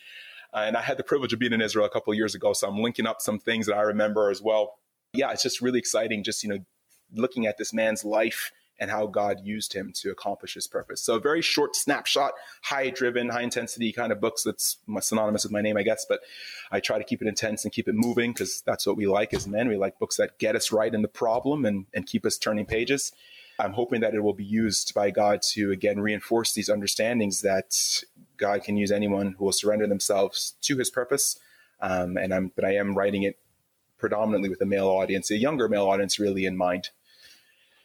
Uh, 0.52 0.64
and 0.66 0.76
I 0.76 0.82
had 0.82 0.96
the 0.96 1.04
privilege 1.04 1.32
of 1.32 1.38
being 1.38 1.52
in 1.52 1.60
Israel 1.60 1.86
a 1.86 1.90
couple 1.90 2.12
of 2.12 2.16
years 2.16 2.34
ago, 2.34 2.52
so 2.52 2.68
I'm 2.68 2.78
linking 2.78 3.06
up 3.06 3.20
some 3.20 3.38
things 3.38 3.66
that 3.66 3.76
I 3.76 3.82
remember 3.82 4.30
as 4.30 4.42
well. 4.42 4.78
Yeah, 5.12 5.30
it's 5.32 5.42
just 5.42 5.60
really 5.60 5.78
exciting, 5.78 6.22
just 6.22 6.42
you 6.42 6.50
know, 6.50 6.58
looking 7.14 7.46
at 7.46 7.58
this 7.58 7.72
man's 7.72 8.04
life 8.04 8.52
and 8.80 8.90
how 8.90 9.06
God 9.06 9.40
used 9.44 9.74
him 9.74 9.92
to 9.96 10.10
accomplish 10.10 10.54
his 10.54 10.66
purpose. 10.66 11.02
So 11.02 11.18
very 11.18 11.42
short 11.42 11.76
snapshot, 11.76 12.32
high 12.62 12.88
driven, 12.88 13.28
high 13.28 13.42
intensity 13.42 13.92
kind 13.92 14.10
of 14.10 14.20
books 14.20 14.42
that's 14.42 14.78
synonymous 15.00 15.44
with 15.44 15.52
my 15.52 15.60
name, 15.60 15.76
I 15.76 15.82
guess, 15.82 16.06
but 16.08 16.20
I 16.72 16.80
try 16.80 16.96
to 16.96 17.04
keep 17.04 17.20
it 17.20 17.28
intense 17.28 17.64
and 17.64 17.72
keep 17.72 17.88
it 17.88 17.94
moving 17.94 18.32
because 18.32 18.62
that's 18.62 18.86
what 18.86 18.96
we 18.96 19.06
like 19.06 19.34
as 19.34 19.46
men. 19.46 19.68
We 19.68 19.76
like 19.76 19.98
books 19.98 20.16
that 20.16 20.38
get 20.38 20.56
us 20.56 20.72
right 20.72 20.92
in 20.92 21.02
the 21.02 21.08
problem 21.08 21.66
and, 21.66 21.86
and 21.92 22.06
keep 22.06 22.24
us 22.24 22.38
turning 22.38 22.64
pages. 22.64 23.12
I'm 23.60 23.72
hoping 23.72 24.00
that 24.00 24.14
it 24.14 24.20
will 24.20 24.34
be 24.34 24.44
used 24.44 24.94
by 24.94 25.10
God 25.10 25.42
to 25.52 25.70
again 25.70 26.00
reinforce 26.00 26.52
these 26.52 26.68
understandings 26.68 27.42
that 27.42 28.02
God 28.36 28.64
can 28.64 28.76
use 28.76 28.90
anyone 28.90 29.36
who 29.38 29.44
will 29.44 29.52
surrender 29.52 29.86
themselves 29.86 30.54
to 30.62 30.76
His 30.76 30.90
purpose. 30.90 31.38
Um, 31.80 32.16
and 32.16 32.34
I'm, 32.34 32.52
but 32.54 32.64
I 32.64 32.74
am 32.74 32.96
writing 32.96 33.22
it 33.22 33.38
predominantly 33.98 34.48
with 34.48 34.60
a 34.60 34.66
male 34.66 34.88
audience, 34.88 35.30
a 35.30 35.36
younger 35.36 35.68
male 35.68 35.86
audience, 35.86 36.18
really 36.18 36.46
in 36.46 36.56
mind. 36.56 36.90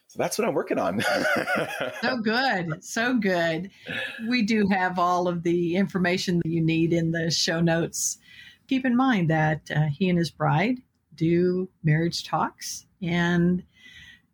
So 0.07 0.17
that's 0.17 0.37
what 0.37 0.47
I'm 0.47 0.53
working 0.53 0.79
on. 0.79 1.03
so 2.01 2.17
good, 2.17 2.83
so 2.83 3.15
good. 3.15 3.69
We 4.29 4.43
do 4.43 4.65
have 4.71 4.97
all 4.97 5.27
of 5.27 5.43
the 5.43 5.75
information 5.75 6.37
that 6.37 6.49
you 6.49 6.61
need 6.61 6.93
in 6.93 7.11
the 7.11 7.29
show 7.29 7.59
notes. 7.59 8.17
Keep 8.67 8.85
in 8.85 8.95
mind 8.95 9.29
that 9.29 9.69
uh, 9.75 9.87
he 9.91 10.09
and 10.09 10.17
his 10.17 10.31
bride 10.31 10.77
do 11.15 11.69
marriage 11.83 12.23
talks 12.23 12.85
and 13.01 13.63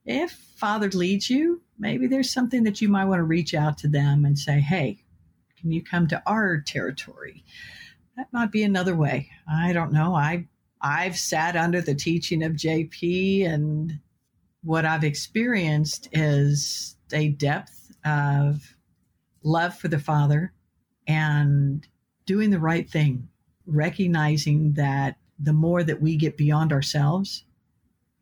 if 0.05 0.31
Father 0.31 0.89
leads 0.89 1.29
you, 1.29 1.61
maybe 1.77 2.07
there's 2.07 2.31
something 2.31 2.63
that 2.63 2.81
you 2.81 2.89
might 2.89 3.05
want 3.05 3.19
to 3.19 3.23
reach 3.23 3.53
out 3.53 3.77
to 3.79 3.87
them 3.87 4.25
and 4.25 4.37
say, 4.37 4.59
hey, 4.59 5.03
can 5.59 5.71
you 5.71 5.83
come 5.83 6.07
to 6.07 6.21
our 6.25 6.59
territory? 6.59 7.43
That 8.17 8.27
might 8.31 8.51
be 8.51 8.63
another 8.63 8.95
way. 8.95 9.29
I 9.49 9.73
don't 9.73 9.93
know. 9.93 10.15
I 10.15 10.47
I've 10.81 11.17
sat 11.17 11.55
under 11.55 11.81
the 11.81 11.93
teaching 11.93 12.43
of 12.43 12.53
JP 12.53 13.47
and 13.47 13.99
what 14.63 14.85
I've 14.85 15.03
experienced 15.03 16.09
is 16.11 16.95
a 17.13 17.29
depth 17.29 17.91
of 18.03 18.75
love 19.43 19.77
for 19.77 19.87
the 19.87 19.99
Father 19.99 20.53
and 21.07 21.87
doing 22.25 22.49
the 22.49 22.59
right 22.59 22.89
thing, 22.89 23.27
recognizing 23.65 24.73
that 24.73 25.17
the 25.39 25.53
more 25.53 25.83
that 25.83 26.01
we 26.01 26.15
get 26.15 26.37
beyond 26.37 26.71
ourselves 26.71 27.43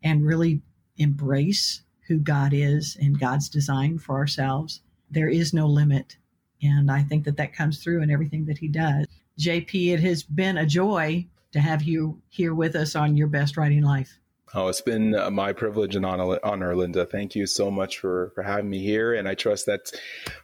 and 0.02 0.24
really 0.24 0.62
embrace 1.00 1.82
who 2.06 2.18
God 2.18 2.52
is 2.52 2.96
and 3.00 3.18
God's 3.18 3.48
design 3.48 3.98
for 3.98 4.16
ourselves, 4.16 4.82
there 5.10 5.28
is 5.28 5.52
no 5.52 5.66
limit. 5.66 6.16
And 6.62 6.90
I 6.90 7.02
think 7.02 7.24
that 7.24 7.36
that 7.38 7.54
comes 7.54 7.82
through 7.82 8.02
in 8.02 8.10
everything 8.10 8.44
that 8.46 8.58
he 8.58 8.68
does. 8.68 9.06
JP, 9.38 9.94
it 9.94 10.00
has 10.00 10.22
been 10.22 10.58
a 10.58 10.66
joy 10.66 11.26
to 11.52 11.60
have 11.60 11.82
you 11.82 12.20
here 12.28 12.54
with 12.54 12.76
us 12.76 12.94
on 12.94 13.16
Your 13.16 13.26
Best 13.26 13.56
Writing 13.56 13.82
Life. 13.82 14.18
Oh, 14.52 14.68
it's 14.68 14.80
been 14.80 15.14
uh, 15.14 15.30
my 15.30 15.52
privilege 15.52 15.94
and 15.94 16.04
honor, 16.04 16.74
Linda. 16.74 17.06
Thank 17.06 17.36
you 17.36 17.46
so 17.46 17.70
much 17.70 17.98
for, 17.98 18.32
for 18.34 18.42
having 18.42 18.68
me 18.68 18.80
here. 18.80 19.14
And 19.14 19.28
I 19.28 19.34
trust 19.34 19.66
that 19.66 19.92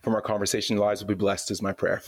from 0.03 0.15
our 0.15 0.23
conversation, 0.23 0.77
lives 0.77 1.01
will 1.01 1.09
be 1.09 1.15
blessed, 1.15 1.51
is 1.51 1.61
my 1.61 1.73
prayer. 1.73 2.03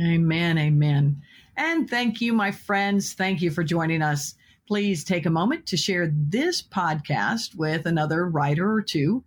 amen. 0.00 0.56
Amen. 0.56 1.20
And 1.56 1.90
thank 1.90 2.20
you, 2.20 2.32
my 2.32 2.52
friends. 2.52 3.14
Thank 3.14 3.42
you 3.42 3.50
for 3.50 3.64
joining 3.64 4.02
us. 4.02 4.36
Please 4.66 5.04
take 5.04 5.26
a 5.26 5.30
moment 5.30 5.66
to 5.66 5.76
share 5.76 6.10
this 6.10 6.62
podcast 6.62 7.54
with 7.54 7.84
another 7.84 8.26
writer 8.26 8.72
or 8.72 8.80
two. 8.80 9.22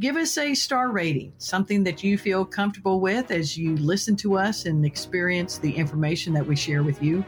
Give 0.00 0.16
us 0.16 0.36
a 0.36 0.54
star 0.54 0.90
rating, 0.90 1.34
something 1.38 1.84
that 1.84 2.02
you 2.02 2.18
feel 2.18 2.44
comfortable 2.44 2.98
with 2.98 3.30
as 3.30 3.56
you 3.56 3.76
listen 3.76 4.16
to 4.16 4.36
us 4.36 4.66
and 4.66 4.84
experience 4.84 5.58
the 5.58 5.70
information 5.70 6.32
that 6.32 6.44
we 6.44 6.56
share 6.56 6.82
with 6.82 7.00
you. 7.00 7.24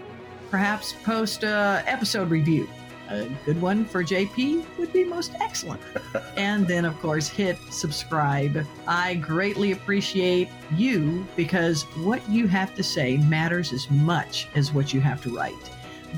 Perhaps 0.50 0.94
post 1.04 1.44
a 1.44 1.84
episode 1.86 2.28
review. 2.28 2.68
A 3.10 3.28
good 3.44 3.62
one 3.62 3.84
for 3.84 4.02
JP 4.02 4.76
would 4.76 4.92
be 4.92 5.04
most 5.04 5.32
excellent. 5.38 5.80
and 6.36 6.66
then, 6.66 6.84
of 6.84 6.98
course, 6.98 7.28
hit 7.28 7.56
subscribe. 7.70 8.66
I 8.88 9.14
greatly 9.14 9.70
appreciate 9.70 10.48
you 10.74 11.24
because 11.36 11.84
what 12.02 12.28
you 12.28 12.48
have 12.48 12.74
to 12.74 12.82
say 12.82 13.18
matters 13.18 13.72
as 13.72 13.88
much 13.92 14.48
as 14.56 14.72
what 14.72 14.92
you 14.92 15.00
have 15.00 15.22
to 15.22 15.36
write. 15.36 15.70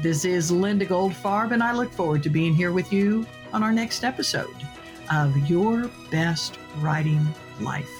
This 0.02 0.26
is 0.26 0.50
Linda 0.50 0.84
Goldfarb, 0.84 1.52
and 1.52 1.62
I 1.62 1.72
look 1.72 1.90
forward 1.90 2.22
to 2.24 2.28
being 2.28 2.54
here 2.54 2.70
with 2.70 2.92
you 2.92 3.26
on 3.54 3.62
our 3.62 3.72
next 3.72 4.04
episode 4.04 4.54
of 5.10 5.34
Your 5.48 5.90
Best 6.10 6.58
Writing 6.80 7.26
Life. 7.60 7.95